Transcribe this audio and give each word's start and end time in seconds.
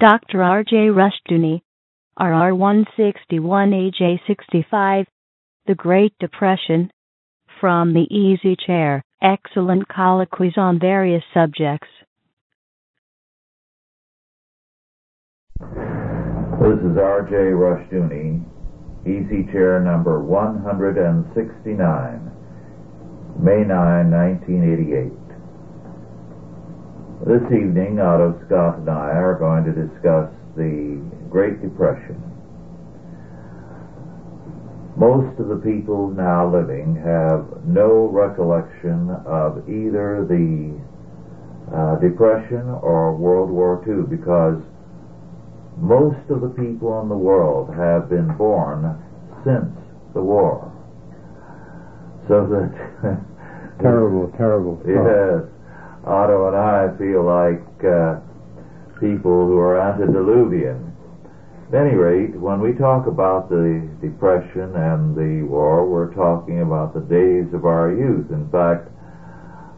Dr. 0.00 0.42
R.J. 0.42 0.88
Rushdoony, 0.88 1.62
RR161AJ65, 2.18 5.06
The 5.66 5.74
Great 5.74 6.14
Depression, 6.18 6.90
from 7.60 7.92
the 7.92 8.06
Easy 8.10 8.56
Chair, 8.66 9.04
excellent 9.22 9.86
colloquies 9.88 10.54
on 10.56 10.80
various 10.80 11.22
subjects. 11.34 11.88
This 15.60 16.80
is 16.80 16.96
R.J. 16.96 17.52
Rushdoony, 17.52 18.42
Easy 19.02 19.44
Chair 19.52 19.80
number 19.80 20.22
169, 20.22 22.32
May 23.38 23.64
9, 23.64 24.10
1988. 24.10 25.19
This 27.26 27.42
evening, 27.52 28.00
Otto 28.00 28.40
Scott 28.46 28.78
and 28.78 28.88
I 28.88 29.12
are 29.12 29.36
going 29.38 29.64
to 29.64 29.72
discuss 29.72 30.32
the 30.56 31.04
Great 31.28 31.60
Depression. 31.60 32.16
Most 34.96 35.38
of 35.38 35.48
the 35.48 35.60
people 35.60 36.08
now 36.08 36.50
living 36.50 36.96
have 36.96 37.44
no 37.66 38.08
recollection 38.08 39.10
of 39.26 39.68
either 39.68 40.24
the 40.24 40.72
uh, 41.76 41.96
Depression 42.00 42.70
or 42.80 43.14
World 43.14 43.50
War 43.50 43.84
II 43.86 44.08
because 44.08 44.56
most 45.76 46.24
of 46.30 46.40
the 46.40 46.48
people 46.48 47.02
in 47.02 47.10
the 47.10 47.20
world 47.20 47.68
have 47.76 48.08
been 48.08 48.34
born 48.38 48.96
since 49.44 49.68
the 50.14 50.22
war. 50.22 50.72
So 52.28 52.46
that 52.48 53.20
terrible, 53.78 54.32
terrible. 54.38 54.80
Yes. 54.88 55.59
Otto 56.06 56.48
and 56.48 56.56
I 56.56 56.96
feel 56.96 57.22
like 57.22 57.84
uh, 57.84 58.20
people 59.00 59.46
who 59.46 59.58
are 59.58 59.80
antediluvian. 59.80 60.96
At 61.68 61.86
any 61.86 61.94
rate, 61.94 62.34
when 62.34 62.60
we 62.60 62.72
talk 62.72 63.06
about 63.06 63.48
the 63.48 63.88
Depression 64.00 64.74
and 64.74 65.14
the 65.14 65.46
war, 65.46 65.86
we're 65.86 66.12
talking 66.14 66.62
about 66.62 66.94
the 66.94 67.00
days 67.00 67.52
of 67.54 67.64
our 67.64 67.92
youth. 67.92 68.30
In 68.30 68.48
fact, 68.50 68.88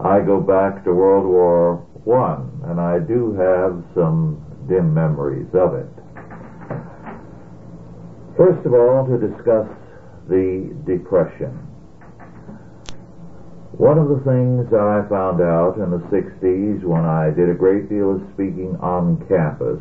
I 0.00 0.20
go 0.20 0.40
back 0.40 0.84
to 0.84 0.94
World 0.94 1.26
War 1.26 1.76
One, 2.04 2.62
and 2.64 2.80
I 2.80 2.98
do 2.98 3.34
have 3.34 3.84
some 3.94 4.42
dim 4.68 4.94
memories 4.94 5.48
of 5.54 5.74
it. 5.74 5.90
First 8.36 8.64
of 8.64 8.72
all, 8.72 9.06
to 9.06 9.18
discuss 9.18 9.68
the 10.28 10.74
Depression. 10.86 11.71
One 13.78 13.96
of 13.96 14.08
the 14.12 14.20
things 14.28 14.68
that 14.68 14.84
I 14.84 15.08
found 15.08 15.40
out 15.40 15.80
in 15.80 15.90
the 15.90 16.04
60s 16.12 16.84
when 16.84 17.06
I 17.08 17.30
did 17.32 17.48
a 17.48 17.54
great 17.54 17.88
deal 17.88 18.16
of 18.16 18.20
speaking 18.34 18.76
on 18.84 19.16
campus 19.32 19.80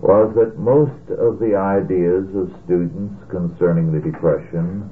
was 0.00 0.32
that 0.34 0.56
most 0.56 0.96
of 1.12 1.38
the 1.44 1.52
ideas 1.60 2.24
of 2.32 2.48
students 2.64 3.20
concerning 3.28 3.92
the 3.92 4.00
Depression 4.00 4.88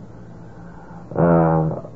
uh, 1.17 1.89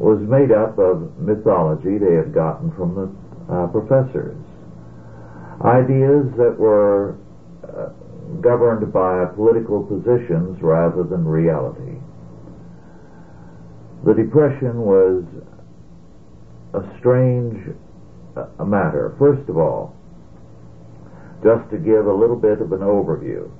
was 0.00 0.24
made 0.24 0.56
up 0.56 0.78
of 0.80 1.12
mythology 1.20 2.00
they 2.00 2.16
had 2.16 2.32
gotten 2.32 2.72
from 2.72 2.96
the 2.96 3.06
uh, 3.52 3.66
professors. 3.68 4.40
Ideas 5.68 6.32
that 6.40 6.56
were 6.56 7.20
uh, 7.60 7.92
governed 8.40 8.90
by 8.90 9.26
political 9.36 9.84
positions 9.84 10.56
rather 10.62 11.04
than 11.04 11.28
reality. 11.28 12.00
The 14.04 14.14
Depression 14.14 14.82
was 14.82 15.24
a 16.72 16.82
strange 16.98 17.74
uh, 18.36 18.64
matter. 18.64 19.14
First 19.18 19.48
of 19.48 19.58
all, 19.58 19.96
just 21.42 21.68
to 21.70 21.78
give 21.78 22.06
a 22.06 22.14
little 22.14 22.36
bit 22.36 22.60
of 22.60 22.72
an 22.72 22.80
overview, 22.80 23.50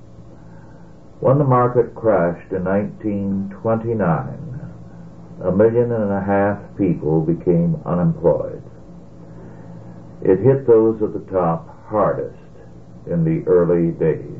when 1.19 1.37
the 1.37 1.43
market 1.43 1.93
crashed 1.93 2.53
in 2.53 2.63
1929, 2.63 4.59
a 5.43 5.51
million 5.51 5.91
and 5.91 6.11
a 6.11 6.21
half 6.21 6.59
people 6.77 7.21
became 7.21 7.81
unemployed. 7.85 8.63
It 10.21 10.39
hit 10.39 10.65
those 10.65 11.01
at 11.03 11.13
the 11.13 11.31
top 11.31 11.67
hardest 11.87 12.35
in 13.07 13.23
the 13.25 13.43
early 13.47 13.91
days. 13.91 14.39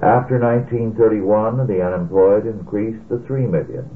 After 0.00 0.38
1931, 0.38 1.66
the 1.66 1.84
unemployed 1.84 2.46
increased 2.46 3.08
to 3.08 3.18
3 3.26 3.46
million. 3.46 3.90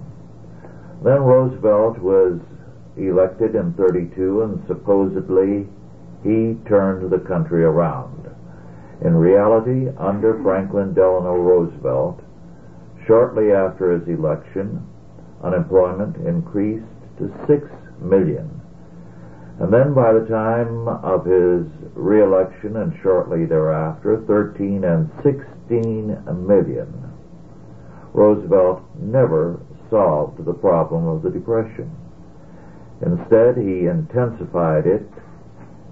Then 1.04 1.22
Roosevelt 1.22 1.98
was 1.98 2.38
elected 2.96 3.54
in 3.54 3.72
32 3.74 4.42
and 4.42 4.62
supposedly 4.66 5.66
he 6.22 6.56
turned 6.68 7.10
the 7.10 7.18
country 7.18 7.64
around. 7.64 8.30
In 9.00 9.16
reality, 9.16 9.88
under 9.98 10.40
Franklin 10.42 10.94
Delano 10.94 11.34
Roosevelt, 11.34 12.20
shortly 13.04 13.50
after 13.50 13.98
his 13.98 14.06
election, 14.06 14.86
unemployment 15.42 16.16
increased 16.24 16.86
to 17.18 17.34
6 17.48 17.68
million. 18.00 18.60
And 19.58 19.72
then 19.72 19.94
by 19.94 20.12
the 20.12 20.26
time 20.26 20.86
of 20.86 21.24
his 21.24 21.66
reelection 21.94 22.76
and 22.76 22.96
shortly 23.02 23.44
thereafter, 23.44 24.22
13 24.26 24.84
and 24.84 25.10
16 25.22 26.46
million. 26.46 27.12
Roosevelt 28.12 28.82
never 29.00 29.60
solved 29.92 30.42
the 30.42 30.54
problem 30.54 31.06
of 31.06 31.22
the 31.22 31.28
Depression. 31.28 31.92
Instead, 33.04 33.60
he 33.60 33.86
intensified 33.86 34.86
it, 34.86 35.04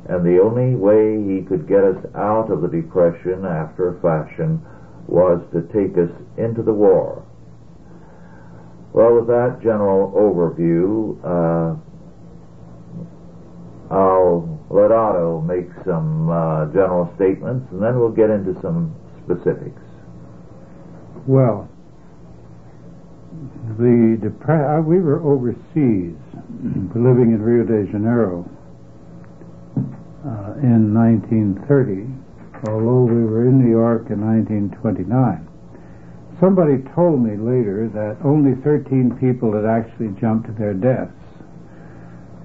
and 0.08 0.24
the 0.24 0.40
only 0.40 0.74
way 0.74 1.20
he 1.20 1.44
could 1.44 1.68
get 1.68 1.84
us 1.84 2.00
out 2.16 2.50
of 2.50 2.62
the 2.62 2.68
Depression 2.68 3.44
after 3.44 3.92
a 3.92 4.00
fashion 4.00 4.64
was 5.06 5.44
to 5.52 5.60
take 5.68 5.98
us 5.98 6.10
into 6.38 6.62
the 6.62 6.72
war. 6.72 7.22
Well, 8.92 9.14
with 9.14 9.28
that 9.28 9.60
general 9.62 10.10
overview, 10.16 11.14
uh, 11.22 11.76
I'll 13.94 14.64
let 14.70 14.90
Otto 14.90 15.40
make 15.42 15.68
some 15.84 16.30
uh, 16.30 16.66
general 16.72 17.12
statements, 17.16 17.66
and 17.70 17.82
then 17.82 18.00
we'll 18.00 18.10
get 18.10 18.30
into 18.30 18.54
some 18.62 18.94
specifics. 19.24 19.82
Well, 21.26 21.69
the 23.78 24.18
depre- 24.20 24.78
uh, 24.78 24.82
we 24.82 25.00
were 25.00 25.22
overseas, 25.22 26.16
living 26.94 27.32
in 27.32 27.42
Rio 27.42 27.64
de 27.64 27.90
Janeiro 27.90 28.48
uh, 30.24 30.54
in 30.62 30.92
1930, 30.94 32.06
although 32.66 33.04
we 33.04 33.24
were 33.24 33.46
in 33.48 33.58
New 33.62 33.70
York 33.70 34.10
in 34.10 34.20
1929. 34.20 35.46
Somebody 36.40 36.82
told 36.94 37.20
me 37.20 37.36
later 37.36 37.88
that 37.92 38.16
only 38.24 38.56
13 38.62 39.18
people 39.20 39.52
had 39.52 39.66
actually 39.66 40.08
jumped 40.20 40.46
to 40.48 40.52
their 40.56 40.72
deaths. 40.72 41.12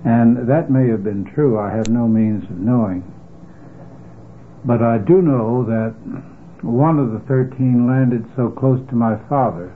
And 0.03 0.47
that 0.49 0.69
may 0.69 0.87
have 0.89 1.03
been 1.03 1.25
true. 1.33 1.57
I 1.57 1.71
have 1.71 1.87
no 1.87 2.07
means 2.07 2.43
of 2.43 2.59
knowing. 2.59 3.03
But 4.65 4.83
I 4.83 4.97
do 4.99 5.21
know 5.21 5.63
that 5.63 5.95
one 6.61 6.99
of 6.99 7.11
the 7.11 7.19
13 7.27 7.87
landed 7.87 8.25
so 8.35 8.49
close 8.49 8.81
to 8.89 8.95
my 8.95 9.15
father 9.29 9.73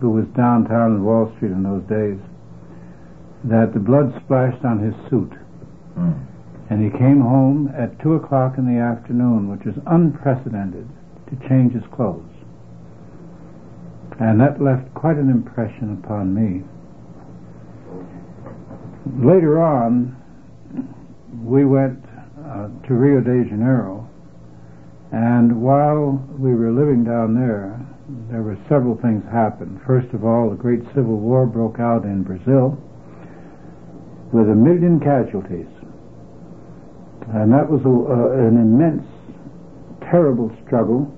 who 0.00 0.10
was 0.10 0.26
downtown 0.36 0.96
in 0.96 1.04
Wall 1.04 1.32
Street 1.36 1.52
in 1.52 1.62
those 1.62 1.82
days, 1.88 2.20
that 3.44 3.72
the 3.72 3.80
blood 3.80 4.12
splashed 4.24 4.64
on 4.64 4.78
his 4.78 4.94
suit. 5.08 5.32
Mm. 5.96 6.26
And 6.68 6.82
he 6.82 6.98
came 6.98 7.20
home 7.20 7.72
at 7.78 7.98
2 8.02 8.14
o'clock 8.14 8.58
in 8.58 8.66
the 8.66 8.80
afternoon, 8.80 9.48
which 9.48 9.64
was 9.64 9.76
unprecedented, 9.86 10.88
to 11.30 11.48
change 11.48 11.72
his 11.72 11.84
clothes. 11.94 12.28
And 14.18 14.40
that 14.40 14.60
left 14.60 14.92
quite 14.94 15.16
an 15.16 15.30
impression 15.30 16.00
upon 16.02 16.34
me. 16.34 16.64
Later 19.22 19.62
on, 19.62 20.16
we 21.44 21.64
went 21.64 22.04
uh, 22.44 22.68
to 22.86 22.94
Rio 22.94 23.20
de 23.20 23.48
Janeiro, 23.48 24.08
and 25.12 25.62
while 25.62 26.24
we 26.38 26.54
were 26.54 26.72
living 26.72 27.04
down 27.04 27.34
there, 27.34 27.78
there 28.30 28.42
were 28.42 28.56
several 28.68 28.96
things 29.02 29.24
happened. 29.32 29.80
First 29.86 30.14
of 30.14 30.24
all, 30.24 30.50
the 30.50 30.56
great 30.56 30.82
civil 30.94 31.18
war 31.18 31.44
broke 31.46 31.80
out 31.80 32.04
in 32.04 32.22
Brazil 32.22 32.78
with 34.32 34.46
a 34.46 34.54
million 34.54 35.00
casualties. 35.00 35.66
And 37.34 37.50
that 37.50 37.66
was 37.66 37.82
a, 37.82 37.90
uh, 37.90 38.46
an 38.46 38.54
immense, 38.54 39.02
terrible 40.06 40.54
struggle, 40.64 41.10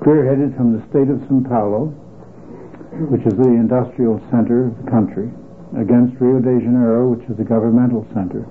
spearheaded 0.00 0.56
from 0.56 0.72
the 0.72 0.80
state 0.88 1.12
of 1.12 1.20
Sao 1.28 1.44
Paulo, 1.44 1.92
which 3.12 3.20
is 3.28 3.36
the 3.36 3.52
industrial 3.52 4.16
center 4.32 4.68
of 4.68 4.84
the 4.84 4.90
country, 4.90 5.28
against 5.76 6.16
Rio 6.16 6.40
de 6.40 6.64
Janeiro, 6.64 7.12
which 7.12 7.28
is 7.28 7.36
the 7.36 7.44
governmental 7.44 8.08
center. 8.16 8.48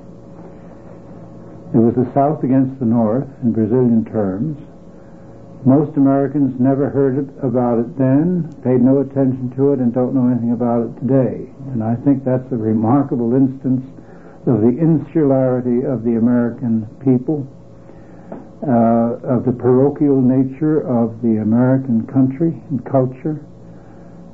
It 1.73 1.81
was 1.81 1.97
the 1.97 2.05
South 2.13 2.43
against 2.45 2.77
the 2.77 2.85
North 2.85 3.25
in 3.41 3.53
Brazilian 3.53 4.05
terms, 4.05 4.53
most 5.65 5.97
Americans 5.97 6.53
never 6.59 6.89
heard 6.89 7.25
about 7.41 7.79
it 7.79 7.97
then, 7.97 8.53
paid 8.63 8.81
no 8.81 9.01
attention 9.01 9.49
to 9.57 9.73
it, 9.73 9.79
and 9.79 9.93
don't 9.93 10.13
know 10.13 10.29
anything 10.29 10.53
about 10.53 10.85
it 10.85 10.93
today. 11.01 11.49
And 11.73 11.83
I 11.83 11.95
think 12.05 12.23
that's 12.23 12.45
a 12.51 12.55
remarkable 12.55 13.33
instance 13.33 13.81
of 14.45 14.61
the 14.61 14.77
insularity 14.77 15.81
of 15.81 16.05
the 16.05 16.21
American 16.21 16.85
people, 17.01 17.49
uh, 18.61 19.17
of 19.25 19.45
the 19.45 19.51
parochial 19.51 20.21
nature 20.21 20.85
of 20.85 21.19
the 21.21 21.41
American 21.41 22.05
country 22.05 22.53
and 22.69 22.85
culture, 22.85 23.41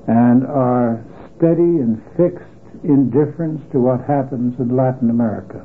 and 0.07 0.45
our 0.47 0.99
steady 1.37 1.79
and 1.79 2.03
fixed 2.17 2.43
indifference 2.83 3.61
to 3.71 3.79
what 3.79 4.03
happens 4.03 4.59
in 4.59 4.75
Latin 4.75 5.09
America. 5.09 5.63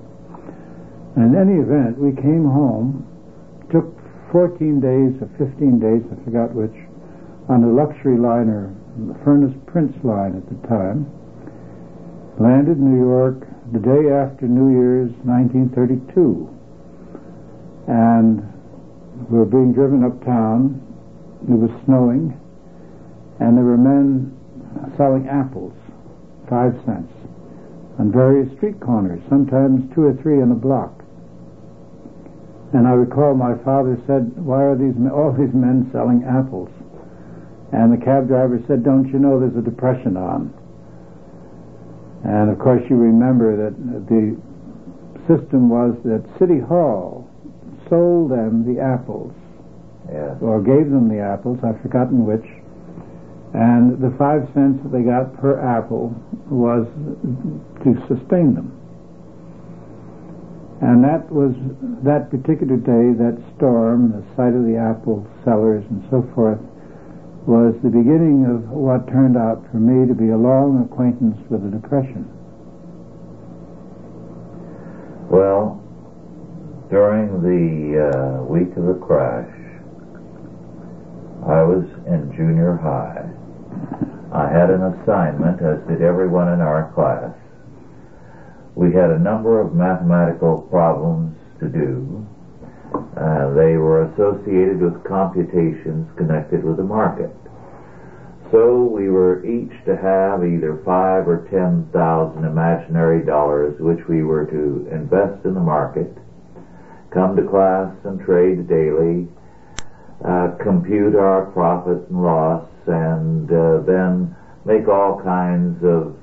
And 1.16 1.34
in 1.34 1.40
any 1.40 1.58
event, 1.58 1.98
we 1.98 2.14
came 2.14 2.44
home, 2.44 3.02
took 3.72 3.95
14 4.32 4.80
days 4.80 5.14
or 5.22 5.28
15 5.38 5.78
days, 5.78 6.02
I 6.10 6.24
forgot 6.24 6.54
which, 6.54 6.74
on 7.48 7.62
a 7.62 7.70
luxury 7.70 8.18
liner, 8.18 8.74
the 8.98 9.14
Furness 9.24 9.54
Prince 9.66 9.94
line 10.02 10.36
at 10.36 10.46
the 10.48 10.58
time, 10.66 11.06
landed 12.38 12.78
in 12.78 12.92
New 12.92 13.06
York 13.06 13.46
the 13.72 13.78
day 13.78 14.10
after 14.10 14.46
New 14.46 14.72
Year's 14.74 15.10
1932. 15.24 16.48
And 17.88 18.42
we 19.30 19.38
were 19.38 19.46
being 19.46 19.72
driven 19.72 20.04
uptown. 20.04 20.82
It 21.48 21.54
was 21.54 21.70
snowing, 21.84 22.34
and 23.38 23.56
there 23.56 23.64
were 23.64 23.78
men 23.78 24.36
selling 24.96 25.28
apples, 25.28 25.72
five 26.50 26.74
cents, 26.84 27.12
on 27.98 28.10
various 28.10 28.50
street 28.56 28.80
corners, 28.80 29.22
sometimes 29.28 29.86
two 29.94 30.02
or 30.04 30.14
three 30.14 30.42
in 30.42 30.50
a 30.50 30.54
block. 30.54 31.05
And 32.72 32.86
I 32.86 32.92
recall 32.92 33.34
my 33.34 33.54
father 33.54 33.98
said, 34.06 34.32
"Why 34.36 34.64
are 34.64 34.74
these 34.76 34.94
all 35.12 35.32
these 35.32 35.54
men 35.54 35.88
selling 35.92 36.24
apples?" 36.24 36.68
And 37.72 37.92
the 37.92 37.96
cab 37.96 38.28
driver 38.28 38.60
said, 38.66 38.82
"Don't 38.82 39.08
you 39.08 39.18
know 39.18 39.38
there's 39.40 39.56
a 39.56 39.62
depression 39.62 40.16
on?" 40.16 40.50
And 42.24 42.50
of 42.50 42.58
course, 42.58 42.82
you 42.90 42.96
remember 42.96 43.56
that 43.56 44.06
the 44.08 44.36
system 45.26 45.68
was 45.68 45.94
that 46.04 46.22
City 46.38 46.58
Hall 46.58 47.26
sold 47.88 48.30
them 48.30 48.64
the 48.64 48.80
apples, 48.80 49.32
Yes. 50.10 50.40
or 50.40 50.60
gave 50.60 50.90
them 50.90 51.08
the 51.08 51.18
apples, 51.20 51.58
I've 51.62 51.78
forgotten 51.80 52.26
which, 52.26 52.46
and 53.54 53.98
the 53.98 54.10
five 54.10 54.48
cents 54.54 54.82
that 54.82 54.90
they 54.90 55.02
got 55.02 55.32
per 55.34 55.58
apple 55.60 56.14
was 56.50 56.86
to 57.82 57.96
sustain 58.06 58.54
them. 58.54 58.72
And 60.80 61.02
that 61.04 61.32
was 61.32 61.56
that 62.04 62.28
particular 62.28 62.76
day, 62.76 63.16
that 63.16 63.40
storm, 63.56 64.12
the 64.12 64.24
sight 64.36 64.52
of 64.52 64.68
the 64.68 64.76
apple 64.76 65.26
sellers 65.42 65.84
and 65.88 66.04
so 66.10 66.28
forth, 66.34 66.60
was 67.46 67.74
the 67.82 67.88
beginning 67.88 68.44
of 68.44 68.68
what 68.68 69.06
turned 69.08 69.36
out 69.36 69.64
for 69.70 69.78
me 69.78 70.06
to 70.06 70.14
be 70.14 70.30
a 70.30 70.36
long 70.36 70.84
acquaintance 70.84 71.38
with 71.48 71.62
the 71.62 71.70
Depression. 71.70 72.28
Well, 75.30 75.80
during 76.90 77.40
the 77.40 78.10
uh, 78.10 78.42
week 78.44 78.76
of 78.76 78.84
the 78.84 78.98
crash, 79.00 79.48
I 81.46 81.62
was 81.62 81.86
in 82.06 82.34
junior 82.36 82.76
high. 82.76 83.24
I 84.34 84.50
had 84.50 84.68
an 84.70 84.82
assignment, 84.82 85.62
as 85.62 85.78
did 85.88 86.02
everyone 86.02 86.52
in 86.52 86.60
our 86.60 86.92
class. 86.92 87.32
We 88.76 88.92
had 88.92 89.10
a 89.10 89.18
number 89.18 89.58
of 89.58 89.74
mathematical 89.74 90.60
problems 90.70 91.34
to 91.60 91.68
do. 91.68 92.26
Uh, 93.16 93.54
they 93.54 93.76
were 93.78 94.04
associated 94.12 94.82
with 94.82 95.02
computations 95.02 96.06
connected 96.18 96.62
with 96.62 96.76
the 96.76 96.84
market. 96.84 97.34
So 98.52 98.84
we 98.84 99.08
were 99.08 99.44
each 99.46 99.72
to 99.86 99.96
have 99.96 100.44
either 100.44 100.80
five 100.84 101.26
or 101.26 101.48
ten 101.50 101.88
thousand 101.90 102.44
imaginary 102.44 103.24
dollars 103.24 103.80
which 103.80 104.06
we 104.08 104.22
were 104.22 104.44
to 104.44 104.86
invest 104.92 105.46
in 105.46 105.54
the 105.54 105.60
market, 105.60 106.12
come 107.10 107.34
to 107.34 107.48
class 107.48 107.92
and 108.04 108.20
trade 108.20 108.68
daily, 108.68 109.26
uh, 110.22 110.50
compute 110.62 111.16
our 111.16 111.46
profit 111.46 112.08
and 112.10 112.22
loss, 112.22 112.68
and 112.86 113.50
uh, 113.50 113.80
then 113.80 114.36
make 114.66 114.86
all 114.86 115.20
kinds 115.22 115.82
of 115.82 116.14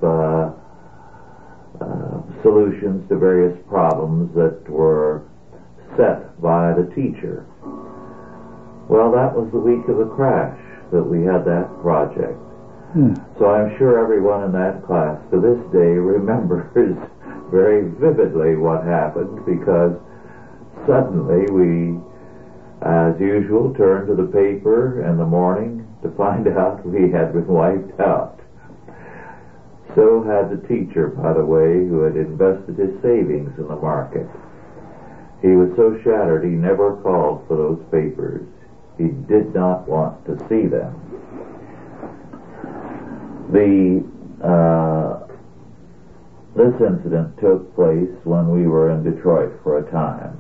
uh, 1.82 2.22
solutions 2.42 3.08
to 3.10 3.18
various 3.18 3.58
problems 3.68 4.34
that 4.36 4.70
were 4.70 5.24
set 5.98 6.40
by 6.42 6.74
the 6.74 6.90
teacher. 6.96 7.46
Well, 8.90 9.12
that 9.12 9.34
was 9.34 9.50
the 9.52 9.60
week 9.60 9.88
of 9.88 9.98
the 9.98 10.12
crash 10.14 10.60
that 10.92 11.04
we 11.04 11.24
had 11.24 11.46
that 11.46 11.70
project. 11.82 12.38
Hmm. 12.94 13.16
So 13.40 13.50
I'm 13.50 13.76
sure 13.78 13.98
everyone 13.98 14.44
in 14.44 14.52
that 14.54 14.86
class 14.86 15.18
to 15.32 15.42
this 15.42 15.58
day 15.74 15.98
remembers 15.98 16.70
very 17.50 17.90
vividly 17.90 18.56
what 18.56 18.86
happened 18.86 19.46
because 19.46 19.98
suddenly 20.86 21.50
we, 21.50 21.98
as 22.86 23.20
usual, 23.20 23.74
turned 23.74 24.08
to 24.08 24.16
the 24.16 24.30
paper 24.30 25.02
in 25.10 25.18
the 25.18 25.26
morning 25.26 25.88
to 26.04 26.12
find 26.12 26.48
out 26.58 26.86
we 26.86 27.10
had 27.10 27.34
been 27.34 27.48
wiped 27.48 28.00
out. 28.00 28.33
So 29.96 30.24
had 30.24 30.50
the 30.50 30.68
teacher, 30.68 31.08
by 31.08 31.34
the 31.34 31.46
way, 31.46 31.86
who 31.86 32.02
had 32.02 32.16
invested 32.16 32.78
his 32.78 33.00
savings 33.02 33.52
in 33.58 33.68
the 33.68 33.76
market. 33.76 34.28
He 35.42 35.50
was 35.50 35.70
so 35.76 36.00
shattered 36.04 36.44
he 36.44 36.52
never 36.52 36.96
called 37.04 37.46
for 37.48 37.58
those 37.58 37.84
papers. 37.92 38.48
He 38.98 39.10
did 39.28 39.54
not 39.54 39.88
want 39.88 40.26
to 40.26 40.38
see 40.50 40.68
them. 40.68 40.98
The 43.52 44.04
uh, 44.44 45.28
this 46.56 46.74
incident 46.80 47.38
took 47.40 47.74
place 47.76 48.14
when 48.24 48.52
we 48.52 48.68
were 48.68 48.92
in 48.92 49.04
Detroit 49.04 49.60
for 49.64 49.80
a 49.80 49.92
time. 49.92 50.38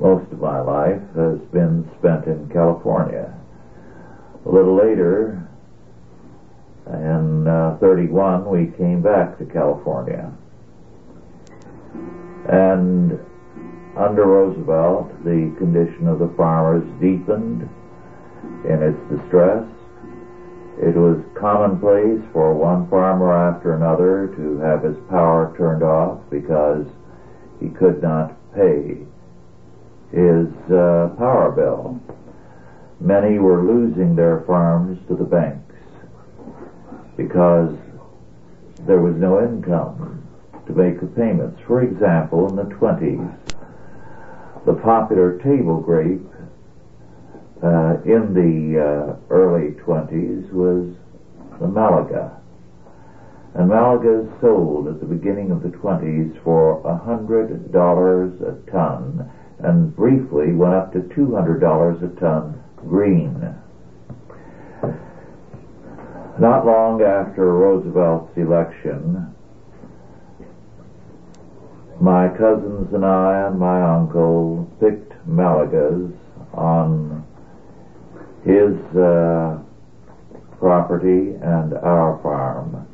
Most 0.00 0.30
of 0.32 0.40
my 0.40 0.60
life 0.60 1.02
has 1.16 1.38
been 1.52 1.90
spent 1.98 2.26
in 2.26 2.48
California. 2.50 3.34
A 4.46 4.48
little 4.48 4.76
later, 4.76 5.48
in 6.86 7.48
uh, 7.48 7.78
31, 7.80 8.44
we 8.48 8.66
came 8.76 9.00
back 9.00 9.38
to 9.38 9.46
California. 9.46 10.32
And 12.48 13.18
under 13.96 14.26
Roosevelt, 14.26 15.24
the 15.24 15.54
condition 15.56 16.08
of 16.08 16.18
the 16.18 16.32
farmers 16.36 16.84
deepened 17.00 17.68
in 18.68 18.82
its 18.82 18.98
distress. 19.08 19.64
It 20.76 20.94
was 20.96 21.24
commonplace 21.38 22.20
for 22.32 22.52
one 22.52 22.90
farmer 22.90 23.32
after 23.32 23.74
another 23.74 24.34
to 24.36 24.58
have 24.58 24.82
his 24.82 24.96
power 25.08 25.54
turned 25.56 25.82
off 25.82 26.20
because 26.30 26.86
he 27.60 27.68
could 27.68 28.02
not 28.02 28.36
pay 28.54 28.98
his 30.10 30.48
uh, 30.70 31.14
power 31.16 31.52
bill. 31.54 32.00
Many 33.00 33.38
were 33.38 33.62
losing 33.62 34.16
their 34.16 34.40
farms 34.46 34.98
to 35.08 35.16
the 35.16 35.24
banks 35.24 35.63
because 37.16 37.76
there 38.86 39.00
was 39.00 39.14
no 39.16 39.42
income 39.42 40.26
to 40.66 40.72
make 40.72 41.00
the 41.00 41.06
payments. 41.06 41.60
For 41.66 41.82
example, 41.82 42.48
in 42.48 42.56
the 42.56 42.74
20s, 42.74 43.38
the 44.66 44.74
popular 44.74 45.38
table 45.38 45.80
grape 45.80 46.26
uh, 47.62 47.96
in 48.04 48.34
the 48.34 48.80
uh, 48.80 49.16
early 49.30 49.72
20s 49.72 50.50
was 50.52 50.94
the 51.60 51.68
Malaga. 51.68 52.40
And 53.54 53.68
Malaga 53.68 54.28
sold 54.40 54.88
at 54.88 55.00
the 55.00 55.06
beginning 55.06 55.50
of 55.50 55.62
the 55.62 55.68
20s 55.68 56.42
for 56.42 56.82
$100 56.82 58.42
a 58.42 58.70
ton 58.70 59.30
and 59.60 59.94
briefly 59.94 60.52
went 60.52 60.74
up 60.74 60.92
to 60.92 60.98
$200 61.00 62.02
a 62.02 62.20
ton 62.20 62.62
green. 62.76 63.54
Not 66.38 66.66
long 66.66 67.00
after 67.00 67.52
Roosevelt's 67.52 68.36
election, 68.36 69.32
my 72.00 72.28
cousins 72.28 72.92
and 72.92 73.06
I 73.06 73.46
and 73.46 73.58
my 73.58 73.80
uncle 73.82 74.68
picked 74.80 75.12
Malagas 75.28 76.12
on 76.52 77.24
his 78.44 78.74
uh, 78.96 79.60
property 80.58 81.36
and 81.40 81.74
our 81.74 82.18
farm 82.20 82.84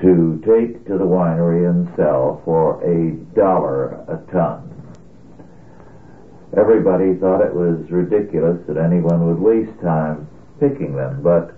to 0.00 0.40
take 0.46 0.86
to 0.86 0.96
the 0.96 1.04
winery 1.04 1.68
and 1.68 1.92
sell 1.96 2.40
for 2.44 2.80
a 2.84 3.10
dollar 3.34 3.94
a 4.06 4.22
ton. 4.30 4.70
Everybody 6.56 7.16
thought 7.16 7.44
it 7.44 7.52
was 7.52 7.90
ridiculous 7.90 8.64
that 8.68 8.76
anyone 8.76 9.26
would 9.26 9.40
waste 9.40 9.80
time 9.82 10.28
picking 10.60 10.94
them, 10.96 11.22
but 11.22 11.54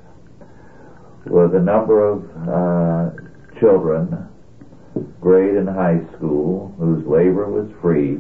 with 1.27 1.55
a 1.55 1.61
number 1.61 2.05
of 2.05 2.25
uh, 2.49 3.61
children 3.61 4.29
grade 5.21 5.57
in 5.57 5.67
high 5.67 6.01
school 6.17 6.75
whose 6.79 7.07
labor 7.07 7.51
was 7.51 7.71
free, 7.81 8.19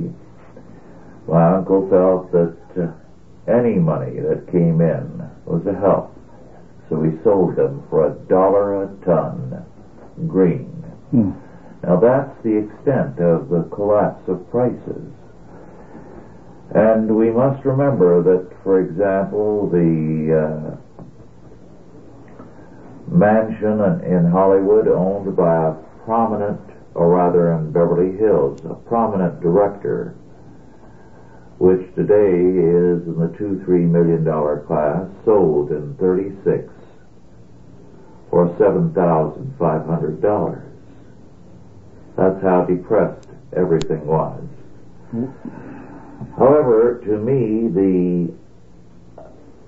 my 1.26 1.56
uncle 1.56 1.88
felt 1.88 2.30
that 2.32 2.56
uh, 2.76 2.92
any 3.50 3.74
money 3.74 4.20
that 4.20 4.50
came 4.52 4.80
in 4.80 5.28
was 5.44 5.66
a 5.66 5.78
help. 5.78 6.14
So 6.88 6.96
we 6.96 7.22
sold 7.22 7.56
them 7.56 7.84
for 7.88 8.06
a 8.06 8.14
dollar 8.28 8.84
a 8.84 8.88
ton 9.04 9.64
green. 10.26 10.66
Hmm. 11.10 11.32
Now 11.82 11.98
that's 11.98 12.42
the 12.42 12.58
extent 12.58 13.18
of 13.20 13.48
the 13.48 13.68
collapse 13.74 14.22
of 14.28 14.48
prices. 14.50 15.12
And 16.74 17.16
we 17.16 17.30
must 17.30 17.64
remember 17.64 18.22
that, 18.22 18.52
for 18.62 18.78
example, 18.80 19.68
the 19.68 20.38
uh, 20.38 20.76
mansion 23.08 23.80
in 24.04 24.30
Hollywood 24.30 24.86
owned 24.86 25.34
by 25.36 25.70
a 25.70 25.74
prominent, 26.04 26.60
or 26.94 27.16
rather 27.16 27.52
in 27.54 27.72
Beverly 27.72 28.16
Hills, 28.16 28.60
a 28.64 28.74
prominent 28.74 29.40
director, 29.40 30.14
which 31.58 31.92
today 31.96 32.38
is 32.38 33.04
in 33.06 33.18
the 33.18 33.34
two, 33.36 33.60
three 33.64 33.84
million 33.84 34.22
dollar 34.22 34.60
class, 34.60 35.08
sold 35.24 35.72
in 35.72 35.96
36 35.96 36.72
for 38.30 38.46
$7,500. 38.60 40.62
That's 42.16 42.40
how 42.42 42.64
depressed 42.64 43.28
everything 43.56 44.06
was. 44.06 44.40
However, 46.36 47.00
to 47.04 47.18
me, 47.18 47.68
the 47.68 48.32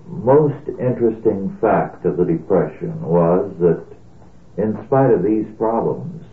most 0.07 0.69
interesting 0.79 1.57
fact 1.61 2.05
of 2.05 2.17
the 2.17 2.25
Depression 2.25 3.01
was 3.03 3.53
that 3.61 3.85
in 4.57 4.79
spite 4.87 5.11
of 5.11 5.23
these 5.23 5.47
problems, 5.57 6.25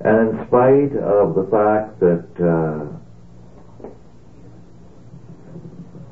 and 0.00 0.28
in 0.28 0.46
spite 0.46 0.96
of 0.96 1.34
the 1.34 1.48
fact 1.50 2.00
that 2.00 2.26
uh, 2.44 2.84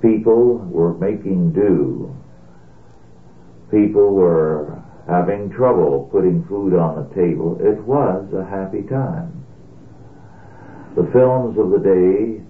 people 0.01 0.59
were 0.71 0.95
making 0.95 1.53
do, 1.53 2.15
people 3.71 4.15
were 4.15 4.83
having 5.09 5.51
trouble 5.51 6.09
putting 6.13 6.45
food 6.47 6.75
on 6.75 6.97
the 6.97 7.15
table, 7.15 7.59
it 7.61 7.83
was 7.83 8.33
a 8.33 8.45
happy 8.45 8.83
time. 8.83 9.42
The 10.95 11.09
films 11.13 11.59
of 11.59 11.71
the 11.71 11.79
day 11.79 12.43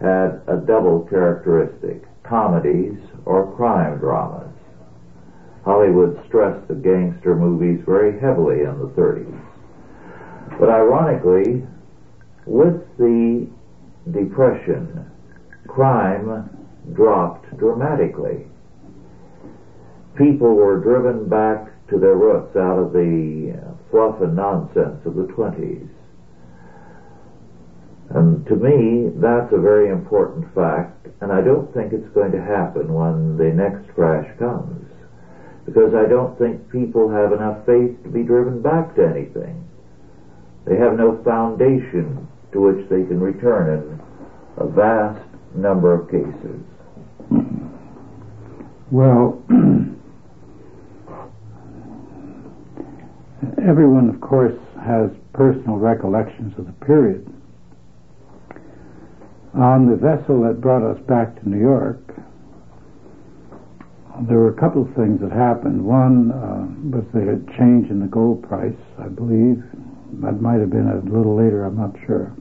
had 0.00 0.42
a 0.46 0.56
double 0.56 1.06
characteristic 1.08 2.04
comedies 2.22 2.98
or 3.24 3.54
crime 3.56 3.98
dramas. 3.98 4.52
Hollywood 5.64 6.20
stressed 6.26 6.68
the 6.68 6.74
gangster 6.74 7.34
movies 7.34 7.82
very 7.86 8.18
heavily 8.18 8.60
in 8.60 8.78
the 8.78 8.88
30s. 8.88 9.40
But 10.58 10.68
ironically, 10.68 11.66
with 12.44 12.84
the 12.98 13.48
Depression, 14.10 15.06
crime 15.68 16.50
dropped 16.92 17.56
dramatically. 17.56 18.48
People 20.16 20.56
were 20.56 20.80
driven 20.80 21.28
back 21.28 21.70
to 21.88 21.98
their 21.98 22.16
roots 22.16 22.56
out 22.56 22.80
of 22.80 22.92
the 22.92 23.54
fluff 23.90 24.20
and 24.20 24.34
nonsense 24.34 25.06
of 25.06 25.14
the 25.14 25.26
20s. 25.26 25.88
And 28.14 28.46
to 28.46 28.56
me, 28.56 29.10
that's 29.16 29.52
a 29.52 29.58
very 29.58 29.88
important 29.88 30.54
fact, 30.54 31.06
and 31.22 31.32
I 31.32 31.40
don't 31.40 31.72
think 31.72 31.92
it's 31.92 32.08
going 32.14 32.32
to 32.32 32.42
happen 32.42 32.92
when 32.92 33.38
the 33.38 33.50
next 33.52 33.88
crash 33.94 34.28
comes. 34.38 34.90
Because 35.64 35.94
I 35.94 36.06
don't 36.08 36.36
think 36.38 36.70
people 36.70 37.08
have 37.08 37.32
enough 37.32 37.64
faith 37.64 38.02
to 38.02 38.10
be 38.10 38.22
driven 38.22 38.60
back 38.60 38.94
to 38.96 39.06
anything. 39.06 39.66
They 40.66 40.76
have 40.76 40.98
no 40.98 41.22
foundation 41.24 42.28
to 42.52 42.60
which 42.60 42.86
they 42.90 43.04
can 43.04 43.20
return 43.20 43.80
in 43.80 43.98
a 44.58 44.66
vast 44.66 45.24
number 45.54 45.94
of 45.94 46.10
cases. 46.10 46.60
Well, 48.90 49.42
everyone, 53.66 54.10
of 54.10 54.20
course, 54.20 54.58
has 54.84 55.10
personal 55.32 55.78
recollections 55.78 56.52
of 56.58 56.66
the 56.66 56.72
period. 56.84 57.26
On 59.54 59.84
the 59.84 59.96
vessel 59.96 60.42
that 60.44 60.62
brought 60.62 60.82
us 60.82 60.98
back 61.06 61.36
to 61.36 61.48
New 61.48 61.60
York, 61.60 62.00
there 64.28 64.38
were 64.38 64.48
a 64.48 64.60
couple 64.60 64.80
of 64.80 64.94
things 64.96 65.20
that 65.20 65.32
happened. 65.32 65.84
One 65.84 66.32
uh, 66.32 66.64
was 66.88 67.04
the 67.12 67.36
change 67.60 67.90
in 67.90 68.00
the 68.00 68.08
gold 68.08 68.42
price, 68.42 68.80
I 68.96 69.08
believe. 69.08 69.60
That 70.24 70.40
might 70.40 70.60
have 70.60 70.70
been 70.70 70.88
a 70.88 71.04
little 71.04 71.36
later, 71.36 71.64
I'm 71.64 71.76
not 71.76 71.92
sure. 72.06 72.32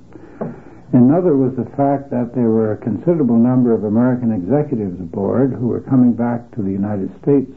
Another 0.94 1.36
was 1.36 1.56
the 1.56 1.68
fact 1.76 2.12
that 2.12 2.32
there 2.36 2.52
were 2.52 2.74
a 2.74 2.78
considerable 2.78 3.40
number 3.40 3.74
of 3.74 3.84
American 3.84 4.32
executives 4.32 5.00
aboard 5.00 5.52
who 5.52 5.68
were 5.68 5.82
coming 5.82 6.14
back 6.14 6.52
to 6.56 6.62
the 6.62 6.72
United 6.72 7.12
States 7.24 7.52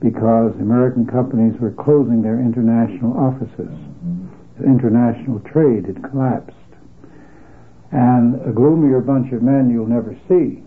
because 0.00 0.52
American 0.60 1.06
companies 1.06 1.58
were 1.60 1.72
closing 1.72 2.20
their 2.20 2.40
international 2.40 3.16
offices. 3.16 3.72
International 4.60 5.40
trade 5.40 5.86
had 5.86 6.04
collapsed. 6.10 6.57
And 7.90 8.34
a 8.46 8.52
gloomier 8.52 9.00
bunch 9.00 9.32
of 9.32 9.42
men 9.42 9.70
you'll 9.70 9.86
never 9.86 10.16
see, 10.28 10.62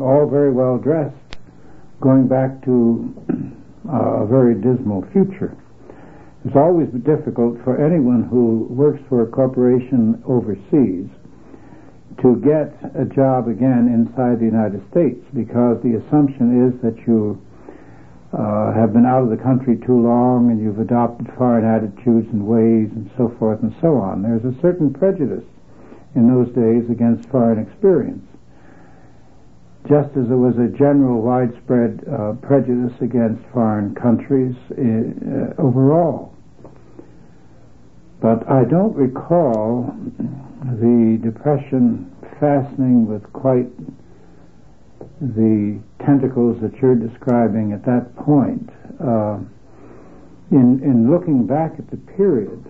all 0.00 0.28
very 0.28 0.52
well 0.52 0.76
dressed, 0.78 1.16
going 2.00 2.28
back 2.28 2.62
to 2.64 3.14
a 3.88 4.26
very 4.26 4.54
dismal 4.54 5.06
future. 5.12 5.56
It's 6.44 6.56
always 6.56 6.88
difficult 7.04 7.62
for 7.64 7.76
anyone 7.84 8.24
who 8.24 8.66
works 8.70 9.00
for 9.08 9.22
a 9.22 9.26
corporation 9.26 10.22
overseas 10.26 11.08
to 12.22 12.36
get 12.40 12.72
a 12.96 13.04
job 13.04 13.48
again 13.48 13.88
inside 13.88 14.40
the 14.40 14.44
United 14.44 14.80
States 14.90 15.20
because 15.34 15.80
the 15.82 15.96
assumption 16.00 16.68
is 16.68 16.80
that 16.82 16.96
you 17.06 17.40
uh, 18.32 18.72
have 18.72 18.92
been 18.92 19.06
out 19.06 19.22
of 19.22 19.30
the 19.30 19.36
country 19.42 19.76
too 19.84 20.00
long 20.00 20.50
and 20.50 20.60
you've 20.60 20.78
adopted 20.78 21.26
foreign 21.36 21.64
attitudes 21.64 22.28
and 22.32 22.46
ways 22.46 22.88
and 22.92 23.10
so 23.16 23.34
forth 23.38 23.62
and 23.62 23.74
so 23.80 23.96
on. 23.96 24.22
There's 24.22 24.44
a 24.44 24.56
certain 24.60 24.92
prejudice 24.92 25.44
in 26.14 26.28
those 26.28 26.48
days 26.54 26.90
against 26.90 27.28
foreign 27.28 27.58
experience. 27.58 28.26
Just 29.88 30.10
as 30.16 30.28
there 30.28 30.36
was 30.36 30.58
a 30.58 30.68
general 30.68 31.22
widespread 31.22 32.04
uh, 32.06 32.32
prejudice 32.42 32.92
against 33.00 33.42
foreign 33.52 33.94
countries 33.94 34.54
uh, 34.72 35.60
overall. 35.60 36.34
But 38.20 38.46
I 38.48 38.64
don't 38.64 38.94
recall 38.94 39.94
the 40.62 41.18
Depression 41.22 42.14
fastening 42.38 43.06
with 43.06 43.22
quite 43.32 43.70
the 45.20 45.80
tentacles 46.04 46.60
that 46.60 46.76
you're 46.80 46.94
describing 46.94 47.72
at 47.72 47.84
that 47.86 48.14
point. 48.16 48.68
Uh, 49.00 49.38
in 50.50 50.82
in 50.82 51.10
looking 51.10 51.46
back 51.46 51.78
at 51.78 51.90
the 51.90 51.96
period, 51.96 52.64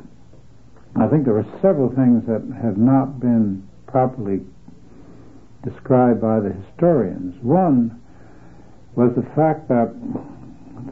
I 0.96 1.06
think 1.08 1.24
there 1.24 1.38
are 1.38 1.58
several 1.62 1.88
things 1.90 2.26
that 2.26 2.42
have 2.62 2.76
not 2.76 3.20
been 3.20 3.66
properly 3.86 4.40
described 5.64 6.20
by 6.20 6.40
the 6.40 6.52
historians. 6.52 7.34
One 7.42 8.00
was 8.94 9.12
the 9.14 9.28
fact 9.34 9.68
that 9.68 9.94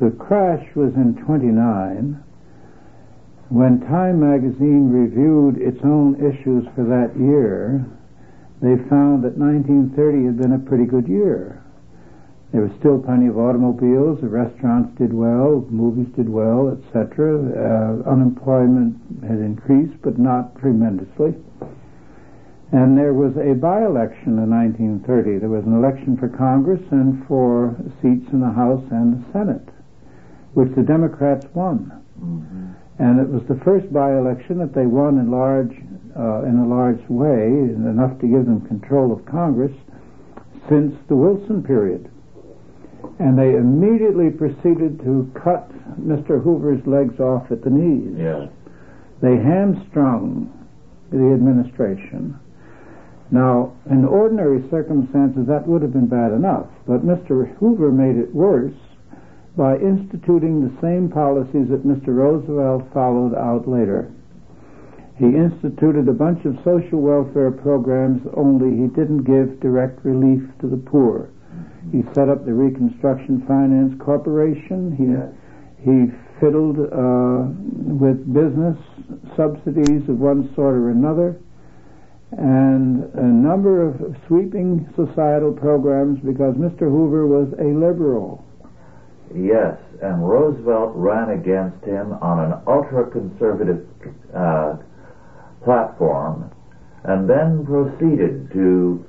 the 0.00 0.10
crash 0.10 0.64
was 0.74 0.94
in 0.94 1.14
29 1.24 2.22
when 3.48 3.80
Time 3.80 4.20
magazine 4.20 4.90
reviewed 4.92 5.56
its 5.56 5.80
own 5.82 6.14
issues 6.16 6.66
for 6.74 6.84
that 6.84 7.18
year 7.18 7.84
they 8.60 8.76
found 8.90 9.24
that 9.24 9.38
1930 9.38 10.26
had 10.26 10.38
been 10.38 10.52
a 10.52 10.58
pretty 10.58 10.84
good 10.84 11.08
year. 11.08 11.62
There 12.52 12.62
was 12.62 12.72
still 12.80 12.98
plenty 12.98 13.26
of 13.26 13.36
automobiles, 13.36 14.20
the 14.20 14.28
restaurants 14.28 14.96
did 14.96 15.12
well, 15.12 15.66
movies 15.68 16.08
did 16.16 16.28
well, 16.28 16.72
etc. 16.72 17.36
Uh, 17.36 18.08
unemployment 18.08 18.96
had 19.22 19.38
increased, 19.38 20.00
but 20.00 20.18
not 20.18 20.56
tremendously. 20.58 21.36
And 22.72 22.96
there 22.96 23.12
was 23.12 23.36
a 23.36 23.52
by-election 23.52 24.40
in 24.40 24.48
1930. 24.48 25.38
There 25.38 25.48
was 25.48 25.64
an 25.64 25.76
election 25.76 26.16
for 26.16 26.28
Congress 26.28 26.80
and 26.90 27.24
for 27.26 27.76
seats 28.00 28.28
in 28.32 28.40
the 28.40 28.52
House 28.52 28.84
and 28.90 29.20
the 29.20 29.32
Senate, 29.32 29.68
which 30.52 30.72
the 30.74 30.82
Democrats 30.82 31.46
won. 31.54 31.92
Mm-hmm. 32.20 32.72
And 32.98 33.20
it 33.20 33.28
was 33.28 33.44
the 33.48 33.60
first 33.64 33.92
by-election 33.92 34.58
that 34.58 34.74
they 34.74 34.86
won 34.86 35.18
in 35.18 35.30
large 35.30 35.72
uh, 36.18 36.42
in 36.42 36.58
a 36.58 36.66
large 36.66 37.00
way, 37.08 37.46
enough 37.46 38.18
to 38.18 38.26
give 38.26 38.44
them 38.44 38.66
control 38.66 39.12
of 39.12 39.24
Congress, 39.24 39.72
since 40.68 40.94
the 41.08 41.14
Wilson 41.14 41.62
period. 41.62 42.10
And 43.18 43.36
they 43.38 43.54
immediately 43.54 44.30
proceeded 44.30 45.00
to 45.00 45.30
cut 45.34 45.70
Mr. 46.00 46.42
Hoover's 46.42 46.86
legs 46.86 47.18
off 47.18 47.50
at 47.50 47.62
the 47.62 47.70
knees. 47.70 48.14
Yes. 48.16 48.48
They 49.20 49.36
hamstrung 49.36 50.52
the 51.10 51.32
administration. 51.34 52.38
Now, 53.30 53.72
in 53.90 54.04
ordinary 54.04 54.68
circumstances, 54.70 55.46
that 55.48 55.66
would 55.66 55.82
have 55.82 55.92
been 55.92 56.06
bad 56.06 56.32
enough, 56.32 56.66
but 56.86 57.04
Mr. 57.04 57.54
Hoover 57.58 57.90
made 57.90 58.16
it 58.16 58.34
worse 58.34 58.74
by 59.56 59.76
instituting 59.76 60.62
the 60.62 60.80
same 60.80 61.10
policies 61.10 61.68
that 61.68 61.84
Mr. 61.84 62.14
Roosevelt 62.14 62.84
followed 62.94 63.34
out 63.34 63.68
later. 63.68 64.10
He 65.18 65.26
instituted 65.26 66.08
a 66.08 66.12
bunch 66.12 66.44
of 66.44 66.62
social 66.62 67.00
welfare 67.02 67.50
programs, 67.50 68.22
only 68.36 68.70
he 68.70 68.86
didn't 68.86 69.24
give 69.24 69.58
direct 69.60 70.04
relief 70.04 70.42
to 70.60 70.68
the 70.68 70.76
poor. 70.76 71.28
He 71.92 72.02
set 72.14 72.28
up 72.28 72.44
the 72.44 72.52
Reconstruction 72.52 73.44
Finance 73.46 73.94
Corporation. 74.00 74.94
He, 74.96 75.06
yes. 75.08 75.32
he 75.84 76.12
fiddled 76.40 76.78
uh, 76.78 77.48
with 77.98 78.22
business 78.32 78.76
subsidies 79.36 80.08
of 80.08 80.18
one 80.18 80.52
sort 80.54 80.74
or 80.74 80.90
another, 80.90 81.40
and 82.32 83.04
a 83.14 83.24
number 83.24 83.82
of 83.82 84.16
sweeping 84.26 84.86
societal 84.94 85.52
programs 85.52 86.20
because 86.20 86.54
Mr. 86.56 86.90
Hoover 86.90 87.26
was 87.26 87.48
a 87.58 87.72
liberal. 87.72 88.44
Yes, 89.34 89.76
and 90.02 90.26
Roosevelt 90.28 90.92
ran 90.94 91.30
against 91.30 91.84
him 91.84 92.12
on 92.20 92.40
an 92.40 92.60
ultra-conservative 92.66 93.86
uh, 94.34 94.76
platform, 95.64 96.50
and 97.04 97.28
then 97.28 97.64
proceeded 97.64 98.50
to 98.52 99.04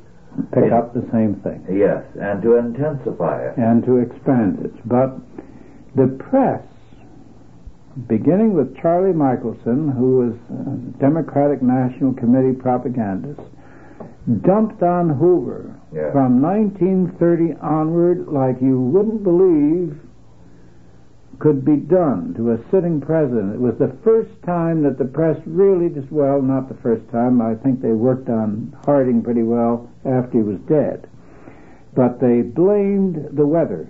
pick 0.54 0.72
up 0.72 0.94
the 0.94 1.08
same 1.12 1.36
thing. 1.44 1.66
Yes, 1.70 2.04
and 2.20 2.42
to 2.42 2.56
intensify 2.56 3.44
it. 3.48 3.58
And 3.58 3.84
to 3.86 3.98
expand 3.98 4.66
it. 4.66 4.88
But 4.88 5.18
the 5.96 6.08
press, 6.30 6.64
beginning 8.08 8.54
with 8.54 8.78
Charlie 8.82 9.14
Michelson, 9.14 9.90
who 9.90 10.18
was 10.18 10.36
Democratic 11.00 11.62
National 11.62 12.14
Committee 12.14 12.54
propagandist, 12.54 13.42
dumped 14.42 14.84
on 14.84 15.10
Hoover 15.10 15.76
yes. 15.94 16.12
from 16.14 16.42
1930 16.42 17.60
onward 17.62 18.28
like 18.28 18.62
you 18.62 18.80
wouldn't 18.80 19.24
believe 19.24 20.00
could 21.40 21.64
be 21.64 21.78
done 21.78 22.34
to 22.36 22.52
a 22.52 22.58
sitting 22.70 23.00
president. 23.00 23.56
It 23.56 23.62
was 23.62 23.74
the 23.80 23.96
first 24.04 24.30
time 24.46 24.84
that 24.84 24.98
the 24.98 25.06
press 25.06 25.40
really 25.46 25.88
just, 25.88 26.12
well, 26.12 26.42
not 26.42 26.68
the 26.68 26.76
first 26.84 27.10
time. 27.12 27.42
I 27.42 27.56
think 27.56 27.82
they 27.82 27.96
worked 27.96 28.28
on 28.28 28.76
Harding 28.84 29.24
pretty 29.24 29.44
well 29.44 29.88
after 30.06 30.38
he 30.38 30.44
was 30.44 30.60
dead. 30.62 31.10
But 31.96 32.20
they 32.20 32.41
blamed 32.41 33.29
the 33.36 33.46
weather. 33.46 33.88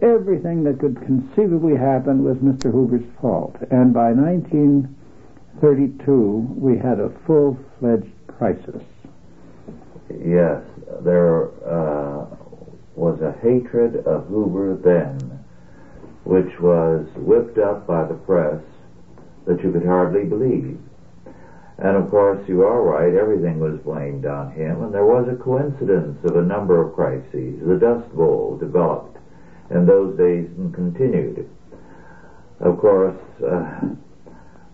Everything 0.00 0.62
that 0.64 0.78
could 0.78 1.04
conceivably 1.04 1.76
happen 1.76 2.24
was 2.24 2.38
Mr. 2.38 2.70
Hoover's 2.70 3.04
fault. 3.20 3.56
And 3.70 3.92
by 3.92 4.12
1932, 4.12 6.54
we 6.56 6.78
had 6.78 7.00
a 7.00 7.10
full-fledged 7.26 8.12
crisis. 8.28 8.82
Yes, 10.24 10.62
there 11.00 11.48
uh, 11.66 12.24
was 12.94 13.20
a 13.20 13.32
hatred 13.42 14.06
of 14.06 14.26
Hoover 14.26 14.76
then 14.76 15.38
which 16.28 16.60
was 16.60 17.06
whipped 17.16 17.56
up 17.56 17.86
by 17.86 18.04
the 18.04 18.12
press 18.12 18.60
that 19.46 19.64
you 19.64 19.72
could 19.72 19.86
hardly 19.86 20.24
believe. 20.24 20.78
And 21.78 21.96
of 21.96 22.10
course, 22.10 22.40
you 22.48 22.62
are 22.64 22.82
right, 22.82 23.14
everything 23.14 23.60
was 23.60 23.78
blamed 23.80 24.26
on 24.26 24.50
him, 24.50 24.82
and 24.82 24.92
there 24.92 25.06
was 25.06 25.28
a 25.28 25.36
coincidence 25.36 26.18
of 26.24 26.36
a 26.36 26.42
number 26.42 26.82
of 26.82 26.92
crises. 26.94 27.60
The 27.64 27.76
Dust 27.76 28.12
Bowl 28.16 28.56
developed 28.58 29.16
in 29.70 29.86
those 29.86 30.16
days 30.18 30.48
and 30.58 30.74
continued. 30.74 31.48
Of 32.60 32.78
course, 32.78 33.16
uh, 33.46 33.80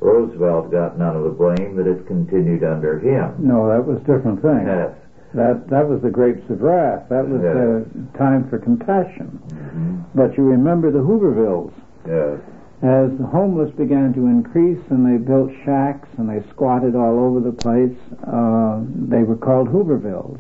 Roosevelt 0.01 0.71
got 0.71 0.99
none 0.99 1.17
of 1.17 1.25
the 1.25 1.31
blame 1.31 1.77
that 1.77 1.87
it 1.87 2.07
continued 2.07 2.65
under 2.65 2.99
him. 2.99 3.35
No, 3.39 3.69
that 3.69 3.87
was 3.87 3.99
a 3.99 4.01
different 4.01 4.41
thing. 4.41 4.67
Yes. 4.67 4.91
That 5.35 5.69
that 5.69 5.89
was 5.89 6.01
the 6.01 6.11
grapes 6.11 6.49
of 6.49 6.63
wrath. 6.63 7.09
That 7.09 7.29
was 7.29 7.43
Yes. 7.43 7.55
the 7.55 8.19
time 8.19 8.45
for 8.45 8.59
compassion. 8.59 9.41
Mhm. 9.51 10.05
But 10.15 10.37
you 10.39 10.49
remember 10.49 10.91
the 10.91 11.01
Hoovervilles. 11.01 11.73
Yes. 12.07 12.39
As 12.85 13.17
the 13.17 13.25
homeless 13.25 13.71
began 13.71 14.13
to 14.13 14.27
increase 14.27 14.85
and 14.91 15.07
they 15.07 15.17
built 15.17 15.51
shacks 15.65 16.07
and 16.19 16.29
they 16.29 16.47
squatted 16.51 16.95
all 16.95 17.19
over 17.19 17.41
the 17.41 17.57
place, 17.57 17.97
uh, 18.29 18.85
they 19.09 19.23
were 19.23 19.41
called 19.41 19.69
Hoovervilles. 19.69 20.39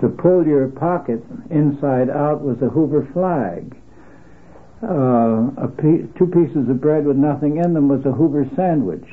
To 0.00 0.08
pull 0.08 0.46
your 0.46 0.68
pocket 0.68 1.22
inside 1.50 2.08
out 2.08 2.40
was 2.40 2.56
a 2.62 2.70
Hoover 2.70 3.06
flag. 3.12 3.76
Uh, 4.80 5.66
pe- 5.76 6.08
two 6.16 6.26
pieces 6.32 6.70
of 6.70 6.80
bread 6.80 7.04
with 7.04 7.18
nothing 7.18 7.58
in 7.58 7.74
them 7.74 7.88
was 7.88 8.00
a 8.06 8.12
Hoover 8.12 8.48
sandwich. 8.56 9.08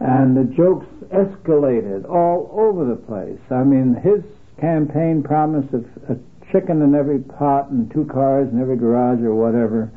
And 0.00 0.36
the 0.36 0.44
jokes 0.44 0.86
escalated 1.08 2.06
all 2.06 2.50
over 2.52 2.84
the 2.84 2.96
place. 2.96 3.40
I 3.50 3.64
mean, 3.64 3.94
his 3.94 4.22
campaign 4.60 5.22
promise 5.22 5.72
of 5.72 5.86
a 6.10 6.18
chicken 6.52 6.82
in 6.82 6.94
every 6.94 7.20
pot 7.20 7.70
and 7.70 7.90
two 7.90 8.04
cars 8.04 8.52
in 8.52 8.60
every 8.60 8.76
garage 8.76 9.20
or 9.20 9.34
whatever 9.34 9.90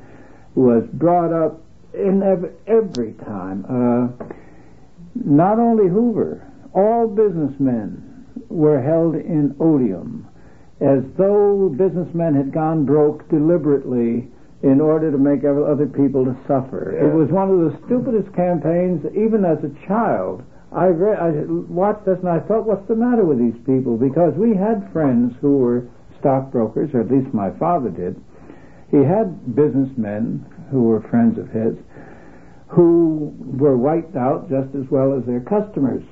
was 0.55 0.83
brought 0.93 1.33
up 1.33 1.62
in 1.93 2.23
every, 2.23 2.51
every 2.67 3.13
time. 3.25 3.65
Uh, 3.65 4.25
not 5.15 5.59
only 5.59 5.87
Hoover, 5.89 6.51
all 6.73 7.07
businessmen 7.07 8.25
were 8.49 8.81
held 8.81 9.15
in 9.15 9.55
odium 9.59 10.27
as 10.81 11.03
though 11.17 11.69
businessmen 11.69 12.35
had 12.35 12.51
gone 12.51 12.85
broke 12.85 13.27
deliberately 13.29 14.27
in 14.63 14.81
order 14.81 15.11
to 15.11 15.17
make 15.17 15.43
other 15.43 15.69
other 15.69 15.85
people 15.85 16.25
to 16.25 16.35
suffer. 16.47 16.95
Yeah. 16.95 17.07
It 17.07 17.13
was 17.13 17.29
one 17.29 17.51
of 17.51 17.59
the 17.59 17.77
stupidest 17.85 18.33
campaigns, 18.35 19.05
even 19.15 19.45
as 19.45 19.59
a 19.63 19.71
child. 19.87 20.43
I, 20.71 20.87
read, 20.87 21.19
I 21.19 21.29
watched 21.69 22.05
this 22.05 22.17
and 22.19 22.29
I 22.29 22.39
thought, 22.39 22.65
what's 22.65 22.87
the 22.87 22.95
matter 22.95 23.23
with 23.23 23.37
these 23.37 23.59
people? 23.65 23.95
Because 23.95 24.33
we 24.33 24.55
had 24.55 24.89
friends 24.91 25.35
who 25.39 25.57
were 25.57 25.87
stockbrokers, 26.19 26.89
or 26.93 27.01
at 27.01 27.11
least 27.11 27.31
my 27.33 27.51
father 27.59 27.89
did. 27.89 28.17
He 28.89 29.03
had 29.03 29.55
businessmen 29.55 30.45
who 30.71 30.83
were 30.83 31.01
friends 31.01 31.37
of 31.37 31.49
his 31.49 31.75
who 32.73 33.31
were 33.39 33.77
wiped 33.77 34.15
out 34.15 34.49
just 34.49 34.73
as 34.75 34.89
well 34.89 35.15
as 35.15 35.23
their 35.25 35.41
customers. 35.41 36.03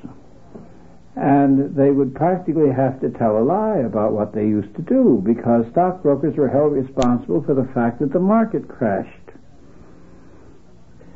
And 1.16 1.76
they 1.76 1.90
would 1.90 2.16
practically 2.16 2.72
have 2.72 3.02
to 3.02 3.10
tell 3.10 3.38
a 3.38 3.44
lie 3.44 3.80
about 3.80 4.14
what 4.14 4.34
they 4.34 4.46
used 4.46 4.74
to 4.76 4.82
do 4.82 5.22
because 5.26 5.66
stockbrokers 5.72 6.38
were 6.38 6.48
held 6.48 6.74
responsible 6.74 7.44
for 7.44 7.56
the 7.56 7.68
fact 7.74 8.00
that 8.00 8.14
the 8.14 8.20
market 8.20 8.68
crashed. 8.68 9.10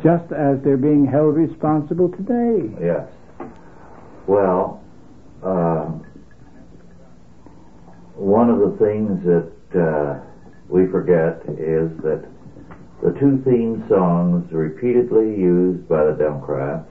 Just 0.03 0.31
as 0.33 0.59
they're 0.63 0.77
being 0.77 1.05
held 1.05 1.35
responsible 1.35 2.09
today. 2.09 2.69
Yes. 2.81 3.07
Well, 4.27 4.83
uh, 5.43 5.85
one 8.15 8.49
of 8.49 8.59
the 8.59 8.75
things 8.83 9.23
that 9.23 9.51
uh, 9.79 10.19
we 10.67 10.87
forget 10.87 11.41
is 11.57 11.95
that 12.01 12.27
the 13.03 13.11
two 13.19 13.41
theme 13.45 13.83
songs 13.89 14.51
repeatedly 14.51 15.35
used 15.35 15.87
by 15.87 16.05
the 16.05 16.13
Democrats 16.13 16.89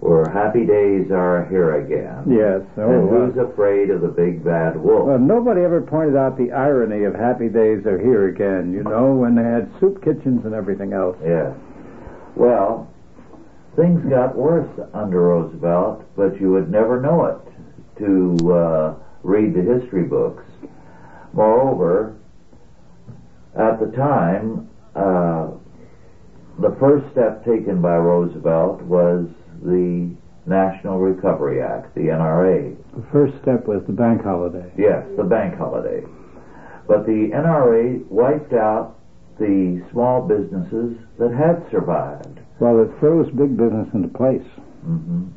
were 0.00 0.28
Happy 0.30 0.64
Days 0.64 1.10
Are 1.10 1.46
Here 1.50 1.80
Again. 1.84 2.24
Yes. 2.30 2.62
Oh, 2.76 2.90
and 2.90 3.08
well. 3.08 3.26
Who's 3.26 3.36
Afraid 3.36 3.90
of 3.90 4.00
the 4.00 4.08
Big 4.08 4.44
Bad 4.44 4.76
Wolf? 4.76 5.06
Well, 5.06 5.18
nobody 5.18 5.62
ever 5.62 5.80
pointed 5.80 6.16
out 6.16 6.38
the 6.38 6.52
irony 6.52 7.04
of 7.04 7.14
Happy 7.14 7.48
Days 7.48 7.84
Are 7.84 7.98
Here 7.98 8.28
Again, 8.28 8.72
you 8.72 8.84
know, 8.84 9.14
when 9.14 9.34
they 9.34 9.42
had 9.42 9.70
soup 9.80 10.02
kitchens 10.04 10.44
and 10.44 10.54
everything 10.54 10.92
else. 10.92 11.16
Yes. 11.24 11.52
Well, 12.36 12.88
things 13.74 14.00
got 14.08 14.36
worse 14.36 14.70
under 14.94 15.20
Roosevelt, 15.20 16.04
but 16.16 16.40
you 16.40 16.52
would 16.52 16.70
never 16.70 17.00
know 17.00 17.26
it 17.26 17.98
to 17.98 18.52
uh, 18.52 18.94
read 19.24 19.54
the 19.54 19.62
history 19.62 20.04
books. 20.04 20.44
Moreover, 21.32 22.14
at 23.56 23.80
the 23.80 23.86
time, 23.96 24.68
uh, 24.98 25.50
the 26.60 26.76
first 26.80 27.10
step 27.12 27.44
taken 27.44 27.80
by 27.80 27.96
Roosevelt 27.96 28.82
was 28.82 29.26
the 29.62 30.10
National 30.46 30.98
Recovery 30.98 31.62
Act, 31.62 31.94
the 31.94 32.08
NRA. 32.08 32.76
The 32.96 33.06
first 33.12 33.34
step 33.42 33.66
was 33.66 33.82
the 33.86 33.92
bank 33.92 34.22
holiday. 34.24 34.72
Yes, 34.76 35.06
the 35.16 35.24
bank 35.24 35.56
holiday. 35.56 36.02
But 36.86 37.04
the 37.06 37.30
NRA 37.34 38.04
wiped 38.08 38.54
out 38.54 38.96
the 39.38 39.84
small 39.92 40.26
businesses 40.26 40.96
that 41.18 41.32
had 41.32 41.62
survived. 41.70 42.40
Well, 42.58 42.80
it 42.82 42.90
froze 42.98 43.30
big 43.30 43.56
business 43.56 43.88
into 43.94 44.08
place. 44.08 44.46
hmm 44.82 45.28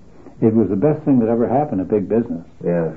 It 0.42 0.56
was 0.56 0.70
the 0.70 0.76
best 0.76 1.04
thing 1.06 1.20
that 1.20 1.30
ever 1.30 1.48
happened 1.48 1.80
to 1.80 1.86
big 1.86 2.10
business. 2.10 2.48
Yes. 2.64 2.96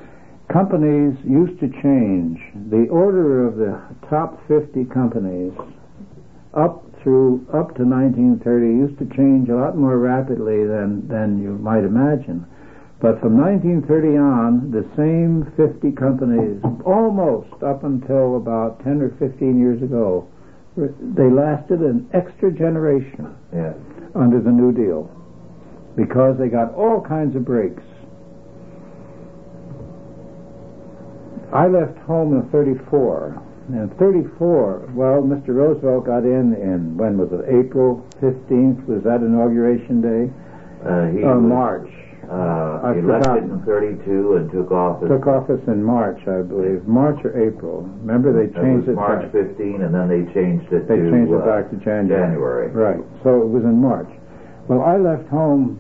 Companies 0.50 1.18
used 1.24 1.58
to 1.60 1.68
change. 1.82 2.40
The 2.70 2.86
order 2.88 3.46
of 3.46 3.56
the 3.56 3.80
top 4.08 4.40
50 4.46 4.84
companies 4.86 5.52
up 6.56 6.84
through 7.02 7.44
up 7.52 7.76
to 7.76 7.84
1930 7.84 8.66
used 8.66 8.98
to 8.98 9.06
change 9.16 9.48
a 9.48 9.54
lot 9.54 9.76
more 9.76 9.98
rapidly 9.98 10.64
than, 10.66 11.06
than 11.08 11.42
you 11.42 11.58
might 11.58 11.84
imagine. 11.84 12.46
But 13.00 13.20
from 13.20 13.36
1930 13.36 14.16
on, 14.16 14.70
the 14.70 14.86
same 14.96 15.52
50 15.56 15.92
companies, 15.92 16.62
almost 16.86 17.52
up 17.62 17.84
until 17.84 18.36
about 18.36 18.82
10 18.84 19.02
or 19.02 19.10
15 19.18 19.60
years 19.60 19.82
ago, 19.82 20.26
they 20.76 21.28
lasted 21.30 21.80
an 21.80 22.08
extra 22.14 22.50
generation 22.50 23.34
Yes. 23.52 23.76
under 24.14 24.40
the 24.40 24.50
New 24.50 24.72
Deal 24.72 25.10
because 25.96 26.38
they 26.38 26.48
got 26.48 26.72
all 26.74 27.00
kinds 27.00 27.36
of 27.36 27.44
breaks. 27.44 27.82
I 31.52 31.68
left 31.68 31.98
home 31.98 32.34
in 32.34 32.48
34. 32.50 33.40
And 33.68 33.96
34, 33.98 34.90
well, 34.94 35.22
Mr. 35.22 35.48
Roosevelt 35.48 36.04
got 36.04 36.24
in 36.24 36.52
in, 36.54 36.96
when 36.98 37.16
was 37.16 37.32
it, 37.32 37.48
April 37.48 38.06
15th? 38.20 38.86
Was 38.86 39.02
that 39.04 39.20
Inauguration 39.24 40.02
Day? 40.02 40.30
Uh, 40.84 41.06
he 41.06 41.24
Uh, 41.24 41.34
was- 41.34 41.42
March. 41.42 41.88
Uh, 42.30 42.80
elected 42.96 43.04
forgotten. 43.04 43.50
in 43.50 43.58
32 43.60 44.36
and 44.36 44.50
took 44.50 44.70
office. 44.72 45.08
Took 45.08 45.26
office 45.26 45.60
in 45.68 45.82
March, 45.84 46.26
I 46.26 46.40
believe, 46.40 46.86
March 46.88 47.22
or 47.24 47.36
April. 47.38 47.86
Remember 48.00 48.32
they 48.32 48.44
It 48.44 48.54
changed 48.54 48.86
was 48.86 48.96
it 48.96 48.96
March 48.96 49.22
back. 49.24 49.32
15, 49.32 49.82
and 49.82 49.94
then 49.94 50.08
they 50.08 50.24
changed 50.32 50.72
it 50.72 50.88
They 50.88 50.96
to 50.96 51.10
changed 51.10 51.32
it 51.32 51.42
uh, 51.42 51.44
back 51.44 51.68
to 51.70 51.76
January. 51.76 52.08
January. 52.28 52.68
Right. 52.68 53.04
So 53.22 53.42
it 53.42 53.48
was 53.48 53.64
in 53.64 53.78
March. 53.80 54.08
Well, 54.68 54.80
I 54.80 54.96
left 54.96 55.28
home, 55.28 55.78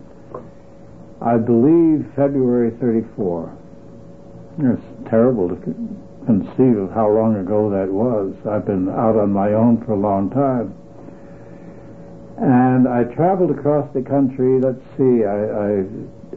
I 1.22 1.38
believe, 1.38 2.04
February 2.14 2.72
34. 2.78 3.48
It's 4.58 4.82
terrible 5.06 5.48
to 5.48 5.56
conceive 6.26 6.90
how 6.94 7.08
long 7.10 7.36
ago 7.36 7.70
that 7.70 7.90
was. 7.90 8.34
I've 8.46 8.66
been 8.66 8.88
out 8.88 9.16
on 9.16 9.32
my 9.32 9.52
own 9.52 9.84
for 9.84 9.92
a 9.92 9.98
long 9.98 10.30
time. 10.30 10.74
And 12.36 12.88
I 12.88 13.04
traveled 13.04 13.50
across 13.50 13.92
the 13.94 14.02
country. 14.02 14.60
Let's 14.60 14.82
see, 14.96 15.24
I, 15.24 15.38
I, 15.54 15.84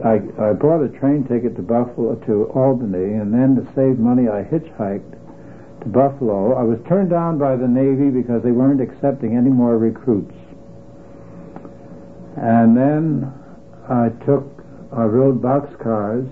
I, 0.04 0.50
I 0.50 0.52
bought 0.52 0.82
a 0.82 0.88
train 0.88 1.24
ticket 1.24 1.56
to 1.56 1.62
Buffalo, 1.62 2.14
to 2.26 2.44
Albany, 2.54 3.14
and 3.18 3.34
then 3.34 3.56
to 3.56 3.64
save 3.74 3.98
money, 3.98 4.28
I 4.28 4.44
hitchhiked 4.44 5.12
to 5.82 5.88
Buffalo. 5.88 6.54
I 6.54 6.62
was 6.62 6.78
turned 6.88 7.10
down 7.10 7.38
by 7.38 7.56
the 7.56 7.66
Navy 7.66 8.10
because 8.10 8.42
they 8.42 8.52
weren't 8.52 8.80
accepting 8.80 9.36
any 9.36 9.50
more 9.50 9.76
recruits. 9.76 10.34
And 12.36 12.76
then 12.76 13.32
I 13.88 14.10
took, 14.24 14.46
I 14.92 15.02
rode 15.02 15.42
boxcars 15.42 16.30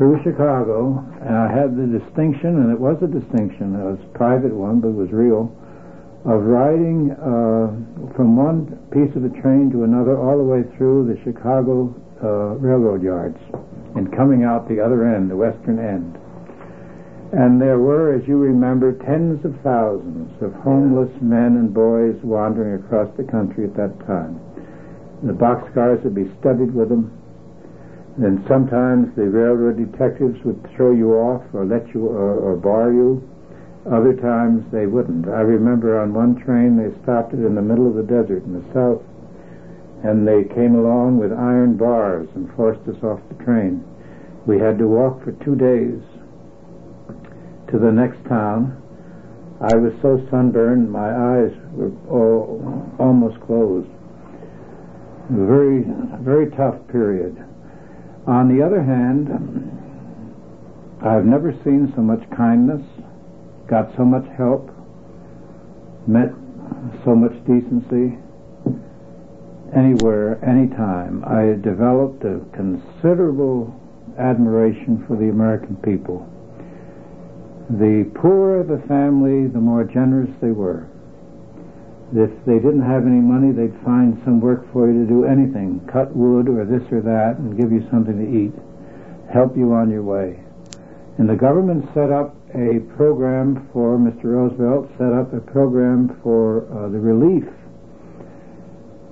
through 0.00 0.16
Chicago, 0.24 0.96
and 1.20 1.36
I 1.36 1.52
had 1.52 1.76
the 1.76 1.84
distinction, 1.84 2.56
and 2.56 2.72
it 2.72 2.80
was 2.80 2.96
a 3.04 3.06
distinction, 3.06 3.76
it 3.76 3.84
was 3.84 4.00
a 4.00 4.12
private 4.16 4.48
one, 4.48 4.80
but 4.80 4.96
it 4.96 4.96
was 4.96 5.12
real, 5.12 5.52
of 6.24 6.40
riding 6.40 7.12
uh, 7.20 7.68
from 8.16 8.32
one 8.32 8.80
piece 8.96 9.12
of 9.12 9.20
the 9.20 9.34
train 9.44 9.68
to 9.76 9.84
another 9.84 10.16
all 10.16 10.40
the 10.40 10.48
way 10.48 10.64
through 10.80 11.04
the 11.04 11.20
Chicago 11.20 11.92
uh, 12.24 12.56
railroad 12.56 13.04
yards 13.04 13.36
and 13.92 14.08
coming 14.16 14.40
out 14.40 14.64
the 14.72 14.80
other 14.80 15.04
end, 15.04 15.28
the 15.28 15.36
western 15.36 15.76
end. 15.76 16.16
And 17.36 17.60
there 17.60 17.76
were, 17.76 18.16
as 18.16 18.24
you 18.24 18.40
remember, 18.40 18.96
tens 19.04 19.44
of 19.44 19.52
thousands 19.60 20.32
of 20.40 20.56
homeless 20.64 21.12
men 21.20 21.60
and 21.60 21.76
boys 21.76 22.16
wandering 22.24 22.80
across 22.80 23.12
the 23.20 23.28
country 23.28 23.68
at 23.68 23.76
that 23.76 24.00
time. 24.08 24.40
The 25.28 25.36
boxcars 25.36 26.00
would 26.04 26.16
be 26.16 26.32
studded 26.40 26.72
with 26.72 26.88
them. 26.88 27.19
And 28.20 28.44
sometimes 28.46 29.16
the 29.16 29.30
railroad 29.30 29.78
detectives 29.78 30.44
would 30.44 30.60
throw 30.76 30.92
you 30.92 31.14
off 31.14 31.42
or 31.54 31.64
let 31.64 31.88
you 31.94 32.06
or, 32.06 32.52
or 32.52 32.56
bar 32.56 32.92
you. 32.92 33.26
Other 33.90 34.12
times 34.12 34.62
they 34.70 34.84
wouldn't. 34.84 35.26
I 35.26 35.40
remember 35.40 35.98
on 35.98 36.12
one 36.12 36.36
train 36.36 36.76
they 36.76 36.92
stopped 37.02 37.32
it 37.32 37.40
in 37.40 37.54
the 37.54 37.62
middle 37.62 37.88
of 37.88 37.94
the 37.94 38.02
desert 38.02 38.44
in 38.44 38.52
the 38.52 38.74
south, 38.74 39.00
and 40.04 40.28
they 40.28 40.44
came 40.52 40.74
along 40.74 41.16
with 41.16 41.32
iron 41.32 41.78
bars 41.78 42.28
and 42.34 42.52
forced 42.56 42.86
us 42.86 43.02
off 43.02 43.20
the 43.30 43.42
train. 43.42 43.82
We 44.46 44.58
had 44.58 44.76
to 44.78 44.86
walk 44.86 45.24
for 45.24 45.32
two 45.42 45.56
days 45.56 45.96
to 47.72 47.78
the 47.78 47.90
next 47.90 48.22
town. 48.28 48.76
I 49.62 49.76
was 49.76 49.94
so 50.02 50.20
sunburned, 50.30 50.92
my 50.92 51.08
eyes 51.08 51.56
were 51.72 51.92
all, 52.10 52.84
almost 52.98 53.40
closed. 53.40 53.88
Very, 55.30 55.84
very 56.20 56.50
tough 56.50 56.76
period. 56.88 57.46
On 58.26 58.54
the 58.54 58.64
other 58.64 58.82
hand, 58.82 59.28
I've 61.02 61.24
never 61.24 61.52
seen 61.64 61.92
so 61.96 62.02
much 62.02 62.22
kindness, 62.36 62.82
got 63.66 63.94
so 63.96 64.04
much 64.04 64.26
help, 64.36 64.70
met 66.06 66.30
so 67.04 67.14
much 67.14 67.32
decency 67.46 68.18
anywhere, 69.74 70.42
anytime. 70.44 71.24
I 71.24 71.60
developed 71.62 72.24
a 72.24 72.40
considerable 72.52 73.74
admiration 74.18 75.04
for 75.06 75.16
the 75.16 75.30
American 75.30 75.76
people. 75.76 76.28
The 77.70 78.10
poorer 78.14 78.64
the 78.64 78.84
family, 78.86 79.46
the 79.46 79.60
more 79.60 79.84
generous 79.84 80.30
they 80.40 80.50
were. 80.50 80.88
If 82.12 82.30
they 82.44 82.58
didn't 82.58 82.82
have 82.82 83.06
any 83.06 83.22
money, 83.22 83.52
they'd 83.52 83.76
find 83.84 84.20
some 84.24 84.40
work 84.40 84.70
for 84.72 84.90
you 84.90 85.04
to 85.04 85.06
do 85.06 85.24
anything, 85.24 85.80
cut 85.86 86.14
wood 86.14 86.48
or 86.48 86.64
this 86.64 86.82
or 86.90 87.00
that, 87.02 87.38
and 87.38 87.56
give 87.56 87.70
you 87.70 87.86
something 87.90 88.18
to 88.18 88.26
eat, 88.26 88.52
help 89.32 89.56
you 89.56 89.72
on 89.72 89.90
your 89.90 90.02
way. 90.02 90.42
And 91.18 91.28
the 91.28 91.36
government 91.36 91.86
set 91.94 92.10
up 92.10 92.34
a 92.54 92.80
program 92.96 93.68
for, 93.72 93.96
Mr. 93.96 94.24
Roosevelt 94.24 94.90
set 94.98 95.12
up 95.12 95.32
a 95.32 95.40
program 95.40 96.18
for 96.22 96.66
uh, 96.72 96.88
the 96.88 96.98
relief 96.98 97.46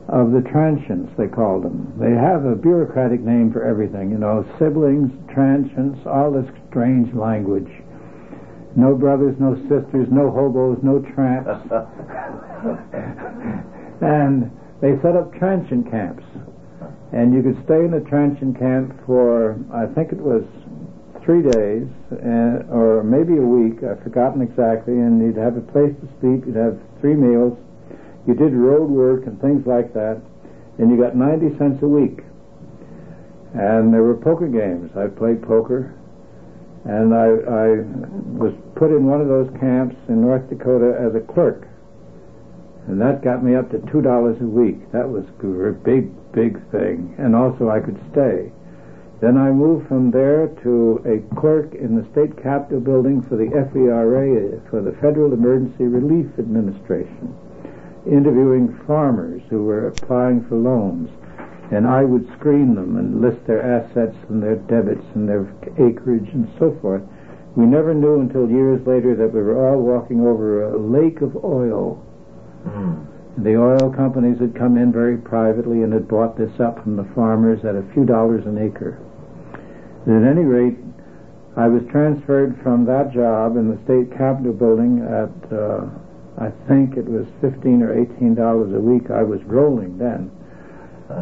of 0.08 0.32
the 0.32 0.40
transients, 0.40 1.12
they 1.18 1.28
called 1.28 1.62
them. 1.62 1.92
They 2.00 2.12
have 2.12 2.46
a 2.46 2.56
bureaucratic 2.56 3.20
name 3.20 3.52
for 3.52 3.62
everything, 3.62 4.10
you 4.10 4.16
know, 4.16 4.44
siblings, 4.58 5.12
transients, 5.32 6.00
all 6.06 6.32
this 6.32 6.48
strange 6.70 7.14
language. 7.14 7.68
No 8.76 8.94
brothers, 8.94 9.36
no 9.38 9.54
sisters, 9.68 10.08
no 10.10 10.30
hobos, 10.30 10.78
no 10.82 11.00
tramps. 11.14 11.48
and 14.00 14.50
they 14.80 14.96
set 15.02 15.16
up 15.16 15.34
transient 15.34 15.90
camps. 15.90 16.24
And 17.12 17.34
you 17.34 17.42
could 17.42 17.62
stay 17.64 17.84
in 17.84 17.94
a 17.94 18.00
transient 18.00 18.58
camp 18.58 18.94
for, 19.06 19.56
I 19.72 19.86
think 19.86 20.12
it 20.12 20.20
was 20.20 20.44
three 21.24 21.42
days, 21.42 21.88
uh, 22.12 22.72
or 22.72 23.02
maybe 23.02 23.36
a 23.36 23.44
week, 23.44 23.82
I've 23.82 24.02
forgotten 24.02 24.42
exactly, 24.42 24.94
and 24.94 25.20
you'd 25.20 25.36
have 25.36 25.56
a 25.56 25.60
place 25.60 25.94
to 26.00 26.08
sleep, 26.20 26.46
you'd 26.46 26.56
have 26.56 26.78
three 27.00 27.14
meals, 27.14 27.58
you 28.26 28.34
did 28.34 28.52
road 28.52 28.90
work 28.90 29.26
and 29.26 29.40
things 29.40 29.66
like 29.66 29.92
that, 29.94 30.20
and 30.78 30.90
you 30.90 30.96
got 30.96 31.16
90 31.16 31.58
cents 31.58 31.82
a 31.82 31.88
week. 31.88 32.20
And 33.54 33.92
there 33.92 34.02
were 34.02 34.14
poker 34.14 34.46
games. 34.46 34.90
I 34.96 35.08
played 35.08 35.42
poker, 35.42 35.94
and 36.84 37.14
I, 37.14 37.26
I 37.26 37.68
was 38.38 38.54
put 38.76 38.90
in 38.90 39.06
one 39.06 39.20
of 39.20 39.28
those 39.28 39.50
camps 39.58 39.96
in 40.08 40.20
North 40.20 40.48
Dakota 40.48 40.96
as 40.98 41.14
a 41.14 41.20
clerk. 41.32 41.66
And 42.86 43.00
that 43.00 43.22
got 43.22 43.44
me 43.44 43.54
up 43.54 43.70
to 43.70 43.78
two 43.92 44.00
dollars 44.00 44.40
a 44.40 44.48
week. 44.48 44.90
That 44.92 45.08
was 45.08 45.24
a 45.42 45.72
big, 45.84 46.08
big 46.32 46.56
thing. 46.70 47.14
And 47.18 47.36
also 47.36 47.68
I 47.68 47.80
could 47.80 48.00
stay. 48.12 48.50
Then 49.20 49.36
I 49.36 49.50
moved 49.50 49.88
from 49.88 50.10
there 50.10 50.46
to 50.62 51.02
a 51.04 51.18
clerk 51.34 51.74
in 51.74 51.96
the 51.96 52.06
state 52.12 52.40
capitol 52.40 52.80
building 52.80 53.20
for 53.22 53.36
the 53.36 53.50
FERA, 53.50 54.62
for 54.70 54.80
the 54.80 54.92
Federal 55.02 55.32
Emergency 55.32 55.84
Relief 55.84 56.30
Administration, 56.38 57.34
interviewing 58.06 58.78
farmers 58.86 59.42
who 59.50 59.64
were 59.64 59.88
applying 59.88 60.46
for 60.46 60.54
loans. 60.54 61.10
And 61.70 61.86
I 61.86 62.02
would 62.02 62.26
screen 62.38 62.74
them 62.74 62.96
and 62.96 63.20
list 63.20 63.46
their 63.46 63.62
assets 63.62 64.16
and 64.28 64.42
their 64.42 64.56
debits 64.56 65.04
and 65.14 65.28
their 65.28 65.46
acreage 65.78 66.28
and 66.32 66.48
so 66.58 66.76
forth. 66.80 67.02
We 67.56 67.66
never 67.66 67.92
knew 67.92 68.20
until 68.20 68.48
years 68.48 68.86
later 68.86 69.14
that 69.16 69.32
we 69.34 69.42
were 69.42 69.68
all 69.68 69.80
walking 69.80 70.20
over 70.20 70.64
a 70.64 70.78
lake 70.78 71.20
of 71.20 71.44
oil. 71.44 72.02
The 73.38 73.56
oil 73.56 73.92
companies 73.92 74.40
had 74.40 74.54
come 74.54 74.76
in 74.76 74.92
very 74.92 75.16
privately 75.16 75.82
and 75.82 75.92
had 75.92 76.08
bought 76.08 76.36
this 76.36 76.58
up 76.58 76.82
from 76.82 76.96
the 76.96 77.08
farmers 77.14 77.64
at 77.64 77.76
a 77.76 77.84
few 77.92 78.04
dollars 78.04 78.46
an 78.46 78.58
acre. 78.58 78.98
At 80.06 80.24
any 80.24 80.44
rate, 80.44 80.78
I 81.56 81.68
was 81.68 81.82
transferred 81.90 82.58
from 82.62 82.84
that 82.86 83.12
job 83.12 83.56
in 83.56 83.68
the 83.68 83.78
state 83.84 84.16
capitol 84.16 84.52
building 84.52 85.00
at, 85.02 85.52
uh, 85.52 85.86
I 86.38 86.50
think 86.66 86.96
it 86.96 87.06
was 87.06 87.26
fifteen 87.40 87.82
or 87.82 87.92
eighteen 87.92 88.34
dollars 88.34 88.72
a 88.72 88.80
week. 88.80 89.10
I 89.10 89.22
was 89.22 89.42
rolling 89.44 89.98
then 89.98 90.30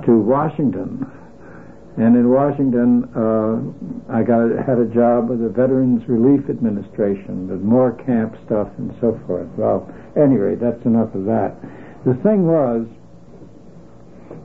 to 0.05 0.19
Washington, 0.19 1.07
and 1.97 2.15
in 2.15 2.29
Washington, 2.29 3.09
uh, 3.17 4.13
I 4.13 4.23
got 4.23 4.51
had 4.67 4.79
a 4.79 4.85
job 4.93 5.31
with 5.31 5.41
the 5.41 5.49
Veterans 5.49 6.07
Relief 6.09 6.51
Administration 6.51 7.49
with 7.49 7.63
more 7.63 7.93
camp 7.93 8.37
stuff 8.45 8.69
and 8.79 8.95
so 9.01 9.19
forth. 9.27 9.49
Well, 9.57 9.89
anyway, 10.17 10.57
that's 10.57 10.85
enough 10.85 11.15
of 11.15 11.25
that. 11.25 11.57
The 12.05 12.15
thing 12.23 12.47
was, 12.47 12.87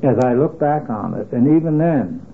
as 0.04 0.18
I 0.24 0.34
look 0.34 0.60
back 0.60 0.90
on 0.90 1.14
it, 1.16 1.32
and 1.34 1.58
even 1.58 1.78
then, 1.78 2.26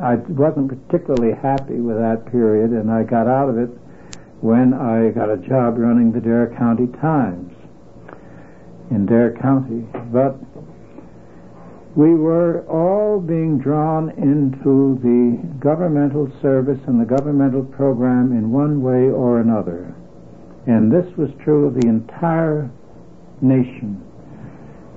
I 0.00 0.14
wasn't 0.14 0.68
particularly 0.68 1.34
happy 1.36 1.80
with 1.80 1.98
that 1.98 2.24
period, 2.32 2.70
and 2.70 2.90
I 2.90 3.02
got 3.02 3.28
out 3.28 3.50
of 3.50 3.58
it 3.58 3.68
when 4.40 4.72
I 4.72 5.10
got 5.10 5.28
a 5.28 5.36
job 5.36 5.76
running 5.78 6.12
the 6.12 6.20
Dare 6.20 6.52
County 6.56 6.86
Times 6.98 7.52
in 8.90 9.06
Dare 9.06 9.36
County. 9.36 9.86
But 10.10 10.36
we 11.94 12.14
were 12.14 12.64
all 12.68 13.20
being 13.20 13.58
drawn 13.58 14.10
into 14.16 14.98
the 15.02 15.36
governmental 15.60 16.30
service 16.40 16.80
and 16.86 16.98
the 16.98 17.04
governmental 17.04 17.62
program 17.62 18.32
in 18.32 18.50
one 18.50 18.82
way 18.82 19.10
or 19.10 19.40
another. 19.40 19.94
And 20.66 20.90
this 20.90 21.06
was 21.18 21.28
true 21.44 21.66
of 21.66 21.74
the 21.74 21.88
entire 21.88 22.70
nation. 23.42 24.00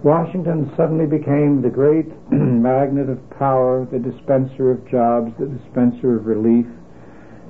Washington 0.04 0.72
suddenly 0.78 1.06
became 1.06 1.62
the 1.62 1.70
great 1.70 2.08
magnet 2.32 3.10
of 3.10 3.30
power, 3.32 3.86
the 3.92 4.00
dispenser 4.00 4.72
of 4.72 4.88
jobs, 4.90 5.34
the 5.38 5.48
dispenser 5.48 6.16
of 6.16 6.28
relief, 6.28 6.68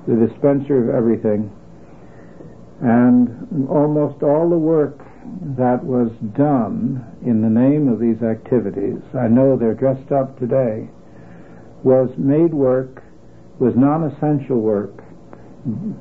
the 0.08 0.26
dispenser 0.26 0.88
of 0.88 0.94
everything. 0.94 1.52
And 2.80 3.68
almost 3.68 4.22
all 4.24 4.50
the 4.50 4.58
work 4.58 5.05
that 5.56 5.84
was 5.84 6.10
done 6.36 7.04
in 7.24 7.42
the 7.42 7.48
name 7.48 7.88
of 7.88 8.00
these 8.00 8.22
activities, 8.22 9.02
I 9.14 9.28
know 9.28 9.56
they're 9.56 9.74
dressed 9.74 10.12
up 10.12 10.38
today, 10.38 10.88
was 11.82 12.10
made 12.16 12.52
work, 12.52 13.02
was 13.58 13.74
non-essential 13.76 14.60
work. 14.60 15.02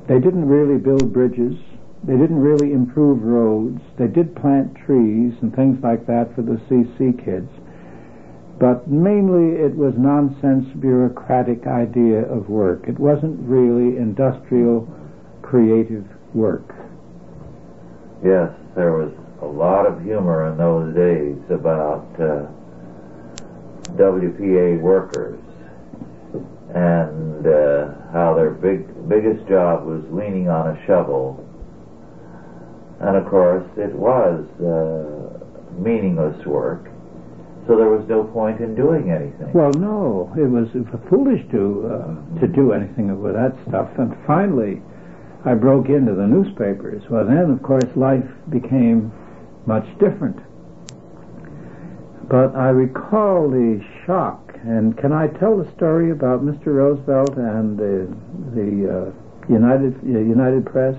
They 0.07 0.19
didn't 0.19 0.47
really 0.47 0.77
build 0.77 1.13
bridges. 1.13 1.55
They 2.03 2.17
didn't 2.17 2.39
really 2.39 2.73
improve 2.73 3.23
roads. 3.23 3.81
They 3.97 4.07
did 4.07 4.35
plant 4.35 4.75
trees 4.75 5.33
and 5.41 5.55
things 5.55 5.81
like 5.81 6.05
that 6.05 6.35
for 6.35 6.41
the 6.41 6.61
CC 6.69 7.13
kids. 7.23 7.49
But 8.59 8.88
mainly 8.88 9.59
it 9.59 9.75
was 9.75 9.93
nonsense 9.97 10.65
bureaucratic 10.79 11.67
idea 11.67 12.21
of 12.21 12.49
work. 12.49 12.88
It 12.88 12.99
wasn't 12.99 13.39
really 13.41 13.97
industrial 13.97 14.88
creative 15.41 16.05
work. 16.33 16.75
Yes, 18.23 18.51
there 18.75 18.91
was 18.91 19.11
a 19.41 19.45
lot 19.45 19.85
of 19.85 20.03
humor 20.03 20.51
in 20.51 20.57
those 20.57 20.93
days 20.95 21.38
about 21.49 22.05
uh, 22.19 22.47
WPA 23.95 24.79
workers 24.81 25.39
and 26.73 27.47
uh, 27.47 27.95
how 28.11 28.33
their 28.35 28.51
big 28.51 28.83
biggest 29.07 29.47
job 29.47 29.85
was 29.85 30.03
leaning 30.11 30.49
on 30.49 30.75
a 30.75 30.85
shovel. 30.85 31.41
And 32.99 33.15
of 33.15 33.25
course, 33.27 33.65
it 33.77 33.93
was 33.93 34.43
uh, 34.59 35.79
meaningless 35.79 36.45
work, 36.45 36.89
so 37.67 37.77
there 37.77 37.89
was 37.89 38.05
no 38.09 38.23
point 38.23 38.59
in 38.59 38.75
doing 38.75 39.11
anything. 39.11 39.53
Well, 39.53 39.71
no, 39.71 40.33
it 40.35 40.47
was, 40.47 40.67
foolish 41.09 41.41
to 41.51 41.88
uh, 41.88 42.39
to 42.41 42.47
do 42.47 42.73
anything 42.73 43.21
with 43.21 43.35
that 43.35 43.55
stuff. 43.67 43.89
And 43.97 44.15
finally, 44.25 44.81
I 45.45 45.53
broke 45.53 45.89
into 45.89 46.15
the 46.15 46.25
newspapers. 46.25 47.03
Well, 47.10 47.25
then, 47.25 47.51
of 47.51 47.62
course, 47.62 47.86
life 47.95 48.25
became 48.49 49.13
much 49.67 49.86
different. 49.99 50.39
But 52.27 52.55
I 52.55 52.69
recall 52.69 53.49
the 53.49 53.86
shock. 54.05 54.41
And 54.63 54.97
can 54.97 55.12
I 55.13 55.27
tell 55.27 55.58
the 55.58 55.71
story 55.75 56.10
about 56.10 56.43
Mr. 56.43 56.67
Roosevelt 56.67 57.38
and 57.38 57.77
the 57.77 58.10
the 58.55 58.89
uh, 58.89 59.53
United 59.53 59.93
uh, 60.03 60.19
United 60.19 60.65
Press? 60.65 60.95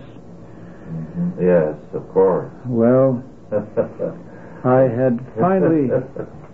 Yes, 1.41 1.75
of 1.93 2.09
course. 2.13 2.53
Well, 2.67 3.25
I 4.65 4.83
had 4.83 5.19
finally, 5.41 5.91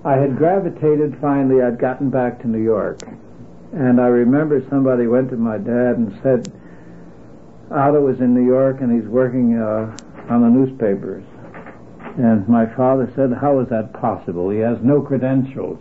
I 0.07 0.16
had 0.16 0.38
gravitated 0.38 1.18
finally. 1.20 1.61
I'd 1.61 1.78
gotten 1.78 2.09
back 2.09 2.40
to 2.40 2.48
New 2.48 2.62
York, 2.62 3.02
and 3.74 4.00
I 4.00 4.07
remember 4.07 4.64
somebody 4.70 5.07
went 5.07 5.28
to 5.31 5.37
my 5.37 5.59
dad 5.59 5.98
and 5.98 6.18
said, 6.22 6.50
Otto 7.72 8.00
was 8.00 8.20
in 8.20 8.35
New 8.35 8.44
York 8.44 8.80
and 8.80 8.92
he's 8.92 9.08
working 9.08 9.58
uh, 9.58 9.96
on 10.28 10.42
the 10.42 10.48
newspapers. 10.48 11.24
And 12.18 12.46
my 12.46 12.66
father 12.76 13.11
said, 13.16 13.32
How 13.32 13.61
is 13.61 13.68
that 13.70 13.92
possible? 13.94 14.50
He 14.50 14.58
has 14.58 14.78
no 14.82 15.00
credentials. 15.00 15.80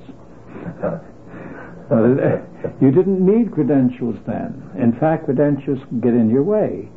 you 2.81 2.91
didn't 2.91 3.19
need 3.19 3.51
credentials 3.51 4.15
then. 4.25 4.63
In 4.79 4.97
fact, 4.97 5.25
credentials 5.25 5.79
get 5.99 6.13
in 6.13 6.29
your 6.29 6.43
way 6.43 6.87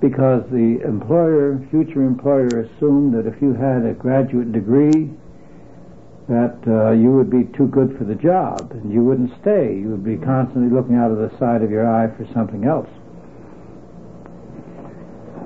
because 0.00 0.44
the 0.50 0.80
employer, 0.84 1.58
future 1.70 2.02
employer, 2.02 2.48
assumed 2.48 3.14
that 3.14 3.26
if 3.26 3.40
you 3.40 3.54
had 3.54 3.86
a 3.86 3.94
graduate 3.94 4.52
degree, 4.52 5.10
that 6.28 6.58
uh, 6.66 6.90
you 6.90 7.12
would 7.12 7.30
be 7.30 7.44
too 7.56 7.68
good 7.68 7.96
for 7.96 8.04
the 8.04 8.14
job 8.14 8.72
and 8.72 8.92
you 8.92 9.02
wouldn't 9.02 9.30
stay. 9.40 9.74
You 9.74 9.88
would 9.90 10.04
be 10.04 10.18
constantly 10.18 10.74
looking 10.74 10.96
out 10.96 11.10
of 11.10 11.18
the 11.18 11.30
side 11.38 11.62
of 11.62 11.70
your 11.70 11.88
eye 11.88 12.08
for 12.16 12.26
something 12.34 12.64
else. 12.64 12.90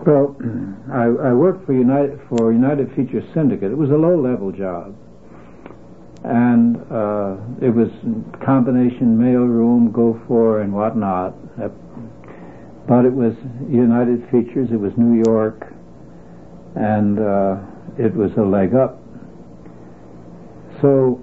Well, 0.06 0.34
I, 0.90 1.04
I 1.04 1.32
worked 1.34 1.66
for 1.66 1.74
United 1.74 2.20
for 2.28 2.52
United 2.52 2.90
Feature 2.96 3.22
Syndicate. 3.34 3.70
It 3.70 3.76
was 3.76 3.90
a 3.90 3.96
low-level 3.96 4.52
job, 4.52 4.96
and 6.24 6.76
uh, 6.90 7.36
it 7.60 7.68
was 7.68 7.90
combination 8.42 9.18
mail 9.18 9.42
room, 9.42 9.92
go 9.92 10.18
for, 10.26 10.62
and 10.62 10.72
whatnot. 10.72 11.34
But 12.88 13.04
it 13.04 13.12
was 13.12 13.34
United 13.68 14.24
Features. 14.30 14.70
It 14.72 14.80
was 14.80 14.92
New 14.96 15.22
York, 15.26 15.72
and 16.76 17.18
uh, 17.20 17.58
it 17.98 18.14
was 18.14 18.32
a 18.38 18.42
leg 18.42 18.74
up. 18.74 18.98
So 20.80 21.22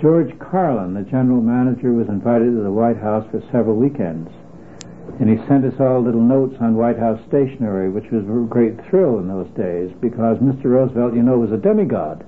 George 0.00 0.38
Carlin, 0.38 0.92
the 0.92 1.02
general 1.10 1.40
manager, 1.40 1.92
was 1.92 2.08
invited 2.08 2.54
to 2.54 2.62
the 2.62 2.70
White 2.70 2.98
House 2.98 3.26
for 3.30 3.40
several 3.50 3.76
weekends. 3.76 4.30
And 5.20 5.30
he 5.30 5.46
sent 5.46 5.64
us 5.64 5.78
all 5.78 6.00
little 6.02 6.20
notes 6.20 6.56
on 6.60 6.74
White 6.74 6.98
House 6.98 7.20
stationery, 7.28 7.88
which 7.88 8.10
was 8.10 8.24
a 8.24 8.48
great 8.48 8.84
thrill 8.88 9.18
in 9.18 9.28
those 9.28 9.48
days 9.56 9.94
because 10.00 10.38
Mr. 10.38 10.64
Roosevelt, 10.64 11.14
you 11.14 11.22
know, 11.22 11.38
was 11.38 11.52
a 11.52 11.56
demigod. 11.56 12.24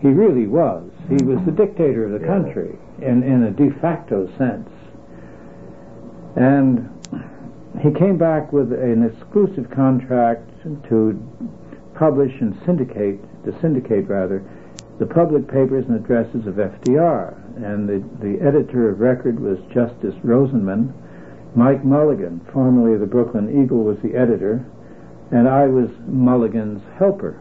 He 0.00 0.08
really 0.08 0.46
was. 0.46 0.88
He 1.08 1.22
was 1.24 1.38
the 1.44 1.52
dictator 1.52 2.06
of 2.06 2.18
the 2.18 2.26
country 2.26 2.78
in, 3.02 3.22
in 3.22 3.42
a 3.44 3.50
de 3.50 3.70
facto 3.80 4.26
sense. 4.38 4.68
And 6.36 6.88
he 7.82 7.90
came 7.92 8.16
back 8.16 8.52
with 8.52 8.72
an 8.72 9.02
exclusive 9.04 9.70
contract 9.70 10.48
to 10.88 11.20
publish 11.94 12.32
and 12.40 12.58
syndicate, 12.64 13.20
to 13.44 13.58
syndicate 13.60 14.08
rather, 14.08 14.42
the 14.98 15.06
public 15.06 15.48
papers 15.48 15.84
and 15.88 15.96
addresses 15.96 16.46
of 16.46 16.54
FDR. 16.54 17.36
And 17.56 17.88
the, 17.88 18.02
the 18.24 18.40
editor 18.44 18.88
of 18.90 19.00
record 19.00 19.38
was 19.38 19.58
Justice 19.72 20.14
Rosenman, 20.24 20.92
Mike 21.54 21.84
Mulligan, 21.84 22.40
formerly 22.52 22.94
of 22.94 23.00
the 23.00 23.06
Brooklyn 23.06 23.62
Eagle, 23.62 23.82
was 23.82 23.98
the 24.02 24.14
editor, 24.14 24.64
and 25.32 25.48
I 25.48 25.66
was 25.66 25.90
Mulligan's 26.06 26.82
helper. 26.98 27.40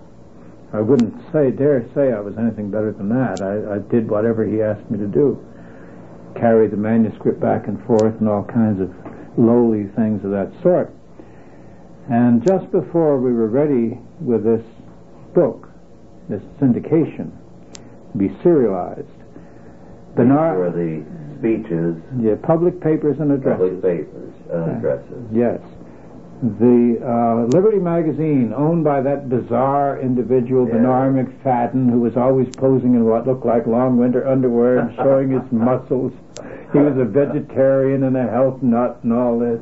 I 0.74 0.82
wouldn't 0.82 1.16
say, 1.32 1.52
dare 1.52 1.88
say 1.94 2.14
I 2.14 2.20
was 2.20 2.38
anything 2.38 2.70
better 2.70 2.92
than 2.92 3.10
that. 3.10 3.42
I, 3.42 3.76
I 3.76 3.78
did 3.80 4.10
whatever 4.10 4.46
he 4.46 4.62
asked 4.62 4.90
me 4.90 4.98
to 5.00 5.08
do. 5.08 5.44
Carry 6.36 6.68
the 6.68 6.78
manuscript 6.78 7.40
back 7.40 7.68
and 7.68 7.84
forth 7.86 8.20
and 8.20 8.30
all 8.30 8.44
kinds 8.44 8.80
of 8.82 8.94
lowly 9.38 9.88
things 9.96 10.24
of 10.24 10.32
that 10.32 10.52
sort. 10.62 10.94
And 12.10 12.46
just 12.46 12.72
before 12.72 13.20
we 13.20 13.34
were 13.34 13.48
ready 13.48 14.00
with 14.20 14.44
this 14.44 14.66
book, 15.34 15.70
this 16.30 16.42
syndication, 16.60 17.32
to 18.12 18.18
be 18.18 18.30
serialized, 18.42 19.08
Bernard... 20.16 20.58
were 20.58 20.72
the 20.72 21.06
speeches. 21.40 21.96
Yeah, 22.20 22.36
public 22.44 22.80
papers 22.82 23.18
and 23.20 23.32
addresses. 23.32 23.80
Public 23.80 23.82
papers 23.82 24.34
and 24.52 24.78
addresses. 24.78 25.24
Yes. 25.32 25.60
The 26.42 27.00
uh, 27.04 27.46
Liberty 27.48 27.80
magazine, 27.80 28.54
owned 28.56 28.86
by 28.86 29.02
that 29.02 29.28
bizarre 29.28 30.00
individual, 30.00 30.66
yeah. 30.68 30.76
Bernard 30.76 31.16
Macfadden, 31.16 31.90
who 31.90 32.00
was 32.00 32.16
always 32.16 32.48
posing 32.56 32.94
in 32.96 33.04
what 33.04 33.28
looked 33.28 33.46
like 33.46 33.68
long 33.68 33.98
winter 33.98 34.26
underwear 34.26 34.80
and 34.80 34.96
showing 34.96 35.32
his 35.32 35.44
muscles. 35.52 36.14
He 36.72 36.80
was 36.80 36.96
a 36.98 37.04
vegetarian 37.04 38.04
and 38.04 38.16
a 38.16 38.28
health 38.30 38.62
nut 38.62 39.00
and 39.04 39.12
all 39.12 39.40
this. 39.40 39.60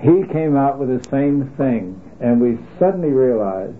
He 0.00 0.26
came 0.32 0.56
out 0.56 0.80
with 0.80 0.88
the 0.88 1.08
same 1.08 1.52
thing, 1.56 2.00
and 2.20 2.40
we 2.40 2.58
suddenly 2.80 3.10
realized 3.10 3.76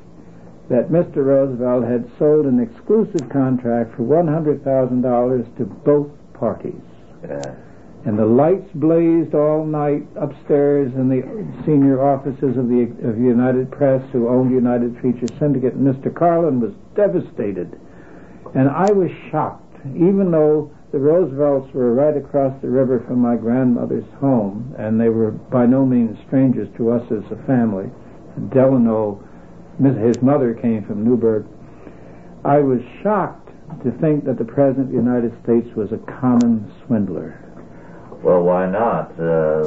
that 0.69 0.91
Mr. 0.91 1.25
Roosevelt 1.25 1.85
had 1.85 2.09
sold 2.19 2.47
an 2.47 2.61
exclusive 2.61 3.29
contract 3.29 3.97
for 3.97 4.05
$100,000 4.05 5.57
to 5.57 5.65
both 5.65 6.09
parties. 6.43 6.75
Yeah. 7.23 7.55
And 8.05 8.19
the 8.19 8.27
lights 8.27 8.69
blazed 8.75 9.33
all 9.33 9.65
night 9.65 10.03
upstairs 10.17 10.93
in 10.97 11.09
the 11.09 11.23
senior 11.65 12.03
offices 12.03 12.59
of 12.59 12.67
the 12.67 12.91
of 13.07 13.17
United 13.17 13.71
Press, 13.71 14.03
who 14.11 14.27
owned 14.27 14.51
United 14.51 14.97
Feature 15.01 15.29
Syndicate. 15.39 15.75
And 15.75 15.87
Mr. 15.87 16.13
Carlin 16.13 16.59
was 16.61 16.73
devastated, 16.97 17.79
and 18.57 18.69
I 18.69 18.91
was 18.91 19.09
shocked, 19.31 19.77
even 19.95 20.33
though 20.33 20.75
the 20.91 20.99
Roosevelts 20.99 21.73
were 21.73 21.95
right 21.95 22.17
across 22.17 22.61
the 22.61 22.69
river 22.69 23.05
from 23.07 23.21
my 23.21 23.37
grandmother's 23.37 24.11
home, 24.19 24.75
and 24.77 25.01
they 25.01 25.11
were 25.11 25.31
by 25.31 25.65
no 25.65 25.87
means 25.87 26.19
strangers 26.27 26.69
to 26.77 26.91
us 26.91 27.07
as 27.13 27.23
a 27.31 27.41
family. 27.47 27.89
Delano, 28.53 29.23
his 29.79 30.21
mother 30.21 30.55
came 30.55 30.85
from 30.85 31.05
Newburgh. 31.05 31.47
I 32.45 32.59
was 32.59 32.81
shocked 33.01 33.42
to 33.85 33.91
think 34.01 34.25
that 34.25 34.39
the 34.39 34.45
President 34.45 34.87
of 34.87 34.91
the 34.93 34.97
United 34.97 35.33
States 35.43 35.69
was 35.77 35.93
a 35.93 35.99
common 36.21 36.71
swindler. 36.87 37.39
Well, 38.23 38.43
why 38.43 38.67
not? 38.67 39.19
Uh, 39.19 39.65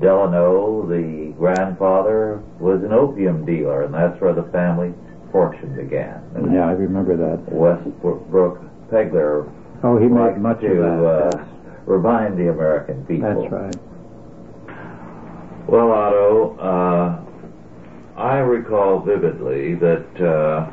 Delano, 0.00 0.86
the 0.86 1.32
grandfather, 1.38 2.42
was 2.58 2.82
an 2.82 2.92
opium 2.92 3.46
dealer, 3.46 3.84
and 3.84 3.94
that's 3.94 4.20
where 4.20 4.34
the 4.34 4.44
family 4.52 4.92
fortune 5.32 5.74
began. 5.74 6.20
Yeah, 6.52 6.66
I 6.68 6.72
remember 6.72 7.16
that. 7.16 7.50
Westbrook 7.50 8.60
Pegler. 8.90 9.50
Oh, 9.82 9.96
he 9.98 10.08
made 10.08 10.36
much 10.38 10.60
to, 10.60 10.66
of 10.66 11.32
that. 11.32 11.40
Uh. 11.40 11.44
Remind 11.86 12.38
the 12.38 12.50
American 12.50 13.04
people. 13.06 13.40
That's 13.40 13.52
right. 13.52 13.76
Well, 15.66 15.92
Otto, 15.92 16.56
uh, 16.58 18.20
I 18.20 18.38
recall 18.38 19.00
vividly 19.00 19.74
that 19.76 20.20
uh, 20.20 20.70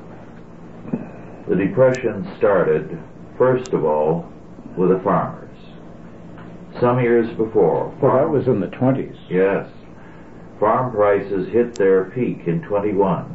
the 1.48 1.56
Depression 1.56 2.28
started, 2.38 3.00
first 3.38 3.74
of 3.74 3.86
all, 3.86 4.32
with 4.78 4.90
the 4.90 5.00
farmers. 5.04 5.44
Some 6.80 7.00
years 7.00 7.30
before. 7.38 7.96
Well, 8.02 8.18
that 8.18 8.30
was 8.30 8.48
in 8.48 8.60
the 8.60 8.68
20s. 8.68 9.18
Yes. 9.30 9.68
Farm 10.60 10.92
prices 10.92 11.48
hit 11.52 11.76
their 11.76 12.06
peak 12.06 12.48
in 12.48 12.62
21. 12.62 13.34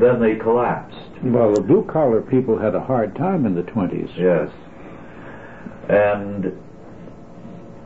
Then 0.00 0.20
they 0.20 0.34
collapsed. 0.34 1.22
Well, 1.22 1.54
the 1.54 1.60
blue 1.60 1.86
collar 1.90 2.20
people 2.20 2.58
had 2.58 2.74
a 2.74 2.80
hard 2.80 3.14
time 3.14 3.46
in 3.46 3.54
the 3.54 3.62
20s. 3.62 4.10
Yes. 4.18 4.50
And 5.88 6.46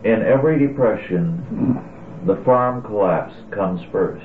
in 0.05 0.23
every 0.23 0.59
depression, 0.67 1.85
the 2.27 2.43
farm 2.45 2.83
collapse 2.83 3.35
comes 3.51 3.83
first. 3.93 4.25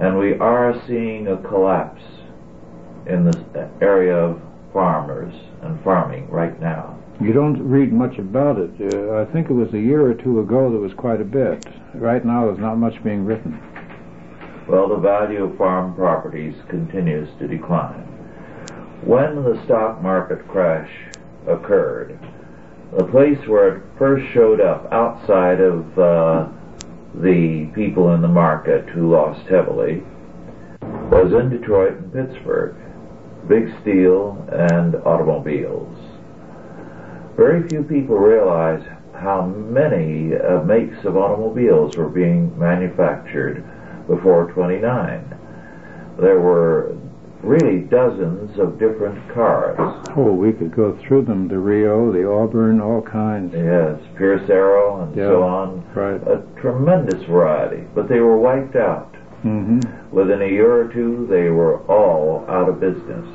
And 0.00 0.18
we 0.18 0.34
are 0.38 0.80
seeing 0.86 1.26
a 1.26 1.36
collapse 1.36 2.02
in 3.06 3.24
the 3.24 3.70
area 3.80 4.16
of 4.16 4.40
farmers 4.72 5.34
and 5.62 5.82
farming 5.82 6.28
right 6.30 6.60
now. 6.60 6.98
You 7.20 7.32
don't 7.32 7.62
read 7.62 7.92
much 7.92 8.18
about 8.18 8.58
it. 8.58 8.70
Uh, 8.92 9.14
I 9.14 9.24
think 9.32 9.48
it 9.48 9.54
was 9.54 9.72
a 9.72 9.78
year 9.78 10.06
or 10.06 10.14
two 10.14 10.40
ago 10.40 10.70
there 10.70 10.80
was 10.80 10.92
quite 10.92 11.20
a 11.20 11.24
bit. 11.24 11.66
Right 11.94 12.24
now 12.24 12.46
there's 12.46 12.58
not 12.58 12.76
much 12.76 13.02
being 13.02 13.24
written. 13.24 13.58
Well, 14.68 14.88
the 14.88 14.96
value 14.96 15.44
of 15.44 15.56
farm 15.56 15.94
properties 15.94 16.54
continues 16.68 17.28
to 17.38 17.48
decline. 17.48 18.02
When 19.04 19.44
the 19.44 19.62
stock 19.64 20.02
market 20.02 20.46
crash 20.48 20.90
occurred, 21.46 22.18
the 22.96 23.04
place 23.04 23.38
where 23.46 23.76
it 23.76 23.82
first 23.98 24.26
showed 24.32 24.60
up 24.60 24.92
outside 24.92 25.60
of 25.60 25.98
uh, 25.98 26.48
the 27.14 27.70
people 27.74 28.12
in 28.14 28.20
the 28.20 28.28
market 28.28 28.88
who 28.90 29.12
lost 29.12 29.46
heavily 29.48 30.02
was 31.10 31.32
in 31.32 31.48
Detroit 31.48 31.94
and 31.94 32.12
Pittsburgh, 32.12 32.76
big 33.48 33.68
steel 33.82 34.44
and 34.52 34.94
automobiles. 34.96 35.94
Very 37.36 37.68
few 37.68 37.82
people 37.82 38.16
realize 38.16 38.82
how 39.14 39.46
many 39.46 40.34
uh, 40.34 40.62
makes 40.64 41.04
of 41.04 41.16
automobiles 41.16 41.94
were 41.96 42.08
being 42.08 42.56
manufactured 42.58 43.64
before 44.06 44.50
29. 44.52 45.34
There 46.20 46.40
were 46.40 46.96
really 47.42 47.80
dozens 47.80 48.58
of 48.58 48.78
different 48.78 49.32
cars. 49.34 49.76
Oh, 50.16 50.32
we 50.32 50.52
could 50.52 50.74
go 50.74 50.98
through 51.06 51.26
them. 51.26 51.48
The 51.48 51.58
Reo, 51.58 52.10
the 52.10 52.26
Auburn, 52.28 52.80
all 52.80 53.02
kinds. 53.02 53.52
Yes, 53.54 54.00
Pierce 54.16 54.48
Arrow 54.48 55.02
and 55.02 55.14
Yeah, 55.16 55.28
so 55.28 55.42
on. 55.42 55.84
right. 55.94 56.20
A 56.26 56.42
tremendous 56.60 57.22
variety, 57.24 57.84
but 57.94 58.08
they 58.08 58.20
were 58.20 58.38
wiped 58.38 58.76
out. 58.76 59.14
hmm 59.42 59.80
Within 60.10 60.40
a 60.42 60.46
year 60.46 60.72
or 60.72 60.88
two, 60.92 61.26
they 61.30 61.50
were 61.50 61.80
all 61.82 62.44
out 62.48 62.68
of 62.68 62.80
business. 62.80 63.26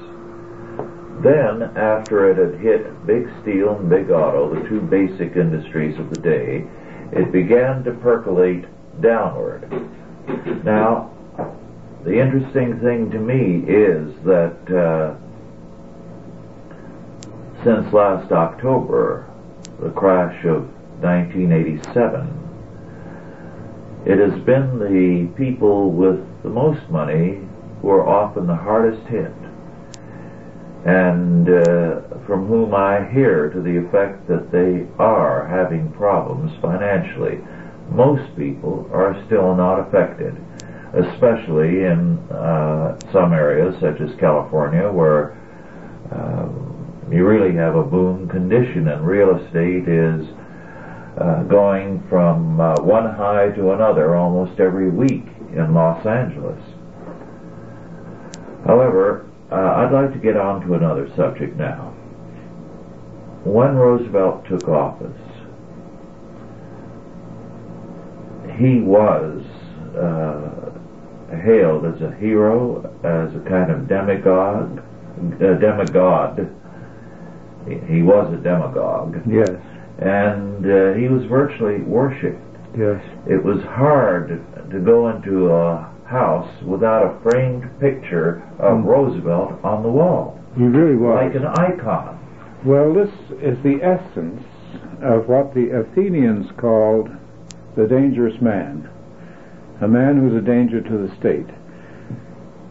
Then, 1.21 1.63
after 1.77 2.29
it 2.31 2.37
had 2.37 2.59
hit 2.59 3.05
big 3.05 3.29
steel 3.41 3.75
and 3.75 3.89
big 3.89 4.09
auto, 4.09 4.55
the 4.55 4.67
two 4.67 4.81
basic 4.81 5.35
industries 5.35 5.99
of 5.99 6.09
the 6.09 6.19
day, 6.19 6.65
it 7.11 7.31
began 7.31 7.83
to 7.83 7.91
percolate 7.91 8.65
downward. 9.01 9.69
Now, 10.63 11.11
the 12.03 12.19
interesting 12.19 12.79
thing 12.79 13.11
to 13.11 13.19
me 13.19 13.63
is 13.71 14.15
that 14.23 14.57
uh, 14.71 15.15
since 17.63 17.93
last 17.93 18.31
October, 18.31 19.29
the 19.79 19.91
crash 19.91 20.43
of 20.45 20.63
1987, 21.03 22.41
it 24.05 24.17
has 24.17 24.39
been 24.41 24.79
the 24.79 25.27
people 25.37 25.91
with 25.91 26.25
the 26.41 26.49
most 26.49 26.89
money 26.89 27.41
who 27.81 27.89
are 27.89 28.07
often 28.07 28.47
the 28.47 28.55
hardest 28.55 29.05
hit, 29.07 29.31
and 30.85 31.47
uh, 31.47 32.01
from 32.25 32.47
whom 32.47 32.73
I 32.73 33.07
hear 33.11 33.49
to 33.49 33.61
the 33.61 33.77
effect 33.77 34.27
that 34.27 34.51
they 34.51 34.87
are 34.97 35.45
having 35.47 35.91
problems 35.91 36.51
financially. 36.61 37.39
Most 37.91 38.35
people 38.35 38.89
are 38.91 39.21
still 39.27 39.53
not 39.55 39.79
affected, 39.79 40.35
especially 40.93 41.83
in 41.83 42.17
uh, 42.31 42.97
some 43.11 43.33
areas 43.33 43.75
such 43.79 44.01
as 44.01 44.17
California 44.19 44.91
where 44.91 45.37
um, 46.11 47.07
you 47.11 47.27
really 47.27 47.55
have 47.55 47.75
a 47.75 47.83
boom 47.83 48.27
condition 48.29 48.87
and 48.87 49.05
real 49.05 49.37
estate 49.37 49.87
is 49.87 50.25
uh, 51.19 51.43
going 51.43 52.01
from 52.09 52.59
uh, 52.59 52.75
one 52.81 53.13
high 53.15 53.49
to 53.49 53.71
another 53.71 54.15
almost 54.15 54.59
every 54.59 54.89
week 54.89 55.25
in 55.53 55.73
Los 55.73 56.05
Angeles. 56.05 56.63
However, 58.65 59.30
uh, 59.51 59.55
I'd 59.55 59.91
like 59.91 60.13
to 60.13 60.19
get 60.19 60.37
on 60.37 60.61
to 60.67 60.73
another 60.75 61.09
subject 61.15 61.57
now. 61.57 61.89
When 63.43 63.75
Roosevelt 63.75 64.45
took 64.47 64.67
office, 64.67 65.17
he 68.57 68.79
was 68.81 69.43
uh, 69.97 71.35
hailed 71.43 71.85
as 71.85 72.01
a 72.01 72.15
hero, 72.17 72.81
as 73.03 73.33
a 73.35 73.39
kind 73.49 73.71
of 73.71 73.87
demagogue, 73.87 74.79
a 75.41 75.55
demigod. 75.59 76.37
He- 77.67 77.79
He 77.95 78.01
was 78.01 78.33
a 78.33 78.37
demagogue 78.37 79.17
Yes, 79.27 79.55
and 79.99 80.65
uh, 80.65 80.93
he 80.93 81.07
was 81.07 81.23
virtually 81.25 81.81
worshipped. 81.81 82.41
yes. 82.77 83.01
It 83.27 83.43
was 83.43 83.61
hard 83.63 84.41
to 84.71 84.79
go 84.79 85.09
into 85.09 85.51
a 85.51 85.90
house 86.11 86.49
without 86.65 87.05
a 87.05 87.29
framed 87.29 87.63
picture 87.79 88.41
of 88.59 88.79
Mm. 88.79 88.85
Roosevelt 88.85 89.53
on 89.63 89.81
the 89.81 89.89
wall, 89.89 90.37
He 90.57 90.65
really 90.67 90.95
was. 90.97 91.15
like 91.15 91.35
an 91.35 91.45
icon. 91.45 92.17
Well, 92.65 92.93
this 92.93 93.09
is 93.41 93.57
the 93.63 93.81
essence 93.81 94.43
of 95.01 95.27
what 95.29 95.53
the 95.53 95.69
Athenians 95.71 96.51
called 96.57 97.09
the 97.75 97.87
dangerous 97.87 98.39
man, 98.41 98.87
a 99.79 99.87
man 99.87 100.17
who's 100.17 100.35
a 100.35 100.41
danger 100.45 100.81
to 100.81 100.97
the 100.97 101.09
state. 101.15 101.49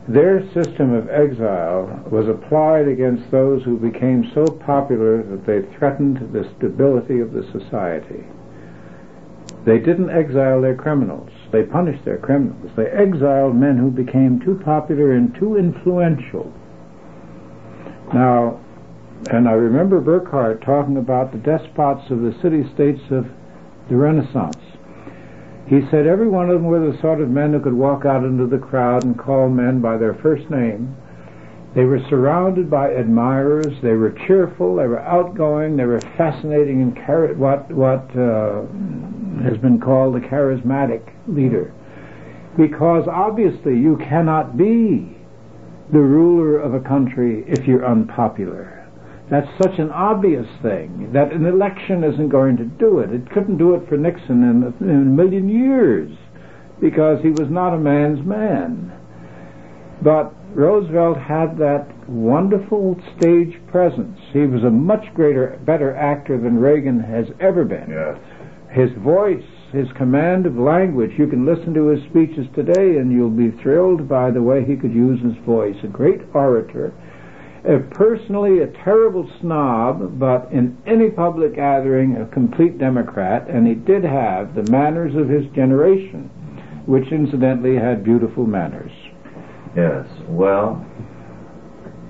Their 0.06 0.42
system 0.52 0.92
of 0.92 1.08
exile 1.08 1.88
was 2.10 2.28
applied 2.28 2.88
against 2.88 3.30
those 3.30 3.62
who 3.62 3.76
became 3.78 4.24
so 4.34 4.44
popular 4.44 5.22
that 5.22 5.46
they 5.46 5.62
threatened 5.62 6.28
the 6.32 6.44
stability 6.56 7.20
of 7.20 7.32
the 7.32 7.44
society. 7.44 8.24
They 9.64 9.78
didn't 9.78 10.10
exile 10.10 10.60
their 10.60 10.74
criminals. 10.74 11.30
They 11.52 11.62
punished 11.62 12.04
their 12.04 12.18
criminals. 12.18 12.70
They 12.76 12.86
exiled 12.86 13.56
men 13.56 13.76
who 13.76 13.90
became 13.90 14.40
too 14.40 14.60
popular 14.64 15.12
and 15.12 15.34
too 15.34 15.56
influential. 15.56 16.52
Now, 18.14 18.60
and 19.30 19.48
I 19.48 19.52
remember 19.52 20.00
Burckhardt 20.00 20.62
talking 20.62 20.96
about 20.96 21.32
the 21.32 21.38
despots 21.38 22.10
of 22.10 22.20
the 22.20 22.34
city-states 22.40 23.02
of 23.10 23.26
the 23.88 23.96
Renaissance. 23.96 24.62
He 25.66 25.80
said 25.90 26.06
every 26.06 26.28
one 26.28 26.50
of 26.50 26.54
them 26.54 26.64
were 26.64 26.80
the 26.80 26.98
sort 27.00 27.20
of 27.20 27.28
men 27.28 27.52
who 27.52 27.60
could 27.60 27.74
walk 27.74 28.04
out 28.04 28.24
into 28.24 28.46
the 28.46 28.58
crowd 28.58 29.04
and 29.04 29.16
call 29.18 29.48
men 29.48 29.80
by 29.80 29.96
their 29.96 30.14
first 30.14 30.50
name. 30.50 30.96
They 31.74 31.84
were 31.84 32.00
surrounded 32.08 32.68
by 32.68 32.90
admirers. 32.90 33.74
They 33.80 33.92
were 33.92 34.10
cheerful. 34.26 34.76
They 34.76 34.88
were 34.88 34.98
outgoing. 34.98 35.76
They 35.76 35.84
were 35.84 36.00
fascinating 36.18 36.82
and 36.82 36.96
chari- 36.96 37.36
what 37.36 37.70
what 37.70 38.10
uh, 38.18 38.62
has 39.42 39.58
been 39.58 39.80
called 39.80 40.14
the 40.14 40.20
charismatic 40.20 41.12
leader. 41.26 41.72
Because 42.56 43.06
obviously 43.08 43.76
you 43.76 43.96
cannot 44.08 44.56
be 44.56 45.16
the 45.92 45.98
ruler 45.98 46.58
of 46.58 46.74
a 46.74 46.80
country 46.80 47.44
if 47.46 47.66
you're 47.66 47.86
unpopular. 47.86 48.76
That's 49.30 49.48
such 49.62 49.78
an 49.78 49.90
obvious 49.90 50.46
thing 50.60 51.12
that 51.12 51.32
an 51.32 51.46
election 51.46 52.02
isn't 52.02 52.30
going 52.30 52.56
to 52.56 52.64
do 52.64 52.98
it. 52.98 53.12
It 53.12 53.30
couldn't 53.30 53.58
do 53.58 53.74
it 53.74 53.88
for 53.88 53.96
Nixon 53.96 54.42
in, 54.42 54.88
in 54.88 54.96
a 54.96 55.04
million 55.04 55.48
years 55.48 56.10
because 56.80 57.22
he 57.22 57.30
was 57.30 57.48
not 57.48 57.74
a 57.74 57.78
man's 57.78 58.26
man. 58.26 58.92
But 60.02 60.34
Roosevelt 60.54 61.18
had 61.18 61.58
that 61.58 61.86
wonderful 62.08 63.00
stage 63.16 63.60
presence. 63.70 64.18
He 64.32 64.40
was 64.40 64.64
a 64.64 64.70
much 64.70 65.14
greater, 65.14 65.60
better 65.64 65.94
actor 65.94 66.40
than 66.40 66.58
Reagan 66.58 67.00
has 67.00 67.26
ever 67.38 67.64
been 67.64 67.90
Yes. 67.90 68.18
His 68.70 68.90
voice, 68.98 69.44
his 69.72 69.86
command 69.96 70.46
of 70.46 70.56
language. 70.56 71.12
You 71.18 71.26
can 71.26 71.44
listen 71.44 71.74
to 71.74 71.88
his 71.88 72.02
speeches 72.10 72.46
today 72.54 72.98
and 72.98 73.12
you'll 73.12 73.30
be 73.30 73.50
thrilled 73.62 74.08
by 74.08 74.30
the 74.30 74.42
way 74.42 74.64
he 74.64 74.76
could 74.76 74.92
use 74.92 75.20
his 75.22 75.36
voice. 75.44 75.76
A 75.82 75.88
great 75.88 76.20
orator. 76.34 76.92
Personally, 77.90 78.60
a 78.60 78.68
terrible 78.84 79.30
snob, 79.40 80.18
but 80.18 80.50
in 80.50 80.78
any 80.86 81.10
public 81.10 81.54
gathering, 81.54 82.16
a 82.16 82.26
complete 82.26 82.78
Democrat, 82.78 83.48
and 83.50 83.66
he 83.66 83.74
did 83.74 84.02
have 84.02 84.54
the 84.54 84.62
manners 84.70 85.14
of 85.14 85.28
his 85.28 85.44
generation, 85.54 86.30
which 86.86 87.12
incidentally 87.12 87.76
had 87.76 88.02
beautiful 88.02 88.46
manners. 88.46 88.92
Yes. 89.76 90.06
Well, 90.26 90.84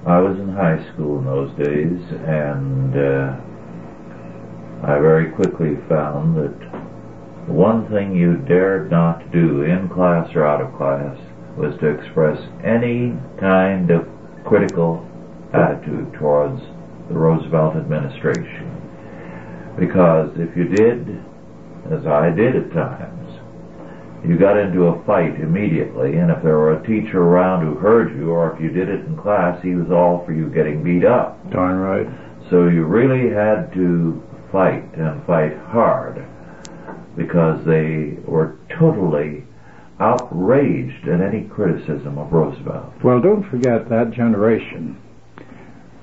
I 0.07 0.21
was 0.21 0.39
in 0.39 0.51
high 0.51 0.87
school 0.95 1.19
in 1.19 1.25
those 1.25 1.51
days, 1.59 2.01
and 2.25 2.97
uh, 2.97 3.41
I 4.83 4.99
very 4.99 5.31
quickly 5.33 5.77
found 5.89 6.37
that 6.37 6.59
the 7.47 7.53
one 7.53 7.89
thing 7.91 8.17
you 8.17 8.37
dared 8.37 8.91
not 8.91 9.31
do 9.31 9.63
in 9.63 9.89
class 9.91 10.35
or 10.35 10.47
out 10.47 10.63
of 10.63 10.75
class 10.79 11.19
was 11.57 11.79
to 11.81 11.87
express 11.89 12.39
any 12.65 13.15
kind 13.39 13.91
of 13.91 14.09
critical 14.47 15.07
attitude 15.53 16.15
towards 16.15 16.63
the 17.09 17.15
Roosevelt 17.15 17.77
administration. 17.77 18.71
Because 19.79 20.31
if 20.37 20.57
you 20.57 20.65
did, 20.65 21.21
as 21.93 22.07
I 22.07 22.31
did 22.31 22.57
at 22.57 22.73
times, 22.73 23.21
you 24.27 24.39
got 24.39 24.57
into 24.57 24.85
a 24.85 25.05
fight 25.05 25.41
immediately, 25.41 26.17
and 26.17 26.31
if 26.31 26.43
there 26.43 26.57
were 26.57 26.81
a 26.81 26.87
teacher 26.87 27.21
around 27.21 27.67
who 27.67 27.75
heard 27.75 28.17
you, 28.17 28.31
or 28.31 28.55
if 28.55 28.61
you 28.61 28.71
did 28.71 28.89
it 28.89 29.05
in 29.05 29.17
class, 29.17 29.63
he 29.63 29.75
was 29.75 29.91
all 29.91 30.25
for 30.25 30.33
you 30.33 30.49
getting 30.49 30.83
beat 30.83 31.05
up. 31.05 31.39
Darn 31.51 31.79
right. 31.79 32.07
So 32.51 32.69
you 32.69 32.85
really 32.85 33.31
had 33.33 33.73
to 33.75 34.23
fight 34.53 34.85
and 34.95 35.25
fight 35.27 35.57
hard 35.69 36.25
because 37.17 37.65
they 37.67 38.17
were 38.27 38.57
totally 38.79 39.45
outraged 40.01 41.07
at 41.09 41.21
any 41.21 41.45
criticism 41.49 42.19
of 42.19 42.33
Roosevelt. 42.33 42.93
Well, 43.05 43.21
don't 43.21 43.49
forget 43.51 43.89
that 43.91 44.11
generation. 44.13 45.01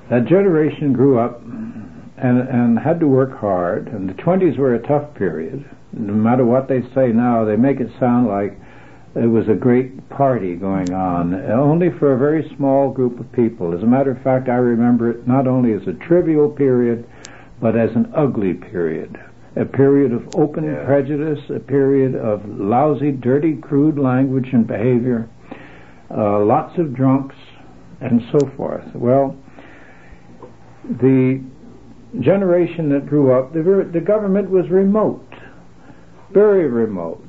That 0.10 0.26
generation 0.26 0.93
grew 0.93 1.20
up 1.20 1.41
and, 1.41 2.39
and 2.48 2.80
had 2.80 3.00
to 3.00 3.08
work 3.08 3.38
hard, 3.39 3.88
and 3.88 4.10
the 4.10 4.14
20s 4.14 4.58
were 4.58 4.76
a 4.76 4.88
tough 4.88 5.14
period. 5.16 5.66
No 5.93 6.14
matter 6.14 6.45
what 6.45 6.68
they 6.68 6.82
say 6.93 7.12
now, 7.12 7.43
they 7.43 7.56
make 7.56 7.80
it 7.80 7.89
sound 8.00 8.28
like 8.28 8.58
it 9.16 9.26
was 9.26 9.48
a 9.50 9.56
great 9.56 10.10
party 10.10 10.56
going 10.56 10.93
on, 10.93 11.34
uh, 11.34 11.54
only 11.54 11.89
for 11.98 12.14
a 12.14 12.18
very 12.18 12.54
small 12.56 12.91
group 12.91 13.20
of 13.20 13.32
people. 13.32 13.74
As 13.74 13.82
a 13.82 13.88
matter 13.88 14.12
of 14.12 14.22
fact, 14.22 14.48
I 14.48 14.56
remember 14.56 15.10
it 15.10 15.28
not 15.28 15.48
only 15.48 15.74
as 15.74 15.88
a 15.88 15.93
trivial 15.93 16.50
period, 16.50 17.08
but 17.62 17.76
as 17.76 17.91
an 17.95 18.12
ugly 18.16 18.53
period. 18.53 19.18
A 19.55 19.66
period 19.66 20.14
of 20.14 20.36
open 20.36 20.66
Yeah. 20.66 20.86
prejudice, 20.86 21.49
a 21.49 21.60
period 21.60 22.16
of 22.16 22.47
lousy, 22.60 23.12
dirty, 23.12 23.55
crude 23.55 23.97
language 23.97 24.49
and 24.53 24.68
behavior, 24.68 25.28
uh, 26.16 26.39
lots 26.43 26.78
of 26.78 26.93
drunks, 26.93 27.36
and 28.01 28.22
so 28.32 28.39
forth. 28.55 28.86
Well, 28.93 29.36
the 31.01 31.41
generation 32.20 32.89
that 32.89 33.08
grew 33.08 33.32
up, 33.32 33.53
the, 33.53 33.64
ver- 33.64 33.84
the 33.86 33.99
government 33.99 34.49
was 34.49 34.70
remote, 34.70 35.26
very 36.32 36.68
remote. 36.68 37.24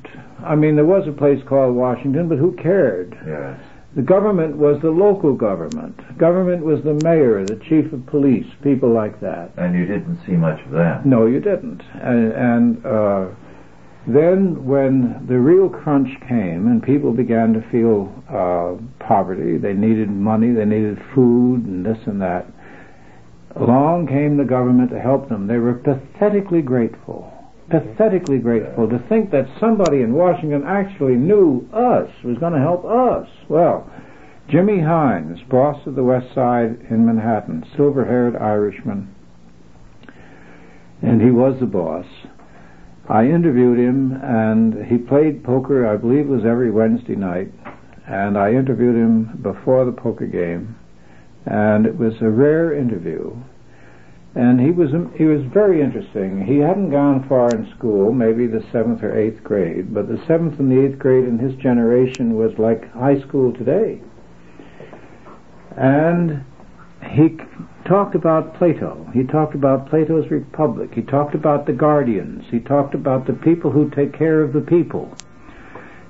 I 0.45 0.55
mean, 0.55 0.75
there 0.75 0.85
was 0.85 1.07
a 1.07 1.11
place 1.11 1.41
called 1.47 1.75
Washington, 1.75 2.29
but 2.29 2.37
who 2.37 2.53
cared? 2.53 3.17
Yes. 3.25 3.59
The 3.95 4.01
government 4.03 4.57
was 4.57 4.79
the 4.81 4.91
local 4.91 5.33
government. 5.33 6.17
Government 6.17 6.63
was 6.63 6.83
the 6.83 6.99
mayor, 7.03 7.43
the 7.43 7.59
chief 7.67 7.91
of 7.91 8.05
police, 8.05 8.45
people 8.61 8.93
like 8.93 9.19
that. 9.21 9.51
And 9.57 9.75
you 9.75 9.85
didn't 9.85 10.19
see 10.27 10.33
much 10.33 10.59
of 10.65 10.71
that. 10.71 11.05
No, 11.05 11.25
you 11.25 11.39
didn't. 11.39 11.81
And, 11.95 12.31
and 12.33 12.85
uh, 12.85 13.27
then, 14.07 14.63
when 14.65 15.25
the 15.27 15.39
real 15.39 15.69
crunch 15.69 16.09
came 16.27 16.67
and 16.67 16.83
people 16.83 17.11
began 17.13 17.53
to 17.53 17.61
feel 17.71 18.13
uh, 18.29 18.77
poverty, 19.03 19.57
they 19.57 19.73
needed 19.73 20.09
money, 20.09 20.51
they 20.53 20.65
needed 20.65 20.99
food, 21.15 21.65
and 21.65 21.83
this 21.83 21.97
and 22.05 22.21
that. 22.21 22.45
Along 23.55 24.07
came 24.07 24.37
the 24.37 24.45
government 24.45 24.91
to 24.91 24.99
help 24.99 25.29
them. 25.29 25.47
They 25.47 25.57
were 25.57 25.73
pathetically 25.73 26.61
grateful. 26.61 27.33
Pathetically 27.69 28.39
grateful 28.39 28.89
to 28.89 28.97
think 29.07 29.29
that 29.31 29.47
somebody 29.59 30.01
in 30.01 30.13
Washington 30.13 30.63
actually 30.65 31.15
knew 31.15 31.69
us, 31.71 32.09
was 32.23 32.37
going 32.39 32.53
to 32.53 32.59
help 32.59 32.83
us. 32.83 33.27
Well, 33.47 33.89
Jimmy 34.49 34.79
Hines, 34.79 35.39
boss 35.47 35.85
of 35.85 35.93
the 35.93 36.03
West 36.03 36.33
Side 36.33 36.79
in 36.89 37.05
Manhattan, 37.05 37.63
silver 37.75 38.05
haired 38.05 38.35
Irishman, 38.35 39.13
and 41.03 41.21
he 41.21 41.29
was 41.29 41.59
the 41.59 41.67
boss. 41.67 42.07
I 43.07 43.25
interviewed 43.25 43.77
him, 43.77 44.13
and 44.23 44.85
he 44.85 44.97
played 44.97 45.43
poker, 45.43 45.87
I 45.87 45.97
believe 45.97 46.25
it 46.25 46.29
was 46.29 46.45
every 46.45 46.71
Wednesday 46.71 47.15
night, 47.15 47.51
and 48.07 48.37
I 48.37 48.53
interviewed 48.53 48.95
him 48.95 49.39
before 49.43 49.85
the 49.85 49.91
poker 49.91 50.25
game, 50.25 50.75
and 51.45 51.85
it 51.85 51.97
was 51.97 52.13
a 52.21 52.29
rare 52.29 52.73
interview. 52.73 53.35
And 54.35 54.61
he 54.61 54.69
was 54.69 54.93
um, 54.93 55.11
he 55.17 55.25
was 55.25 55.41
very 55.51 55.81
interesting. 55.81 56.45
He 56.45 56.59
hadn't 56.59 56.91
gone 56.91 57.27
far 57.27 57.55
in 57.55 57.71
school, 57.75 58.13
maybe 58.13 58.45
the 58.45 58.63
seventh 58.71 59.01
or 59.01 59.17
eighth 59.17 59.43
grade, 59.43 59.93
but 59.93 60.07
the 60.07 60.23
seventh 60.27 60.59
and 60.59 60.71
the 60.71 60.85
eighth 60.85 60.99
grade 60.99 61.25
in 61.25 61.39
his 61.39 61.55
generation 61.55 62.35
was 62.35 62.51
like 62.59 62.91
high 62.93 63.19
school 63.21 63.51
today. 63.51 64.01
And 65.75 66.45
he 67.11 67.37
talked 67.87 68.13
about 68.13 68.55
Plato. 68.55 69.09
He 69.13 69.23
talked 69.23 69.55
about 69.55 69.89
Plato's 69.89 70.29
Republic. 70.29 70.91
He 70.93 71.01
talked 71.01 71.33
about 71.33 71.65
the 71.65 71.73
guardians. 71.73 72.43
He 72.51 72.59
talked 72.59 72.93
about 72.93 73.25
the 73.25 73.33
people 73.33 73.71
who 73.71 73.89
take 73.89 74.15
care 74.15 74.43
of 74.43 74.53
the 74.53 74.61
people. 74.61 75.17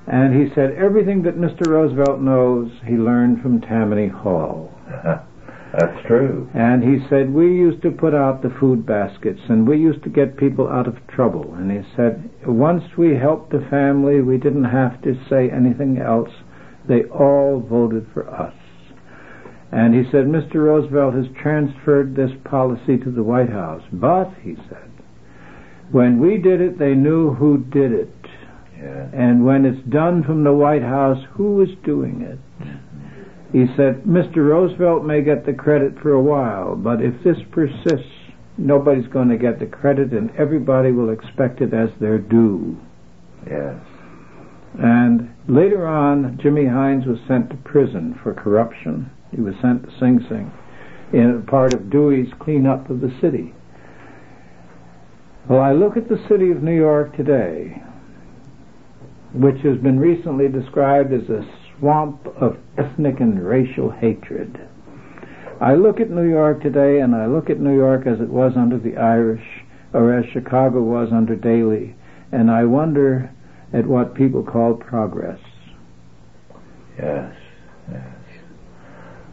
And 0.08 0.36
he 0.36 0.54
said 0.56 0.72
everything 0.74 1.22
that 1.24 1.38
Mr. 1.38 1.62
Roosevelt 1.62 2.20
knows, 2.20 2.72
he 2.86 2.96
learned 2.96 3.42
from 3.42 3.62
Tammany 3.62 4.08
Hall. 4.08 4.74
That's 5.78 6.08
true. 6.08 6.50
And 6.56 6.84
he 6.84 7.08
said, 7.10 7.32
we 7.32 7.48
used 7.48 7.84
to 7.84 7.92
put 7.92 8.16
out 8.16 8.42
the 8.42 8.56
food 8.60 8.86
baskets 8.86 9.40
and 9.50 9.68
we 9.68 9.78
used 9.78 10.04
to 10.04 10.10
get 10.10 10.38
people 10.38 10.68
out 10.68 10.88
of 10.88 10.96
trouble. 11.08 11.54
And 11.54 11.72
he 11.72 11.88
said, 11.96 12.30
once 12.46 12.84
we 12.98 13.16
helped 13.16 13.52
the 13.52 13.66
family, 13.70 14.22
we 14.22 14.38
didn't 14.38 14.66
have 14.66 15.02
to 15.04 15.14
say 15.30 15.50
anything 15.50 16.00
else. 16.00 16.32
They 16.88 17.04
all 17.04 17.60
voted 17.60 18.08
for 18.14 18.28
us. 18.30 18.56
And 19.72 19.94
he 19.94 20.10
said, 20.12 20.26
Mr. 20.26 20.56
Roosevelt 20.56 21.14
has 21.14 21.26
transferred 21.40 22.16
this 22.16 22.32
policy 22.44 22.98
to 22.98 23.12
the 23.12 23.22
White 23.22 23.50
House. 23.52 23.84
But, 23.94 24.34
he 24.42 24.56
said, 24.68 24.90
when 25.92 26.20
we 26.20 26.38
did 26.38 26.62
it, 26.62 26.80
they 26.80 26.96
knew 26.96 27.36
who 27.36 27.60
did 27.60 27.92
it. 27.92 28.16
Yes. 28.76 29.10
And 29.14 29.46
when 29.46 29.66
it's 29.66 29.88
done 29.90 30.24
from 30.24 30.44
the 30.44 30.54
White 30.54 30.82
House, 30.82 31.24
who 31.34 31.62
is 31.62 31.70
doing 31.86 32.22
it? 32.22 32.40
He 33.52 33.66
said, 33.76 34.04
Mr. 34.04 34.48
Roosevelt 34.48 35.04
may 35.04 35.22
get 35.22 35.46
the 35.46 35.54
credit 35.54 36.00
for 36.02 36.12
a 36.12 36.22
while, 36.22 36.76
but 36.76 37.02
if 37.02 37.24
this 37.24 37.38
persists, 37.52 38.12
nobody's 38.58 39.08
going 39.08 39.30
to 39.30 39.38
get 39.38 39.60
the 39.60 39.66
credit 39.66 40.12
and 40.12 40.30
everybody 40.38 40.92
will 40.92 41.10
expect 41.10 41.62
it 41.62 41.74
as 41.74 41.90
their 42.00 42.20
due. 42.20 42.78
Yes. 43.50 43.80
And 44.78 45.34
later 45.48 45.88
on, 45.88 46.38
Jimmy 46.42 46.68
Hines 46.68 47.06
was 47.08 47.18
sent 47.28 47.50
to 47.50 47.56
prison 47.58 48.20
for 48.22 48.34
corruption. 48.34 49.10
He 49.32 49.42
was 49.42 49.56
sent 49.62 49.84
to 49.84 50.00
Sing 50.00 50.24
Sing 50.30 50.52
in 51.12 51.44
part 51.48 51.74
of 51.74 51.90
Dewey's 51.90 52.32
cleanup 52.40 52.90
of 52.90 53.02
the 53.02 53.12
city. 53.20 53.54
Well, 55.50 55.62
I 55.62 55.72
look 55.72 55.98
at 55.98 56.08
the 56.08 56.24
city 56.30 56.52
of 56.52 56.62
New 56.62 56.76
York 56.76 57.18
today, 57.18 57.82
which 59.34 59.58
has 59.64 59.78
been 59.78 60.00
recently 60.00 60.48
described 60.48 61.12
as 61.12 61.28
a 61.30 61.44
swamp 61.80 62.26
of 62.40 62.58
ethnic 62.78 63.20
and 63.20 63.46
racial 63.46 63.92
hatred. 63.92 64.60
I 65.62 65.76
look 65.76 66.00
at 66.00 66.10
New 66.10 66.30
York 66.30 66.62
today 66.62 67.00
and 67.00 67.16
I 67.16 67.26
look 67.26 67.50
at 67.50 67.60
New 67.60 67.76
York 67.76 68.08
as 68.08 68.20
it 68.22 68.30
was 68.30 68.54
under 68.56 68.78
the 68.78 68.98
Irish 68.98 69.44
or 69.94 70.14
as 70.14 70.26
Chicago 70.32 70.82
was 70.82 71.10
under 71.12 71.36
Daley 71.36 71.96
and 72.32 72.52
I 72.52 72.66
wonder 72.66 73.32
at 73.74 73.88
what 73.88 74.16
people 74.16 74.44
call 74.44 74.76
progress. 74.76 75.40
Yes. 76.98 77.34
Yes. 77.92 78.08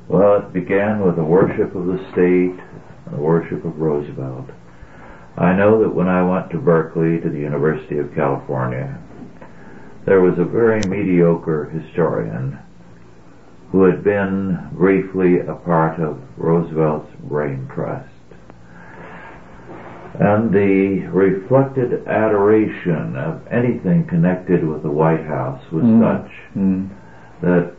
Well, 0.09 0.39
it 0.39 0.53
began 0.53 1.05
with 1.05 1.17
the 1.17 1.25
worship 1.25 1.75
of 1.75 1.87
the 1.87 1.99
state 2.13 2.59
and 3.07 3.15
the 3.15 3.21
worship 3.21 3.65
of 3.65 3.79
Roosevelt. 3.79 4.51
I 5.37 5.55
know 5.55 5.83
that 5.83 5.95
when 5.95 6.09
I 6.09 6.23
went 6.23 6.51
to 6.51 6.59
Berkeley 6.59 7.21
to 7.21 7.29
the 7.29 7.39
University 7.39 7.99
of 7.99 8.15
California, 8.15 8.99
there 10.07 10.21
was 10.21 10.39
a 10.39 10.45
very 10.45 10.87
mediocre 10.87 11.65
historian 11.67 12.59
who 13.73 13.83
had 13.83 14.05
been 14.05 14.57
briefly 14.73 15.41
a 15.41 15.55
part 15.55 16.01
of 16.01 16.19
Roosevelt's 16.37 17.11
brain 17.25 17.69
trust. 17.75 18.09
And 20.19 20.51
the 20.55 21.09
reflected 21.09 22.07
adoration 22.07 23.17
of 23.17 23.41
anything 23.51 24.07
connected 24.07 24.67
with 24.67 24.83
the 24.83 24.91
White 24.91 25.27
House 25.27 25.61
was 25.73 25.85
Mm. 25.85 26.01
such 26.01 26.31
Mm. 26.57 26.89
that 27.43 27.73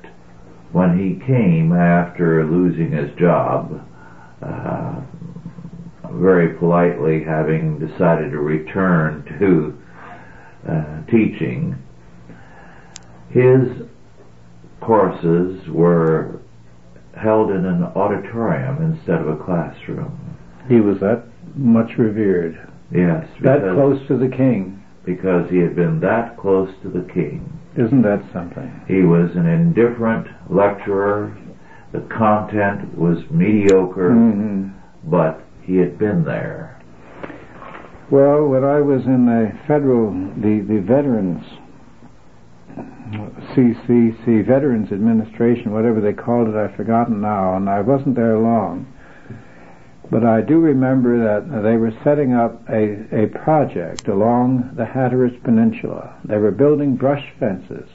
when 0.74 0.98
he 1.00 1.16
came 1.16 1.72
after 1.72 2.44
losing 2.44 2.92
his 2.92 3.10
job, 3.14 3.80
uh, 4.44 4.96
very 6.12 6.50
politely 6.50 7.24
having 7.24 7.80
decided 7.80 8.32
to 8.32 8.40
return 8.40 9.24
to 9.40 9.74
uh, 10.68 10.84
teaching, 11.08 11.76
his 13.30 13.84
courses 14.82 15.68
were 15.70 16.40
held 17.16 17.50
in 17.52 17.66
an 17.66 17.84
auditorium 17.84 18.82
instead 18.94 19.20
of 19.22 19.28
a 19.28 19.44
classroom. 19.44 20.18
He 20.68 20.80
was 20.82 21.00
that 21.00 21.24
much 21.56 21.98
revered, 21.98 22.60
Yes, 22.92 23.26
that 23.42 23.62
close 23.74 24.00
to 24.08 24.18
the 24.18 24.30
king. 24.30 24.82
because 25.04 25.50
he 25.50 25.58
had 25.58 25.76
been 25.76 26.00
that 26.02 26.36
close 26.38 26.70
to 26.84 26.90
the 26.90 27.02
king. 27.14 27.50
Isn't 27.78 28.02
that 28.02 28.22
something? 28.34 28.70
He 28.88 29.04
was 29.04 29.36
an 29.36 29.46
indifferent 29.46 30.28
lecturer. 30.50 31.32
The 31.94 32.02
content 32.02 32.98
was 32.98 33.18
mediocre, 33.32 34.10
Mhm. 34.12 34.72
but 35.10 35.42
he 35.62 35.78
had 35.78 35.98
been 35.98 36.24
there. 36.26 36.76
Well, 38.10 38.48
when 38.48 38.64
I 38.64 38.82
was 38.82 39.06
in 39.06 39.26
the 39.26 39.52
federal, 39.68 40.12
the, 40.38 40.60
the 40.68 40.80
Veterans, 40.80 41.44
CCC, 43.56 44.46
Veterans 44.46 44.92
Administration, 44.92 45.72
whatever 45.72 46.02
they 46.02 46.14
called 46.14 46.48
it, 46.48 46.56
I've 46.56 46.76
forgotten 46.76 47.22
now, 47.22 47.56
and 47.56 47.70
I 47.70 47.82
wasn't 47.82 48.16
there 48.16 48.38
long. 48.38 48.94
But 50.10 50.24
I 50.24 50.42
do 50.42 50.60
remember 50.60 51.18
that 51.18 51.64
they 51.64 51.76
were 51.76 51.92
setting 52.04 52.34
up 52.34 52.62
a, 52.70 53.24
a 53.24 53.28
project 53.28 54.08
along 54.08 54.74
the 54.78 54.86
Hatteras 54.86 55.34
Peninsula. 55.44 56.18
They 56.24 56.38
were 56.38 56.52
building 56.52 56.96
brush 56.96 57.34
fences. 57.40 57.90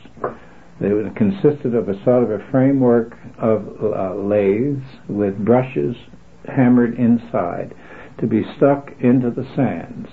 They 0.80 0.90
consisted 1.16 1.74
of 1.74 1.88
a 1.88 2.04
sort 2.04 2.24
of 2.24 2.30
a 2.30 2.50
framework 2.50 3.16
of 3.38 3.66
uh, 3.82 4.14
lathes 4.14 4.84
with 5.08 5.44
brushes 5.44 5.96
hammered 6.44 6.98
inside. 6.98 7.74
to 8.18 8.26
be 8.26 8.44
stuck 8.56 8.92
into 9.00 9.30
the 9.30 9.46
sands. 9.56 10.08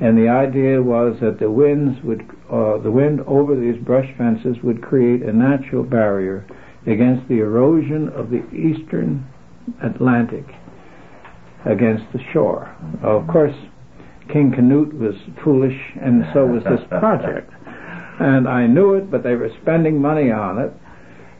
And 0.00 0.18
the 0.18 0.28
idea 0.28 0.82
was 0.82 1.20
that 1.20 1.38
the 1.38 1.50
winds 1.50 2.02
would, 2.02 2.28
uh, 2.50 2.78
the 2.78 2.90
wind 2.90 3.20
over 3.26 3.56
these 3.56 3.82
brush 3.84 4.08
fences 4.16 4.56
would 4.62 4.82
create 4.82 5.22
a 5.22 5.32
natural 5.32 5.82
barrier 5.82 6.46
against 6.86 7.28
the 7.28 7.38
erosion 7.38 8.08
of 8.10 8.30
the 8.30 8.46
eastern 8.54 9.26
Atlantic 9.82 10.44
against 11.64 12.04
the 12.12 12.20
shore. 12.32 12.74
Of 13.02 13.26
course, 13.26 13.54
King 14.32 14.52
Canute 14.54 14.94
was 14.94 15.14
foolish, 15.42 15.78
and 16.00 16.24
so 16.32 16.46
was 16.46 16.62
this 16.64 16.86
project. 16.88 17.52
And 18.18 18.48
I 18.48 18.66
knew 18.66 18.94
it, 18.94 19.10
but 19.10 19.22
they 19.22 19.34
were 19.34 19.50
spending 19.62 20.00
money 20.00 20.30
on 20.30 20.58
it. 20.58 20.72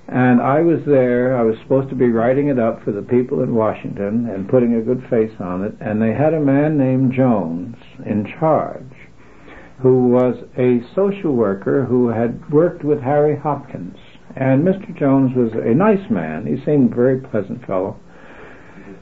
And 0.08 0.40
I 0.40 0.60
was 0.60 0.80
there. 0.86 1.36
I 1.36 1.42
was 1.42 1.56
supposed 1.62 1.88
to 1.88 1.96
be 1.96 2.10
writing 2.10 2.48
it 2.48 2.58
up 2.58 2.84
for 2.84 2.92
the 2.92 3.02
people 3.02 3.42
in 3.42 3.54
Washington 3.54 4.28
and 4.30 4.48
putting 4.48 4.74
a 4.74 4.82
good 4.82 5.02
face 5.10 5.34
on 5.40 5.64
it. 5.64 5.74
And 5.80 6.00
they 6.00 6.12
had 6.12 6.32
a 6.32 6.40
man 6.40 6.78
named 6.78 7.12
Jones 7.12 7.74
in 8.04 8.24
charge, 8.38 8.92
who 9.80 10.08
was 10.08 10.36
a 10.56 10.80
social 10.94 11.32
worker 11.32 11.84
who 11.84 12.08
had 12.08 12.50
worked 12.50 12.82
with 12.82 13.00
Harry 13.00 13.36
Hopkins. 13.36 13.96
And 14.34 14.64
Mr. 14.64 14.96
Jones 14.98 15.36
was 15.36 15.52
a 15.52 15.74
nice 15.74 16.10
man. 16.10 16.46
He 16.46 16.62
seemed 16.64 16.92
a 16.92 16.96
very 16.96 17.20
pleasant 17.20 17.66
fellow. 17.66 17.98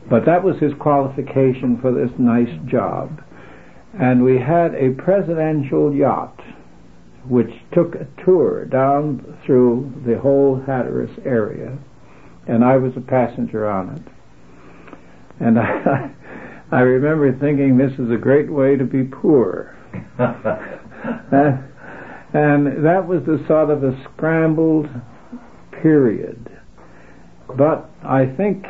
But 0.08 0.26
that 0.26 0.42
was 0.42 0.58
his 0.58 0.72
qualification 0.78 1.78
for 1.80 1.92
this 1.92 2.10
nice 2.18 2.58
job. 2.66 3.22
And 3.98 4.22
we 4.22 4.38
had 4.38 4.74
a 4.74 4.90
presidential 4.90 5.94
yacht 5.94 6.40
which 7.28 7.50
took 7.72 7.94
a 7.94 8.06
tour 8.24 8.66
down 8.66 9.38
through 9.44 10.02
the 10.06 10.18
whole 10.18 10.62
Hatteras 10.66 11.18
area, 11.24 11.78
and 12.46 12.62
I 12.62 12.76
was 12.76 12.92
a 12.96 13.00
passenger 13.00 13.66
on 13.66 13.96
it. 13.96 14.02
And 15.40 15.58
I, 15.58 16.10
I 16.74 16.80
remember 16.80 17.30
thinking 17.38 17.78
this 17.78 17.92
is 18.00 18.10
a 18.10 18.16
great 18.16 18.50
way 18.50 18.74
to 18.74 18.82
be 18.82 19.04
poor. 19.04 19.76
and, 20.18 20.44
uh, 21.32 21.58
and 22.36 22.84
that 22.84 23.06
was 23.06 23.22
the 23.26 23.44
sort 23.46 23.70
of 23.70 23.84
a 23.84 23.96
scrambled 24.02 24.88
period. 25.80 26.50
But 27.56 27.88
I 28.02 28.26
think 28.26 28.66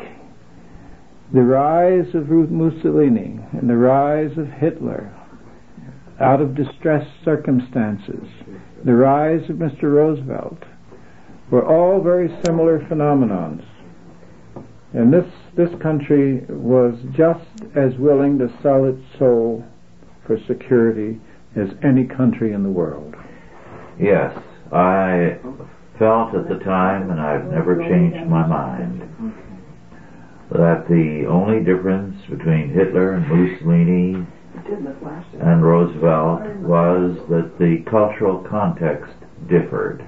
the 1.33 1.41
rise 1.41 2.15
of 2.15 2.29
Ruth 2.29 2.51
Mussolini 2.51 3.41
and 3.53 3.71
the 3.71 3.77
rise 3.79 4.37
of 4.37 4.49
Hitler 4.49 5.11
out 6.21 6.43
of 6.43 6.55
distressed 6.55 7.25
circumstances, 7.25 8.29
the 8.85 8.93
rise 8.93 9.49
of 9.49 9.57
Mr. 9.57 9.85
Roosevelt, 9.85 10.63
were 11.51 11.65
all 11.65 12.03
very 12.03 12.29
similar 12.45 12.81
phenomenons. 12.81 13.65
And 14.95 15.13
this, 15.13 15.27
this 15.57 15.71
country 15.83 16.45
was 16.49 16.95
just 17.17 17.45
as 17.77 17.99
willing 17.99 18.39
to 18.39 18.49
sell 18.63 18.85
its 18.85 19.03
soul 19.19 19.65
for 20.27 20.39
security 20.47 21.21
as 21.57 21.69
any 21.83 22.05
country 22.05 22.53
in 22.53 22.63
the 22.63 22.71
world. 22.71 23.15
Yes, 24.01 24.37
I 24.73 25.39
felt 25.99 26.35
at 26.35 26.49
the 26.49 26.59
time, 26.65 27.11
and 27.11 27.21
I've 27.21 27.47
never 27.47 27.77
changed 27.77 28.29
my 28.29 28.47
mind, 28.47 29.03
that 30.51 30.87
the 30.89 31.27
only 31.29 31.65
difference 31.65 32.21
between 32.29 32.71
Hitler 32.71 33.13
and 33.13 33.27
Mussolini 33.29 34.27
and 35.41 35.65
Roosevelt 35.65 36.47
was 36.57 37.17
that 37.29 37.59
the 37.59 37.85
cultural 37.91 38.45
context 38.49 39.13
differed, 39.49 40.07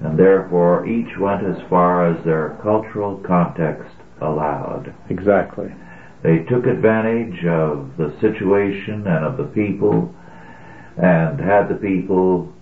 and 0.00 0.18
therefore 0.18 0.86
each 0.86 1.18
went 1.18 1.44
as 1.44 1.60
far 1.68 2.06
as 2.06 2.24
their 2.24 2.58
cultural 2.62 3.16
context 3.26 3.89
allowed. 4.20 4.94
Exactly. 5.08 5.72
They 6.22 6.40
took 6.40 6.66
advantage 6.66 7.44
of 7.46 7.96
the 7.96 8.14
situation 8.20 9.06
and 9.06 9.24
of 9.24 9.36
the 9.36 9.44
people 9.44 10.14
and 10.96 11.40
had 11.40 11.68
the 11.68 11.76
people 11.76 12.52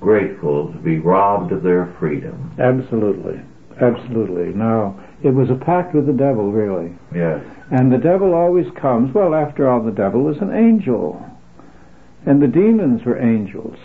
grateful 0.00 0.72
to 0.72 0.78
be 0.78 0.98
robbed 0.98 1.52
of 1.52 1.62
their 1.62 1.94
freedom. 1.98 2.54
Absolutely. 2.58 3.40
Absolutely. 3.80 4.52
Now, 4.54 4.98
it 5.22 5.30
was 5.30 5.50
a 5.50 5.54
pact 5.54 5.94
with 5.94 6.06
the 6.06 6.12
devil, 6.12 6.52
really. 6.52 6.94
Yes. 7.14 7.44
And 7.70 7.92
the 7.92 7.98
devil 7.98 8.34
always 8.34 8.66
comes, 8.80 9.14
well, 9.14 9.34
after 9.34 9.68
all, 9.68 9.82
the 9.82 9.92
devil 9.92 10.28
is 10.28 10.38
an 10.38 10.52
angel. 10.52 11.24
And 12.26 12.42
the 12.42 12.48
demons 12.48 13.04
were 13.04 13.18
angels. 13.18 13.78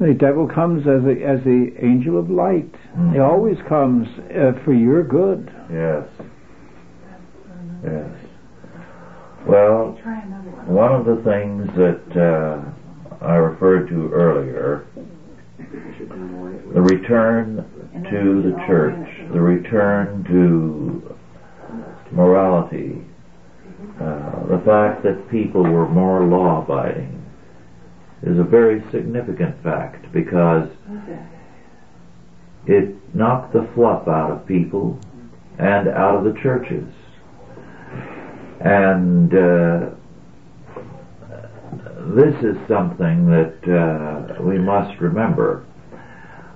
The 0.00 0.14
devil 0.14 0.46
comes 0.46 0.86
as 0.86 1.02
a, 1.04 1.26
as 1.26 1.42
the 1.42 1.74
angel 1.82 2.18
of 2.18 2.30
light. 2.30 2.70
Mm-hmm. 2.72 3.14
He 3.14 3.18
always 3.18 3.56
comes 3.68 4.06
uh, 4.30 4.52
for 4.64 4.72
your 4.72 5.02
good. 5.02 5.50
Yes. 5.72 6.06
Yes. 7.82 8.10
Well, 9.46 9.98
one 10.66 10.92
of 10.92 11.04
the 11.04 11.22
things 11.24 11.66
that 11.74 12.04
uh, 12.14 13.24
I 13.24 13.34
referred 13.34 13.88
to 13.88 14.10
earlier, 14.12 14.86
the 16.74 16.80
return 16.80 17.64
to 18.10 18.42
the 18.42 18.54
church, 18.66 19.32
the 19.32 19.40
return 19.40 20.22
to 20.24 21.16
morality, 22.12 23.02
uh, 24.00 24.46
the 24.46 24.62
fact 24.64 25.02
that 25.02 25.28
people 25.30 25.62
were 25.62 25.88
more 25.88 26.24
law 26.24 26.62
abiding 26.62 27.17
is 28.22 28.38
a 28.38 28.44
very 28.44 28.82
significant 28.90 29.62
fact 29.62 30.10
because 30.12 30.68
it 32.66 32.94
knocked 33.14 33.52
the 33.52 33.68
fluff 33.74 34.08
out 34.08 34.30
of 34.30 34.46
people 34.46 34.98
and 35.58 35.88
out 35.88 36.16
of 36.16 36.24
the 36.24 36.38
churches. 36.40 36.92
And 38.60 39.32
uh, 39.32 39.90
this 42.14 42.34
is 42.42 42.56
something 42.66 43.26
that 43.26 43.58
uh, 43.68 44.42
we 44.42 44.58
must 44.58 45.00
remember. 45.00 45.64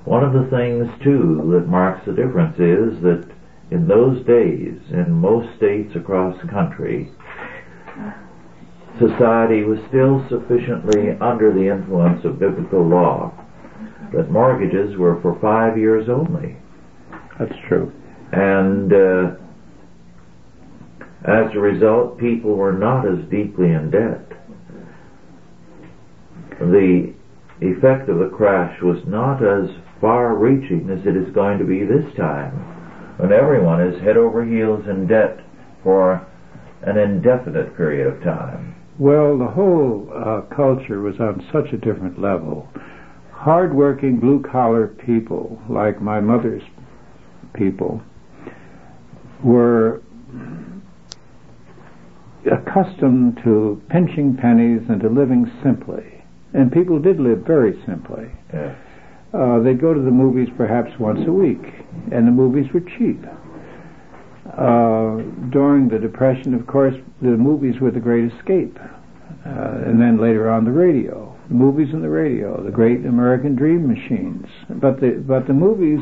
One 0.04 0.24
of 0.24 0.32
the 0.32 0.48
things, 0.50 0.88
too, 1.02 1.48
that 1.52 1.68
marks 1.68 2.04
the 2.06 2.12
difference 2.12 2.56
is 2.58 3.00
that 3.02 3.30
in 3.70 3.86
those 3.86 4.24
days, 4.26 4.78
in 4.90 5.12
most 5.12 5.56
states 5.56 5.94
across 5.94 6.40
the 6.42 6.48
country, 6.48 7.10
society 8.99 9.62
was 9.62 9.78
still 9.88 10.24
sufficiently 10.28 11.16
under 11.20 11.53
the 11.53 11.68
influence 11.68 12.24
of 12.24 12.38
biblical 12.38 12.86
law 12.86 13.32
that 14.12 14.30
mortgages 14.30 14.97
were 14.97 15.20
for 15.22 15.38
five 15.40 15.78
years 15.78 16.09
only. 16.09 16.57
That's 17.38 17.59
true. 17.68 17.93
And 18.32 18.93
uh, 18.93 19.36
as 21.24 21.55
a 21.55 21.59
result, 21.59 22.18
people 22.18 22.55
were 22.55 22.72
not 22.72 23.07
as 23.07 23.24
deeply 23.30 23.72
in 23.72 23.90
debt. 23.90 24.28
The 26.61 27.14
effect 27.61 28.09
of 28.09 28.18
the 28.18 28.30
crash 28.34 28.80
was 28.82 28.99
not 29.07 29.43
as 29.43 29.70
far 30.01 30.36
reaching 30.36 30.90
as 30.90 31.07
it 31.07 31.16
is 31.16 31.32
going 31.34 31.59
to 31.59 31.64
be 31.64 31.84
this 31.84 32.14
time 32.16 32.53
when 33.18 33.32
everyone 33.32 33.80
is 33.80 34.03
head 34.03 34.16
over 34.16 34.45
heels 34.45 34.84
in 34.88 35.07
debt 35.07 35.38
for 35.82 36.26
an 36.82 36.99
indefinite 36.99 37.76
period 37.76 38.07
of 38.07 38.22
time. 38.22 38.71
Well, 39.03 39.36
the 39.36 39.48
whole 39.48 40.09
uh, 40.14 40.42
culture 40.55 41.00
was 41.00 41.18
on 41.18 41.44
such 41.53 41.72
a 41.72 41.76
different 41.76 42.22
level. 42.22 42.68
Hard-working, 43.32 44.20
blue-collar 44.20 44.94
people, 45.05 45.61
like 45.68 46.00
my 46.00 46.20
mother's 46.20 46.62
people, 47.53 48.00
were 49.42 50.03
accustomed 52.46 53.40
to 53.42 53.82
pinching 53.90 54.36
pennies 54.36 54.82
and 54.88 55.00
to 55.00 55.09
living 55.09 55.50
simply. 55.64 56.22
And 56.55 56.70
people 56.70 57.00
did 57.00 57.18
live 57.18 57.40
very 57.44 57.82
simply. 57.84 58.30
Yes. 58.55 58.76
Uh, 59.34 59.59
they'd 59.59 59.80
go 59.80 59.92
to 59.92 60.00
the 60.00 60.12
movies 60.12 60.48
perhaps 60.57 60.96
once 61.00 61.26
a 61.26 61.32
week, 61.32 61.64
and 62.12 62.24
the 62.24 62.30
movies 62.30 62.72
were 62.72 62.78
cheap. 62.78 63.20
Uh, 64.53 65.22
during 65.50 65.88
the 65.88 65.98
Depression, 65.98 66.55
of 66.55 66.66
course, 66.66 66.94
the 67.22 67.28
movies 67.28 67.80
were 67.80 67.90
the 67.90 68.00
great 68.00 68.30
escape. 68.32 68.78
Uh, 69.46 69.82
and 69.86 70.00
then 70.00 70.18
later 70.20 70.50
on, 70.50 70.64
the 70.64 70.70
radio. 70.70 71.34
The 71.48 71.55
movies 71.55 71.88
and 71.92 72.05
the 72.05 72.11
radio, 72.11 72.62
the 72.62 72.70
great 72.70 73.05
American 73.05 73.57
dream 73.57 73.88
machines. 73.88 74.46
But 74.68 75.00
the, 75.00 75.22
but 75.26 75.46
the 75.46 75.55
movies, 75.55 76.00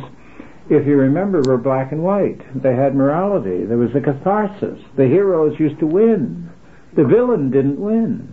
if 0.68 0.86
you 0.86 0.96
remember, 0.96 1.42
were 1.42 1.58
black 1.58 1.92
and 1.92 2.02
white. 2.02 2.40
They 2.60 2.74
had 2.74 2.94
morality. 2.94 3.64
There 3.64 3.78
was 3.78 3.94
a 3.94 4.00
catharsis. 4.00 4.80
The 4.96 5.06
heroes 5.06 5.58
used 5.58 5.78
to 5.78 5.86
win. 5.86 6.50
The 6.96 7.04
villain 7.04 7.50
didn't 7.50 7.80
win. 7.80 8.28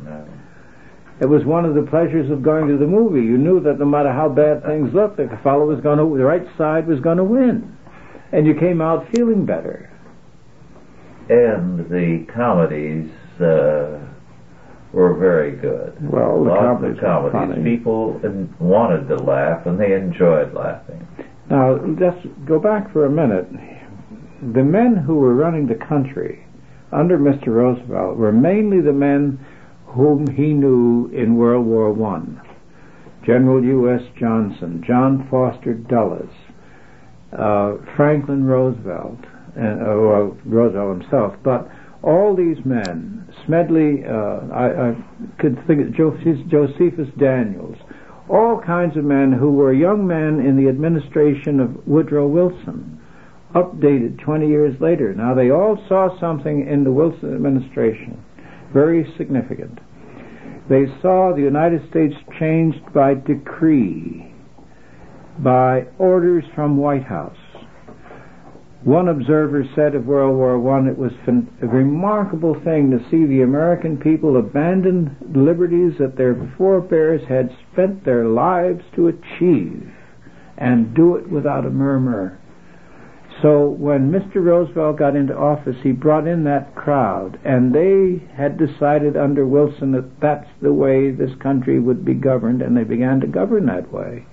It 1.20 1.26
was 1.26 1.46
one 1.46 1.66
of 1.66 1.74
the 1.74 1.82
pleasures 1.90 2.30
of 2.30 2.44
going 2.44 2.68
to 2.68 2.78
the 2.78 2.86
movie. 2.86 3.22
You 3.22 3.38
knew 3.38 3.60
that 3.62 3.80
no 3.80 3.86
matter 3.86 4.12
how 4.12 4.30
bad 4.30 4.64
things 4.64 4.94
looked, 4.94 5.18
the 5.18 5.40
fellow 5.44 5.66
was 5.66 5.80
going 5.82 5.98
to, 5.98 6.18
the 6.18 6.26
right 6.26 6.46
side 6.58 6.88
was 6.88 7.00
going 7.00 7.18
to 7.18 7.24
win, 7.24 7.76
and 8.32 8.46
you 8.46 8.54
came 8.54 8.82
out 8.82 9.08
feeling 9.16 9.46
better. 9.46 9.90
And 11.30 11.90
the 11.90 12.26
comedies 12.34 13.10
uh, 13.42 14.00
were 14.94 15.14
very 15.16 15.52
good. 15.58 15.96
Well, 16.02 16.44
the 16.44 16.50
Lots 16.52 16.62
comedies 16.62 16.98
of 16.98 17.04
comedies. 17.04 17.56
funny. 17.56 17.78
People 17.78 18.22
wanted 18.60 19.08
to 19.10 19.16
laugh, 19.18 19.66
and 19.66 19.80
they 19.80 19.94
enjoyed 19.94 20.54
laughing. 20.54 21.06
Now, 21.50 21.78
just 22.00 22.26
go 22.46 22.60
back 22.60 22.92
for 22.94 23.06
a 23.06 23.10
minute. 23.10 23.48
The 24.54 24.64
men 24.64 24.96
who 24.96 25.16
were 25.16 25.34
running 25.34 25.68
the 25.68 25.76
country 25.76 26.46
under 26.92 27.18
Mr. 27.18 27.48
Roosevelt 27.48 28.18
were 28.18 28.32
mainly 28.32 28.82
the 28.82 28.94
men 28.94 29.40
whom 29.88 30.28
he 30.28 30.54
knew 30.54 31.08
in 31.14 31.36
World 31.36 31.66
War 31.66 31.92
One. 31.92 32.42
General 33.26 33.62
Hugh 33.62 33.94
S. 33.94 34.02
Johnson, 34.18 34.82
John 34.88 35.28
Foster 35.30 35.74
Dulles, 35.74 36.30
uh, 37.34 37.76
Franklin 37.98 38.46
Roosevelt, 38.46 39.20
and, 39.58 39.82
uh, 39.82 40.00
well, 40.00 40.38
Roosevelt 40.46 41.02
himself, 41.02 41.36
but 41.44 41.70
all 42.04 42.36
these 42.36 42.64
men, 42.64 43.28
Smedley, 43.46 44.06
uh, 44.06 44.48
I, 44.54 44.90
I, 44.90 44.96
could 45.40 45.58
think 45.66 45.82
of 45.82 45.94
Josephus 45.94 47.10
Daniels, 47.18 47.78
all 48.30 48.62
kinds 48.62 48.96
of 48.98 49.04
men 49.04 49.32
who 49.32 49.52
were 49.52 49.74
young 49.74 50.06
men 50.06 50.40
in 50.46 50.58
the 50.58 50.70
administration 50.70 51.60
of 51.60 51.88
Woodrow 51.88 52.28
Wilson, 52.28 53.02
updated 53.56 54.20
20 54.24 54.48
years 54.48 54.80
later. 54.80 55.14
Now 55.14 55.34
they 55.34 55.50
all 55.50 55.78
saw 55.88 56.18
something 56.20 56.68
in 56.68 56.84
the 56.84 56.92
Wilson 56.92 57.34
administration 57.34 58.24
very 58.74 59.12
significant. 59.18 59.80
They 60.70 60.86
saw 61.02 61.34
the 61.34 61.42
United 61.42 61.90
States 61.90 62.16
changed 62.40 62.94
by 62.94 63.14
decree, 63.14 64.34
by 65.40 65.88
orders 65.98 66.44
from 66.54 66.78
White 66.78 67.04
House. 67.04 67.38
One 68.88 69.10
observer 69.10 69.66
said 69.76 69.96
of 69.96 70.06
World 70.06 70.38
War 70.38 70.80
I, 70.80 70.88
it 70.88 70.98
was 70.98 71.12
a 71.28 71.68
remarkable 71.68 72.54
thing 72.64 72.90
to 72.92 73.04
see 73.12 73.26
the 73.26 73.42
American 73.42 73.98
people 73.98 74.38
abandon 74.38 75.18
liberties 75.36 75.98
that 76.00 76.16
their 76.16 76.54
forebears 76.58 77.28
had 77.28 77.54
spent 77.70 78.06
their 78.06 78.24
lives 78.24 78.86
to 78.96 79.10
achieve 79.10 79.92
and 80.58 80.96
do 80.96 81.18
it 81.18 81.30
without 81.30 81.66
a 81.66 81.70
murmur. 81.70 82.40
So 83.42 83.68
when 83.68 84.10
Mr. 84.10 84.36
Roosevelt 84.36 84.96
got 84.96 85.18
into 85.18 85.36
office, 85.36 85.76
he 85.84 85.92
brought 85.92 86.26
in 86.26 86.46
that 86.46 86.74
crowd, 86.74 87.38
and 87.44 87.76
they 87.76 88.26
had 88.38 88.58
decided 88.58 89.18
under 89.18 89.46
Wilson 89.46 89.92
that 89.92 90.22
that's 90.22 90.50
the 90.62 90.72
way 90.72 91.12
this 91.12 91.36
country 91.44 91.78
would 91.78 92.06
be 92.06 92.14
governed, 92.14 92.62
and 92.62 92.78
they 92.78 92.86
began 92.86 93.20
to 93.20 93.28
govern 93.28 93.66
that 93.66 93.92
way. 93.92 94.26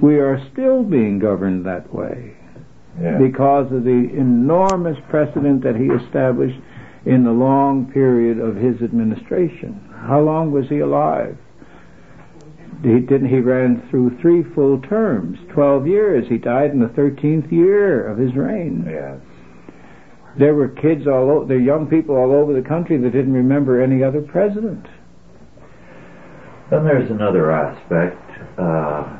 We 0.00 0.20
are 0.20 0.40
still 0.52 0.84
being 0.84 1.18
governed 1.18 1.66
that 1.66 1.92
way 1.92 2.35
yeah. 3.00 3.18
because 3.18 3.70
of 3.72 3.84
the 3.84 4.10
enormous 4.16 4.96
precedent 5.08 5.62
that 5.62 5.76
he 5.76 5.86
established 5.86 6.58
in 7.04 7.24
the 7.24 7.30
long 7.30 7.90
period 7.92 8.38
of 8.38 8.56
his 8.56 8.82
administration. 8.82 9.80
How 10.06 10.20
long 10.20 10.50
was 10.50 10.68
he 10.68 10.80
alive? 10.80 11.36
He 12.82 13.00
didn't. 13.00 13.28
He 13.28 13.40
ran 13.40 13.88
through 13.90 14.18
three 14.20 14.42
full 14.54 14.80
terms, 14.82 15.38
twelve 15.52 15.86
years. 15.86 16.26
He 16.28 16.36
died 16.36 16.70
in 16.70 16.80
the 16.80 16.88
thirteenth 16.88 17.50
year 17.50 18.06
of 18.06 18.18
his 18.18 18.34
reign. 18.34 18.86
Yes. 18.88 19.18
There 20.38 20.54
were 20.54 20.68
kids 20.68 21.06
all 21.06 21.30
over, 21.30 21.46
there 21.46 21.56
were 21.56 21.62
young 21.62 21.86
people 21.86 22.14
all 22.16 22.32
over 22.32 22.52
the 22.52 22.66
country 22.66 22.98
that 22.98 23.10
didn't 23.10 23.32
remember 23.32 23.82
any 23.82 24.02
other 24.04 24.20
president. 24.20 24.86
Then 26.70 26.84
there's 26.84 27.10
another 27.10 27.50
aspect. 27.50 28.20
Uh, 28.58 29.16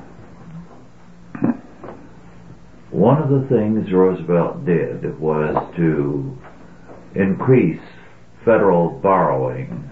one 2.96 3.22
of 3.22 3.28
the 3.28 3.46
things 3.48 3.92
Roosevelt 3.92 4.64
did 4.64 5.20
was 5.20 5.54
to 5.76 6.36
increase 7.14 7.80
federal 8.42 8.88
borrowing 8.88 9.90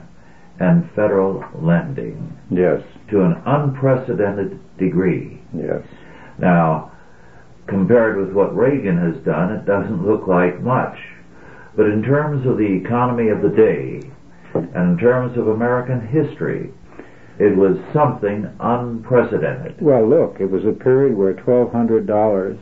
and 0.59 0.89
federal 0.97 1.45
lending. 1.55 2.35
Yes. 2.51 2.81
To 3.11 3.21
an 3.23 3.43
unprecedented 3.45 4.59
degree. 4.79 5.43
Yes. 5.55 5.83
Now, 6.39 6.93
compared 7.67 8.17
with 8.17 8.35
what 8.35 8.57
Reagan 8.57 8.97
has 8.97 9.23
done, 9.23 9.53
it 9.53 9.67
doesn't 9.67 10.07
look 10.07 10.27
like 10.27 10.63
much. 10.63 10.97
But 11.77 11.87
in 11.87 12.03
terms 12.03 12.47
of 12.47 12.57
the 12.57 12.81
economy 12.85 13.29
of 13.29 13.43
the 13.43 13.51
day, 13.51 14.01
and 14.55 14.93
in 14.93 14.99
terms 14.99 15.37
of 15.37 15.49
American 15.49 16.01
history, 16.09 16.73
it 17.39 17.55
was 17.57 17.77
something 17.93 18.49
unprecedented. 18.61 19.75
Well, 19.81 20.09
look, 20.09 20.37
it 20.39 20.51
was 20.51 20.65
a 20.65 20.73
period 20.73 21.17
where 21.17 21.35
$1,200 21.35 22.59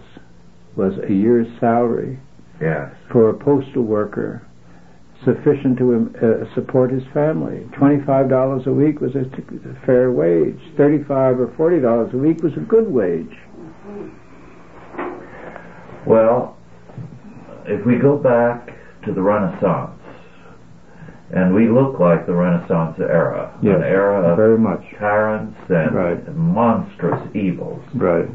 was 0.76 0.94
a 1.08 1.12
year's 1.12 1.46
salary 1.60 2.18
yes. 2.60 2.92
for 3.10 3.30
a 3.30 3.34
postal 3.34 3.82
worker 3.82 4.46
sufficient 5.24 5.78
to 5.78 6.10
uh, 6.20 6.54
support 6.54 6.90
his 6.90 7.02
family. 7.14 7.66
Twenty-five 7.78 8.28
dollars 8.28 8.62
a 8.66 8.72
week 8.72 9.00
was 9.00 9.14
a, 9.14 9.24
t- 9.24 9.42
a 9.70 9.86
fair 9.86 10.10
wage. 10.10 10.58
Thirty-five 10.76 11.38
or 11.38 11.52
forty 11.56 11.80
dollars 11.80 12.10
a 12.12 12.16
week 12.16 12.42
was 12.42 12.52
a 12.56 12.60
good 12.60 12.90
wage. 12.90 13.32
Well, 16.06 16.56
if 17.66 17.86
we 17.86 17.96
go 17.96 18.16
back 18.16 18.70
to 19.06 19.12
the 19.12 19.22
Renaissance, 19.22 20.00
and 21.34 21.54
we 21.54 21.68
look 21.68 22.00
like 22.00 22.26
the 22.26 22.34
Renaissance 22.34 22.96
era, 22.98 23.56
yes, 23.62 23.76
an 23.76 23.82
era 23.82 24.32
of 24.32 24.36
very 24.36 24.58
much 24.58 24.82
tyrants 24.98 25.56
and 25.68 25.94
right. 25.94 26.36
monstrous 26.36 27.22
evils. 27.34 27.82
Right. 27.94 28.28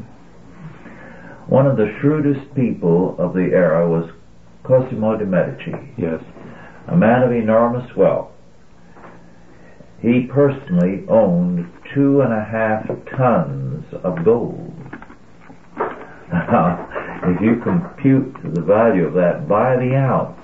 One 1.48 1.66
of 1.66 1.76
the 1.76 1.92
shrewdest 2.00 2.54
people 2.54 3.16
of 3.18 3.34
the 3.34 3.50
era 3.52 3.88
was 3.88 4.10
Cosimo 4.62 5.16
de' 5.16 5.26
Medici. 5.26 5.74
Yes 5.96 6.22
a 6.88 6.96
man 6.96 7.22
of 7.22 7.32
enormous 7.32 7.94
wealth. 7.94 8.30
He 10.00 10.22
personally 10.22 11.04
owned 11.08 11.70
two 11.92 12.22
and 12.22 12.32
a 12.32 12.44
half 12.44 12.86
tons 13.16 13.84
of 14.02 14.24
gold. 14.24 14.74
Now, 16.32 16.88
if 17.24 17.40
you 17.40 17.60
compute 17.62 18.36
the 18.54 18.62
value 18.62 19.06
of 19.06 19.14
that 19.14 19.48
by 19.48 19.76
the 19.76 19.94
ounce, 19.96 20.40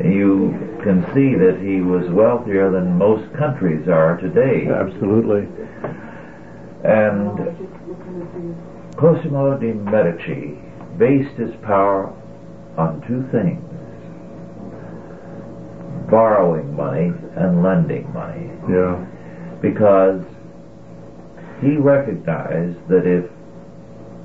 you 0.00 0.78
can 0.82 1.02
see 1.14 1.34
that 1.34 1.60
he 1.60 1.80
was 1.80 2.08
wealthier 2.10 2.70
than 2.70 2.98
most 2.98 3.32
countries 3.36 3.88
are 3.88 4.16
today. 4.18 4.68
Absolutely. 4.68 5.48
And 6.84 7.38
Cosimo 8.96 9.58
de' 9.58 9.74
Medici 9.74 10.58
based 10.98 11.36
his 11.36 11.54
power 11.62 12.12
on 12.76 13.00
two 13.06 13.26
things 13.30 13.62
borrowing 16.10 16.76
money 16.76 17.12
and 17.36 17.62
lending 17.62 18.12
money. 18.12 18.50
Yeah. 18.68 19.04
Because 19.60 20.22
he 21.60 21.76
recognized 21.76 22.78
that 22.88 23.06
if 23.06 23.30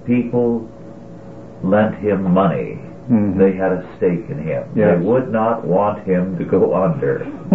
people 0.05 0.69
lent 1.63 1.95
him 1.95 2.31
money, 2.31 2.79
mm-hmm. 3.09 3.39
they 3.39 3.53
had 3.55 3.71
a 3.71 3.95
stake 3.97 4.29
in 4.29 4.43
him. 4.43 4.69
Yes. 4.75 4.99
They 4.99 5.05
would 5.05 5.31
not 5.31 5.65
want 5.65 6.05
him 6.05 6.37
to 6.37 6.45
go 6.45 6.75
under. 6.75 7.23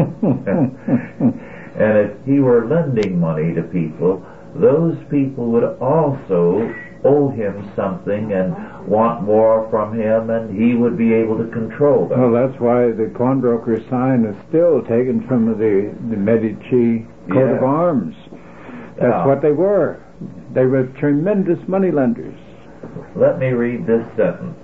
and 1.77 1.99
if 1.99 2.13
he 2.25 2.41
were 2.41 2.67
lending 2.67 3.21
money 3.21 3.55
to 3.55 3.63
people, 3.63 4.25
those 4.55 4.97
people 5.11 5.51
would 5.53 5.65
also 5.81 6.73
owe 7.05 7.29
him 7.29 7.71
something 7.77 8.33
and 8.33 8.55
want 8.89 9.23
more 9.23 9.69
from 9.71 9.99
him, 9.99 10.31
and 10.31 10.51
he 10.51 10.75
would 10.75 10.97
be 10.97 11.13
able 11.13 11.37
to 11.39 11.51
control 11.51 12.09
them. 12.09 12.21
Well, 12.21 12.49
that's 12.49 12.61
why 12.61 12.93
the 12.93 13.13
pawnbroker 13.17 13.79
sign 13.91 14.25
is 14.25 14.37
still 14.49 14.81
taken 14.83 15.27
from 15.29 15.47
the, 15.47 15.95
the 16.11 16.17
Medici 16.17 17.07
coat 17.31 17.51
yeah. 17.51 17.57
of 17.57 17.63
arms. 17.63 18.17
That's 18.99 19.27
what 19.27 19.43
they 19.43 19.53
were. 19.53 20.01
They 20.55 20.67
were 20.67 20.87
tremendous 20.99 21.59
moneylenders. 21.67 22.39
Let 23.17 23.39
me 23.39 23.49
read 23.49 23.87
this 23.87 24.07
sentence 24.17 24.57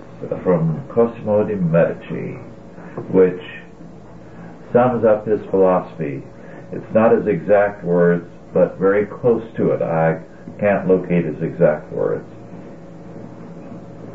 from 0.43 0.87
Cosimo 0.89 1.45
de' 1.47 1.57
Medici, 1.57 2.39
which 3.11 3.43
sums 4.73 5.05
up 5.05 5.27
his 5.27 5.41
philosophy. 5.51 6.23
It's 6.73 6.95
not 6.95 7.17
his 7.17 7.27
exact 7.27 7.85
words, 7.85 8.31
but 8.55 8.79
very 8.79 9.07
close 9.07 9.43
to 9.57 9.73
it. 9.73 9.83
I 9.83 10.23
can't 10.61 10.87
locate 10.87 11.25
his 11.25 11.43
exact 11.43 11.93
words. 11.93 12.30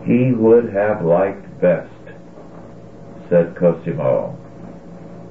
He 0.06 0.32
would 0.32 0.72
have 0.72 1.04
liked 1.04 1.60
best, 1.60 1.90
said 3.30 3.56
Cosimo, 3.56 4.38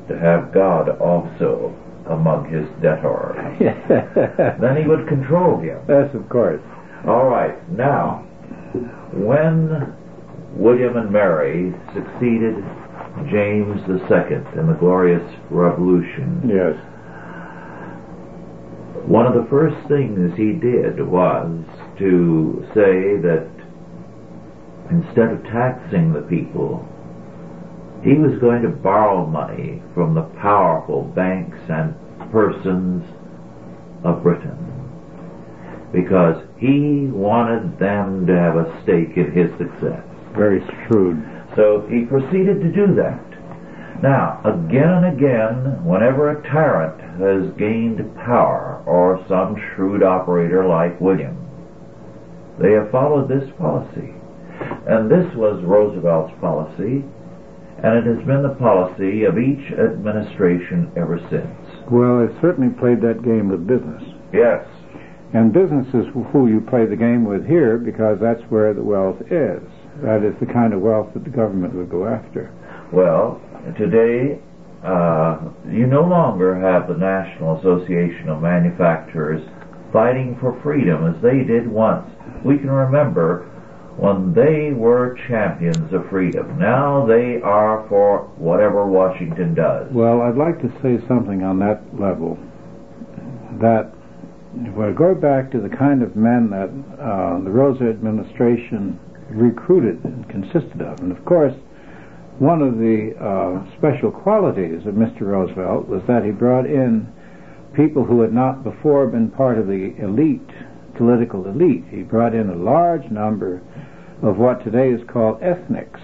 to 0.09 0.19
have 0.19 0.53
God 0.53 0.89
also 1.01 1.75
among 2.09 2.51
his 2.51 2.69
debtors. 2.83 3.37
then 4.61 4.77
he 4.77 4.87
would 4.87 5.09
control 5.09 5.61
him. 5.61 5.81
Yes, 5.89 6.15
of 6.15 6.29
course. 6.29 6.61
All 7.07 7.29
right. 7.29 7.57
Now, 7.71 8.27
when 9.13 9.95
William 10.53 10.97
and 10.97 11.11
Mary 11.11 11.73
succeeded 11.95 12.57
James 13.31 13.81
II 13.89 14.59
in 14.59 14.67
the 14.67 14.77
Glorious 14.79 15.25
Revolution, 15.51 16.43
yes 16.45 16.77
one 19.07 19.27
of 19.27 19.35
the 19.35 19.47
first 19.51 19.77
things 19.87 20.33
he 20.35 20.53
did 20.53 20.99
was 21.07 21.47
to 21.99 22.65
say 22.73 23.21
that 23.21 23.47
instead 24.91 25.31
of 25.31 25.45
taxing 25.45 26.13
the 26.13 26.23
people, 26.23 26.87
he 28.03 28.15
was 28.15 28.39
going 28.41 28.63
to 28.63 28.69
borrow 28.69 29.27
money 29.27 29.83
from 29.95 30.15
the 30.15 30.29
powerful 30.41 31.05
banks 31.05 31.59
and 31.69 31.95
persons 32.31 33.03
of 34.05 34.23
Britain 34.23 34.75
because 35.93 36.43
he 36.59 37.07
wanted 37.13 37.79
them 37.79 38.27
to 38.27 38.35
have 38.35 38.57
a 38.57 38.83
stake 38.83 39.17
in 39.17 39.31
his 39.31 39.49
success. 39.57 40.03
Very 40.35 40.61
shrewd. 40.87 41.23
So 41.55 41.87
he 41.89 42.05
proceeded 42.05 42.61
to 42.61 42.73
do 42.73 42.95
that. 42.97 43.23
Now, 44.03 44.43
again 44.45 44.91
and 44.91 45.17
again, 45.17 45.85
whenever 45.85 46.31
a 46.31 46.43
tyrant 46.51 47.01
has 47.21 47.57
gained 47.57 48.03
power, 48.17 48.83
or 48.87 49.25
some 49.29 49.55
shrewd 49.55 50.03
operator 50.03 50.67
like 50.67 51.01
William, 51.01 51.39
they 52.61 52.73
have 52.73 52.91
followed 52.91 53.29
this 53.29 53.49
policy. 53.57 54.14
And 54.87 55.11
this 55.11 55.27
was 55.35 55.63
Roosevelt's 55.65 56.35
policy, 56.41 57.05
and 57.83 57.97
it 57.97 58.05
has 58.05 58.25
been 58.27 58.43
the 58.43 58.57
policy 58.61 59.25
of 59.25 59.39
each 59.39 59.73
administration 59.73 60.93
ever 60.97 61.19
since. 61.31 61.85
Well, 61.91 62.21
it 62.21 62.31
certainly 62.41 62.73
played 62.79 63.01
that 63.01 63.25
game 63.25 63.49
with 63.49 63.67
business. 63.67 64.03
Yes. 64.33 64.67
And 65.33 65.53
business 65.53 65.89
is 65.95 66.07
who 66.33 66.49
you 66.49 66.61
play 66.61 66.87
the 66.87 66.97
game 66.97 67.25
with 67.25 67.47
here 67.47 67.79
because 67.79 68.19
that's 68.21 68.43
where 68.51 68.73
the 68.73 68.83
wealth 68.83 69.21
is. 69.33 69.65
That 70.03 70.23
is 70.23 70.35
the 70.39 70.53
kind 70.53 70.73
of 70.73 70.81
wealth 70.81 71.15
that 71.15 71.25
the 71.25 71.31
government 71.31 71.75
would 71.75 71.91
go 71.91 72.07
after. 72.07 72.53
Well, 72.93 73.41
today, 73.77 74.39
uh, 74.85 75.41
you 75.67 75.87
no 75.87 76.03
longer 76.03 76.55
have 76.61 76.89
the 76.89 76.95
National 76.95 77.59
Association 77.59 78.29
of 78.29 78.43
Manufacturers 78.43 79.43
fighting 79.93 80.37
for 80.41 80.61
freedom 80.63 81.07
as 81.07 81.21
they 81.23 81.43
did 81.43 81.67
once. 81.67 82.07
We 82.45 82.59
can 82.59 82.71
remember 82.71 83.51
when 83.97 84.35
they 84.35 84.73
were 84.73 85.17
champions 85.29 85.93
of 85.93 86.09
freedom. 86.11 86.59
Now 86.59 87.07
they 87.07 87.41
are 87.43 87.87
for 87.89 88.25
whatever 88.37 88.87
Washington 88.87 89.55
does. 89.55 89.89
Well, 89.93 90.23
I'd 90.23 90.37
like 90.37 90.61
to 90.63 90.69
say 90.83 90.99
something 91.07 91.43
on 91.43 91.59
that 91.61 91.83
level. 91.99 92.39
That 93.61 93.93
if 94.57 94.75
we 94.75 94.93
go 94.93 95.15
back 95.15 95.51
to 95.53 95.61
the 95.61 95.69
kind 95.69 96.03
of 96.03 96.17
men 96.17 96.51
that 96.51 96.71
uh, 97.01 97.43
the 97.43 97.51
Rosa 97.51 97.89
administration 97.89 98.99
recruited 99.31 100.03
and 100.05 100.29
consisted 100.29 100.83
of, 100.83 101.01
and 101.01 101.13
of 101.13 101.25
course, 101.25 101.55
one 102.39 102.63
of 102.63 102.79
the 102.79 103.15
uh, 103.15 103.79
special 103.79 104.11
qualities 104.11 104.87
of 104.87 104.95
Mr. 104.95 105.23
Roosevelt 105.23 105.87
was 105.87 106.03
that 106.09 106.25
he 106.25 106.33
brought 106.33 106.67
in 106.67 107.07
people 107.75 108.05
who 108.05 108.21
had 108.23 108.33
not 108.33 108.65
before 108.65 109.07
been 109.07 109.31
part 109.31 109.59
of 109.59 109.67
the 109.67 109.95
elite, 110.03 110.51
political 110.97 111.47
elite. 111.47 111.85
He 111.91 112.03
brought 112.03 112.35
in 112.35 112.51
a 112.51 112.57
large 112.57 113.09
number 113.11 113.63
of 114.25 114.39
what 114.39 114.65
today 114.65 114.89
is 114.89 115.03
called 115.07 115.43
ethnics, 115.43 116.01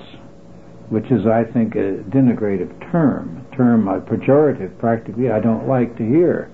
which 0.91 1.11
is, 1.11 1.27
I 1.27 1.45
think, 1.45 1.75
a 1.75 2.05
denigrative 2.13 2.93
term, 2.93 3.47
a 3.51 3.57
term 3.57 3.89
a 3.89 4.01
pejorative 4.01 4.79
practically 4.79 5.31
I 5.31 5.41
don't 5.41 5.67
like 5.67 5.97
to 5.97 6.05
hear. 6.05 6.51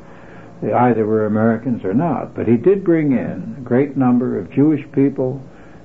They 0.62 0.72
either 0.72 1.04
were 1.04 1.26
Americans 1.26 1.84
or 1.84 1.92
not. 1.92 2.34
But 2.34 2.46
he 2.46 2.56
did 2.56 2.84
bring 2.84 3.12
in 3.12 3.56
a 3.58 3.60
great 3.62 3.96
number 3.96 4.38
of 4.38 4.52
Jewish 4.52 4.80
people, 4.92 5.42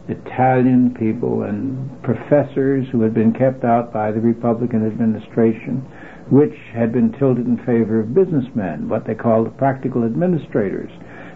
Italian 0.08 0.94
people, 0.94 1.44
and 1.44 2.02
professors 2.04 2.86
who 2.92 3.02
had 3.02 3.14
been 3.14 3.34
kept 3.34 3.64
out 3.64 3.92
by 3.92 4.12
the 4.12 4.22
Republican 4.22 4.86
administration, 4.86 5.82
which 6.30 6.56
had 6.74 6.94
been 6.94 7.12
tilted 7.14 7.48
in 7.48 7.58
favor 7.66 8.00
of 8.00 8.14
businessmen, 8.14 8.88
what 8.88 9.06
they 9.06 9.16
called 9.16 9.58
practical 9.58 10.06
administrators. 10.06 10.92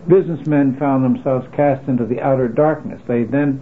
Businessmen 0.08 0.78
found 0.78 1.04
themselves 1.04 1.48
cast 1.56 1.88
into 1.89 2.06
the 2.06 2.22
outer 2.22 2.48
darkness. 2.48 3.02
They 3.08 3.24
then 3.24 3.60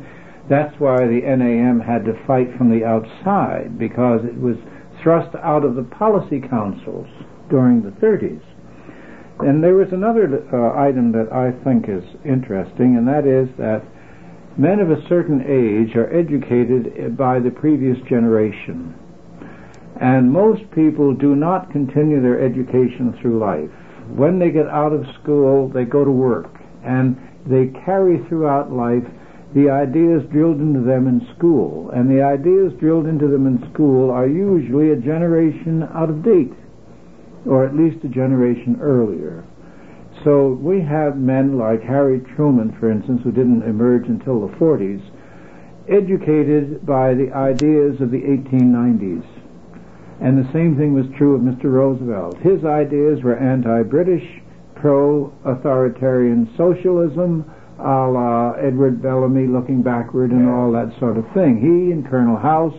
that's 0.50 0.78
why 0.80 1.08
the 1.08 1.22
NAM 1.22 1.80
had 1.80 2.04
to 2.06 2.26
fight 2.28 2.56
from 2.58 2.70
the 2.70 2.86
outside 2.86 3.80
because 3.80 4.22
it 4.26 4.38
was 4.38 4.58
thrust 5.02 5.36
out 5.42 5.64
of 5.64 5.76
the 5.76 5.84
policy 5.84 6.42
councils 6.42 7.08
during 7.50 7.82
the 7.82 7.92
30s. 7.92 8.42
And 9.40 9.64
there 9.64 9.76
was 9.76 9.92
another 9.92 10.44
uh, 10.54 10.80
item 10.80 11.12
that 11.14 11.32
I 11.32 11.52
think 11.64 11.90
is 11.90 12.04
interesting, 12.24 12.98
and 12.98 13.08
that 13.08 13.26
is 13.26 13.50
that 13.58 13.84
men 14.58 14.80
of 14.80 14.92
a 14.92 15.02
certain 15.08 15.42
age 15.42 15.96
are 15.96 16.14
educated 16.14 17.18
by 17.18 17.40
the 17.40 17.50
previous 17.50 17.98
generation. 18.08 18.94
And 20.00 20.32
most 20.32 20.70
people 20.72 21.14
do 21.14 21.36
not 21.36 21.72
continue 21.72 22.22
their 22.22 22.40
education 22.40 23.18
through 23.22 23.40
life. 23.40 23.72
When 24.10 24.40
they 24.40 24.52
get 24.52 24.68
out 24.68 24.94
of 24.94 25.06
school, 25.22 25.70
they 25.70 25.86
go 25.86 26.04
to 26.04 26.12
work, 26.12 26.52
and 26.84 27.18
they 27.46 27.68
carry 27.86 28.24
throughout 28.28 28.72
life 28.72 29.04
the 29.54 29.70
ideas 29.70 30.24
drilled 30.32 30.60
into 30.60 30.82
them 30.82 31.08
in 31.08 31.28
school. 31.36 31.92
And 31.92 32.10
the 32.10 32.24
ideas 32.24 32.74
drilled 32.80 33.06
into 33.06 33.28
them 33.28 33.46
in 33.46 33.72
school 33.74 34.10
are 34.10 34.28
usually 34.28 34.92
a 34.92 34.96
generation 34.96 35.84
out 35.94 36.10
of 36.10 36.24
date, 36.24 36.54
or 37.46 37.66
at 37.66 37.76
least 37.76 38.04
a 38.04 38.10
generation 38.10 38.80
earlier. 38.82 39.44
So 40.24 40.54
we 40.54 40.82
have 40.82 41.18
men 41.18 41.58
like 41.58 41.82
Harry 41.82 42.22
Truman, 42.36 42.76
for 42.80 42.90
instance, 42.90 43.22
who 43.24 43.32
didn't 43.32 43.64
emerge 43.64 44.08
until 44.08 44.48
the 44.48 44.54
40s, 44.56 45.02
educated 45.90 46.86
by 46.86 47.14
the 47.14 47.32
ideas 47.34 48.00
of 48.00 48.10
the 48.10 48.22
1890s. 48.22 49.26
And 50.22 50.38
the 50.38 50.52
same 50.54 50.78
thing 50.78 50.94
was 50.94 51.06
true 51.18 51.36
of 51.36 51.42
Mr. 51.42 51.66
Roosevelt. 51.66 52.38
His 52.38 52.64
ideas 52.64 53.22
were 53.22 53.36
anti-British, 53.36 54.42
pro-authoritarian 54.76 56.54
socialism, 56.56 57.44
a 57.80 58.08
la 58.08 58.54
Edward 58.54 59.02
Bellamy 59.02 59.48
looking 59.48 59.82
backward 59.82 60.32
and 60.32 60.50
all 60.50 60.72
that 60.72 60.98
sort 61.00 61.18
of 61.18 61.26
thing. 61.34 61.58
He 61.58 61.92
and 61.92 62.08
Colonel 62.08 62.38
House, 62.38 62.76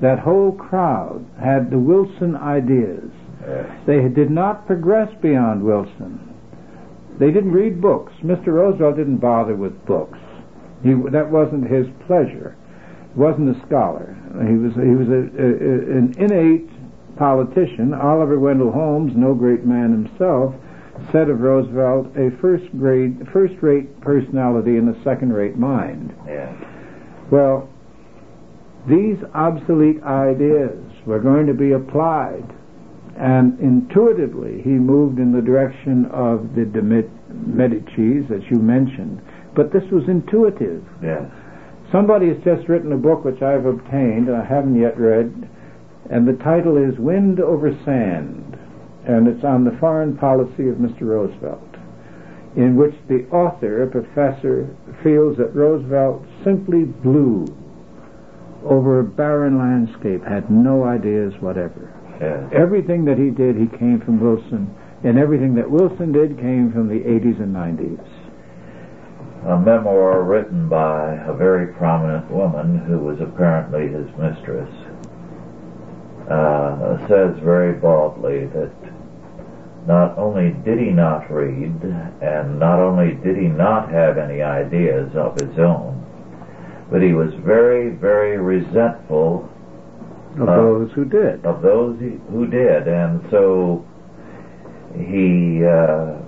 that 0.00 0.18
whole 0.18 0.52
crowd 0.52 1.24
had 1.42 1.70
the 1.70 1.78
Wilson 1.78 2.36
ideas. 2.36 3.10
They 3.86 4.08
did 4.08 4.30
not 4.30 4.66
progress 4.66 5.08
beyond 5.22 5.62
Wilson. 5.62 6.30
They 7.18 7.30
didn't 7.30 7.52
read 7.52 7.80
books. 7.80 8.12
Mr. 8.22 8.48
Roosevelt 8.48 8.96
didn't 8.96 9.18
bother 9.18 9.54
with 9.54 9.84
books. 9.86 10.18
He, 10.82 10.94
that 11.12 11.30
wasn't 11.30 11.70
his 11.70 11.86
pleasure. 12.06 12.56
He 13.12 13.20
wasn't 13.20 13.54
a 13.54 13.66
scholar. 13.66 14.16
He 14.48 14.56
was 14.56 14.72
he 14.74 14.94
was 14.96 15.08
a, 15.08 15.28
a, 15.36 15.48
an 15.98 16.14
innate 16.16 16.70
politician. 17.16 17.92
Oliver 17.92 18.38
Wendell 18.38 18.72
Holmes, 18.72 19.12
no 19.14 19.34
great 19.34 19.66
man 19.66 19.92
himself, 19.92 20.54
said 21.12 21.28
of 21.28 21.40
Roosevelt, 21.40 22.08
a 22.16 22.30
first 22.40 22.64
grade, 22.78 23.26
first 23.32 23.54
rate 23.60 24.00
personality 24.00 24.76
in 24.76 24.88
a 24.88 25.04
second 25.04 25.32
rate 25.32 25.56
mind. 25.56 26.14
Yeah. 26.26 26.54
Well, 27.30 27.68
these 28.88 29.16
obsolete 29.34 30.02
ideas 30.02 30.78
were 31.06 31.20
going 31.20 31.46
to 31.46 31.54
be 31.54 31.72
applied, 31.72 32.44
and 33.16 33.58
intuitively 33.60 34.62
he 34.62 34.70
moved 34.70 35.18
in 35.18 35.32
the 35.32 35.42
direction 35.42 36.06
of 36.06 36.54
the 36.54 36.64
de 36.64 36.80
Medicis, 36.80 38.30
as 38.30 38.42
you 38.50 38.58
mentioned. 38.58 39.20
But 39.54 39.72
this 39.72 39.84
was 39.90 40.08
intuitive. 40.08 40.84
Yeah. 41.02 41.30
Somebody 41.92 42.28
has 42.28 42.38
just 42.44 42.68
written 42.68 42.92
a 42.92 42.96
book 42.96 43.24
which 43.24 43.42
I've 43.42 43.66
obtained 43.66 44.28
and 44.28 44.36
I 44.36 44.44
haven't 44.44 44.80
yet 44.80 44.96
read, 44.98 45.48
and 46.08 46.26
the 46.26 46.42
title 46.42 46.76
is 46.76 46.98
Wind 46.98 47.40
Over 47.40 47.76
Sand 47.84 48.39
and 49.06 49.26
it's 49.28 49.44
on 49.44 49.64
the 49.64 49.76
foreign 49.78 50.16
policy 50.16 50.68
of 50.68 50.76
Mr. 50.76 51.02
Roosevelt, 51.02 51.76
in 52.56 52.76
which 52.76 52.94
the 53.08 53.26
author, 53.30 53.82
a 53.82 53.86
professor, 53.86 54.68
feels 55.02 55.36
that 55.38 55.54
Roosevelt 55.54 56.24
simply 56.44 56.84
blew 56.84 57.46
over 58.64 59.00
a 59.00 59.04
barren 59.04 59.58
landscape, 59.58 60.24
had 60.24 60.50
no 60.50 60.84
ideas 60.84 61.32
whatever. 61.40 61.92
Yeah. 62.20 62.48
Everything 62.52 63.04
that 63.06 63.16
he 63.16 63.30
did, 63.30 63.56
he 63.56 63.66
came 63.78 64.00
from 64.00 64.20
Wilson, 64.20 64.74
and 65.02 65.18
everything 65.18 65.54
that 65.54 65.70
Wilson 65.70 66.12
did 66.12 66.38
came 66.38 66.70
from 66.72 66.88
the 66.88 67.00
80s 67.00 67.40
and 67.40 67.54
90s. 67.56 68.06
A 69.46 69.58
memoir 69.58 70.22
written 70.22 70.68
by 70.68 71.14
a 71.24 71.32
very 71.32 71.72
prominent 71.72 72.30
woman 72.30 72.76
who 72.80 72.98
was 72.98 73.18
apparently 73.22 73.88
his 73.88 74.06
mistress 74.18 74.68
uh, 76.28 76.98
says 77.08 77.38
very 77.42 77.72
baldly 77.72 78.46
that 78.46 78.70
not 79.86 80.16
only 80.18 80.50
did 80.64 80.78
he 80.78 80.90
not 80.90 81.30
read, 81.30 81.72
and 82.20 82.58
not 82.58 82.78
only 82.78 83.14
did 83.14 83.36
he 83.36 83.48
not 83.48 83.90
have 83.90 84.18
any 84.18 84.42
ideas 84.42 85.10
of 85.14 85.40
his 85.40 85.58
own, 85.58 85.96
but 86.90 87.02
he 87.02 87.12
was 87.12 87.32
very, 87.44 87.90
very 87.90 88.36
resentful 88.36 89.48
of 90.36 90.48
uh, 90.48 90.56
those 90.56 90.92
who 90.92 91.04
did. 91.04 91.44
Of 91.44 91.62
those 91.62 91.98
who 91.98 92.46
did, 92.46 92.88
and 92.88 93.22
so 93.30 93.86
he 94.96 95.64
uh, 95.64 96.18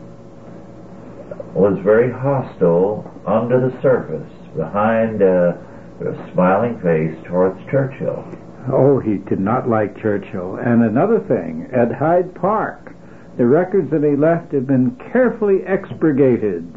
was 1.55 1.79
very 1.83 2.11
hostile 2.11 3.11
under 3.27 3.61
the 3.61 3.83
surface, 3.83 4.33
behind 4.57 5.23
a, 5.23 5.59
a 6.01 6.33
smiling 6.33 6.81
face 6.81 7.17
towards 7.27 7.59
Churchill. 7.71 8.25
Oh, 8.73 9.01
he 9.01 9.17
did 9.17 9.41
not 9.41 9.69
like 9.69 10.01
Churchill. 10.01 10.57
And 10.57 10.83
another 10.83 11.21
thing, 11.21 11.69
at 11.73 11.93
Hyde 11.93 12.35
Park, 12.35 12.92
the 13.39 13.47
records 13.47 13.91
that 13.91 14.03
he 14.03 14.17
left 14.17 14.53
have 14.53 14.67
been 14.67 14.97
carefully 15.13 15.61
expurgated 15.67 16.69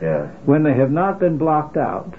yes. 0.00 0.28
when 0.44 0.62
they 0.62 0.74
have 0.74 0.90
not 0.90 1.18
been 1.18 1.38
blocked 1.38 1.76
out. 1.76 2.14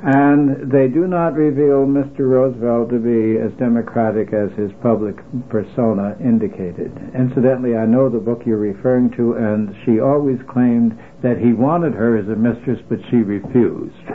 And 0.00 0.70
they 0.70 0.86
do 0.86 1.08
not 1.08 1.34
reveal 1.34 1.82
Mr. 1.82 2.20
Roosevelt 2.20 2.90
to 2.90 3.00
be 3.02 3.36
as 3.36 3.50
democratic 3.58 4.32
as 4.32 4.52
his 4.56 4.70
public 4.80 5.16
persona 5.48 6.14
indicated. 6.20 6.92
Incidentally, 7.18 7.74
I 7.74 7.84
know 7.84 8.08
the 8.08 8.20
book 8.20 8.42
you're 8.46 8.58
referring 8.58 9.10
to, 9.16 9.34
and 9.34 9.74
she 9.84 9.98
always 9.98 10.38
claimed 10.48 10.96
that 11.22 11.38
he 11.38 11.52
wanted 11.52 11.94
her 11.94 12.16
as 12.16 12.28
a 12.28 12.36
mistress, 12.36 12.78
but 12.88 13.00
she 13.10 13.16
refused. 13.16 14.06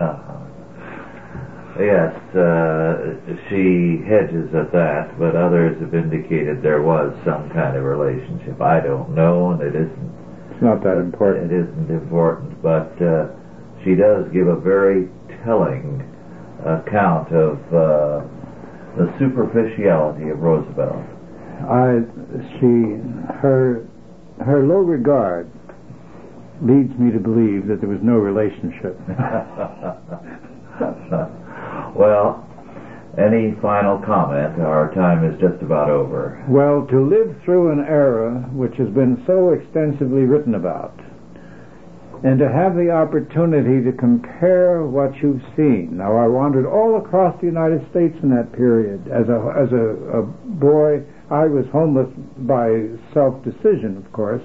Uh-huh. 0.00 0.45
Yes, 1.78 2.16
uh, 2.32 3.20
she 3.50 4.00
hedges 4.08 4.48
at 4.54 4.72
that, 4.72 5.12
but 5.18 5.36
others 5.36 5.78
have 5.80 5.94
indicated 5.94 6.62
there 6.62 6.80
was 6.80 7.12
some 7.22 7.50
kind 7.50 7.76
of 7.76 7.84
relationship. 7.84 8.62
I 8.62 8.80
don't 8.80 9.14
know, 9.14 9.50
and 9.50 9.60
it 9.60 9.74
isn't. 9.74 10.14
It's 10.52 10.62
not 10.62 10.82
that 10.84 10.96
important. 10.96 11.52
It 11.52 11.68
isn't 11.68 11.90
important, 11.90 12.62
but 12.62 12.96
uh, 13.02 13.28
she 13.84 13.94
does 13.94 14.24
give 14.32 14.48
a 14.48 14.56
very 14.56 15.10
telling 15.44 16.00
account 16.64 17.30
of 17.36 17.60
uh, 17.68 18.24
the 18.96 19.12
superficiality 19.18 20.30
of 20.30 20.40
Roosevelt. 20.40 21.04
I, 21.68 22.00
she, 22.56 22.96
her, 23.36 23.84
her 24.40 24.64
low 24.64 24.80
regard 24.80 25.50
leads 26.62 26.98
me 26.98 27.12
to 27.12 27.20
believe 27.20 27.66
that 27.68 27.80
there 27.80 27.90
was 27.90 28.00
no 28.02 28.16
relationship. 28.16 28.98
well, 31.96 32.44
any 33.18 33.56
final 33.62 33.98
comment? 34.04 34.60
Our 34.60 34.92
time 34.94 35.24
is 35.24 35.40
just 35.40 35.62
about 35.62 35.88
over. 35.88 36.44
Well, 36.48 36.86
to 36.90 37.00
live 37.00 37.34
through 37.44 37.72
an 37.72 37.80
era 37.80 38.44
which 38.52 38.76
has 38.76 38.88
been 38.88 39.22
so 39.26 39.56
extensively 39.56 40.28
written 40.28 40.54
about, 40.54 40.92
and 42.22 42.38
to 42.38 42.48
have 42.48 42.76
the 42.76 42.90
opportunity 42.90 43.84
to 43.84 43.96
compare 43.96 44.84
what 44.84 45.16
you've 45.22 45.44
seen. 45.56 45.96
Now, 45.96 46.16
I 46.16 46.28
wandered 46.28 46.66
all 46.66 46.96
across 47.00 47.38
the 47.40 47.46
United 47.46 47.88
States 47.90 48.16
in 48.22 48.28
that 48.36 48.52
period. 48.52 49.08
As 49.08 49.28
a 49.28 49.40
as 49.56 49.72
a, 49.72 50.20
a 50.20 50.22
boy, 50.60 51.00
I 51.30 51.48
was 51.48 51.64
homeless 51.72 52.12
by 52.44 52.92
self 53.12 53.42
decision, 53.44 53.96
of 53.96 54.12
course, 54.12 54.42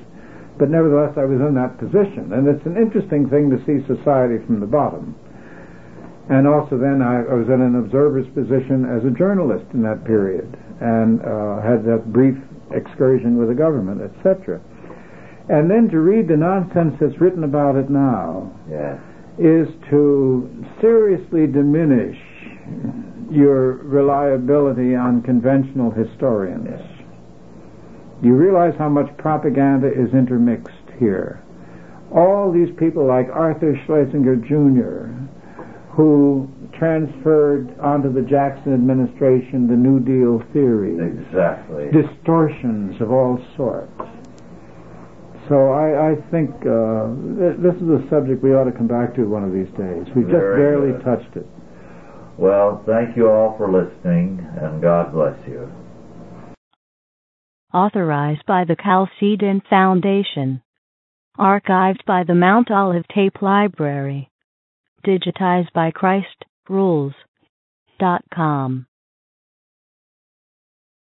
but 0.57 0.69
nevertheless, 0.69 1.17
I 1.17 1.25
was 1.25 1.39
in 1.43 1.55
that 1.55 1.77
position, 1.77 2.31
and 2.31 2.47
it's 2.47 2.65
an 2.65 2.77
interesting 2.77 3.27
thing 3.27 3.51
to 3.51 3.59
see 3.67 3.83
society 3.83 4.39
from 4.47 4.59
the 4.59 4.67
bottom. 4.67 5.15
And 6.31 6.47
also, 6.47 6.77
then 6.77 7.01
I, 7.01 7.27
I 7.27 7.33
was 7.35 7.47
in 7.49 7.59
an 7.59 7.75
observer's 7.75 8.27
position 8.33 8.85
as 8.87 9.03
a 9.03 9.11
journalist 9.11 9.65
in 9.73 9.83
that 9.83 10.05
period, 10.05 10.47
and 10.79 11.19
uh, 11.21 11.61
had 11.61 11.83
that 11.85 12.13
brief 12.13 12.37
excursion 12.71 13.35
with 13.37 13.49
the 13.49 13.53
government, 13.53 13.99
etc. 14.01 14.61
And 15.49 15.69
then 15.69 15.89
to 15.89 15.99
read 15.99 16.29
the 16.29 16.37
nonsense 16.37 16.95
that's 17.01 17.19
written 17.19 17.43
about 17.43 17.75
it 17.75 17.89
now 17.89 18.49
Yeah. 18.69 18.97
is 19.37 19.67
to 19.89 20.47
seriously 20.79 21.47
diminish 21.47 22.17
your 23.29 23.83
reliability 23.83 24.95
on 24.95 25.21
conventional 25.23 25.91
historians. 25.91 26.69
Yes. 26.69 27.03
You 28.23 28.35
realize 28.35 28.73
how 28.77 28.87
much 28.87 29.09
propaganda 29.17 29.91
is 29.91 30.13
intermixed 30.13 30.87
here. 30.97 31.41
All 32.15 32.51
these 32.53 32.69
people 32.77 33.05
like 33.05 33.27
Arthur 33.33 33.75
Schlesinger 33.85 34.35
Jr., 34.37 35.09
who 35.95 36.47
transferred 36.79 37.77
onto 37.79 38.11
the 38.11 38.21
Jackson 38.21 38.73
administration 38.73 39.67
the 39.67 39.75
New 39.75 39.99
Deal 39.99 40.41
theory, 40.53 40.95
Exactly. 40.95 41.91
distortions 41.91 42.99
of 43.01 43.11
all 43.11 43.37
sorts. 43.57 43.91
So 45.49 45.71
I, 45.73 46.11
I 46.11 46.15
think 46.31 46.49
uh, 46.63 47.11
th- 47.35 47.59
this 47.59 47.75
is 47.75 47.89
a 47.91 48.07
subject 48.09 48.41
we 48.41 48.55
ought 48.55 48.65
to 48.65 48.71
come 48.71 48.87
back 48.87 49.13
to 49.15 49.25
one 49.27 49.43
of 49.43 49.51
these 49.51 49.67
days. 49.75 50.07
We 50.15 50.23
just 50.23 50.31
barely 50.55 50.93
good. 50.93 51.03
touched 51.03 51.35
it. 51.35 51.45
Well, 52.37 52.81
thank 52.87 53.17
you 53.17 53.27
all 53.29 53.57
for 53.57 53.67
listening, 53.69 54.39
and 54.61 54.81
God 54.81 55.11
bless 55.11 55.35
you. 55.45 55.69
Authorized 57.73 58.45
by 58.45 58.63
the 58.63 58.77
Chalcedon 58.81 59.61
Foundation. 59.69 60.61
Archived 61.37 62.05
by 62.05 62.23
the 62.25 62.35
Mount 62.35 62.71
Olive 62.71 63.05
Tape 63.13 63.41
Library. 63.41 64.30
Digitized 65.05 65.71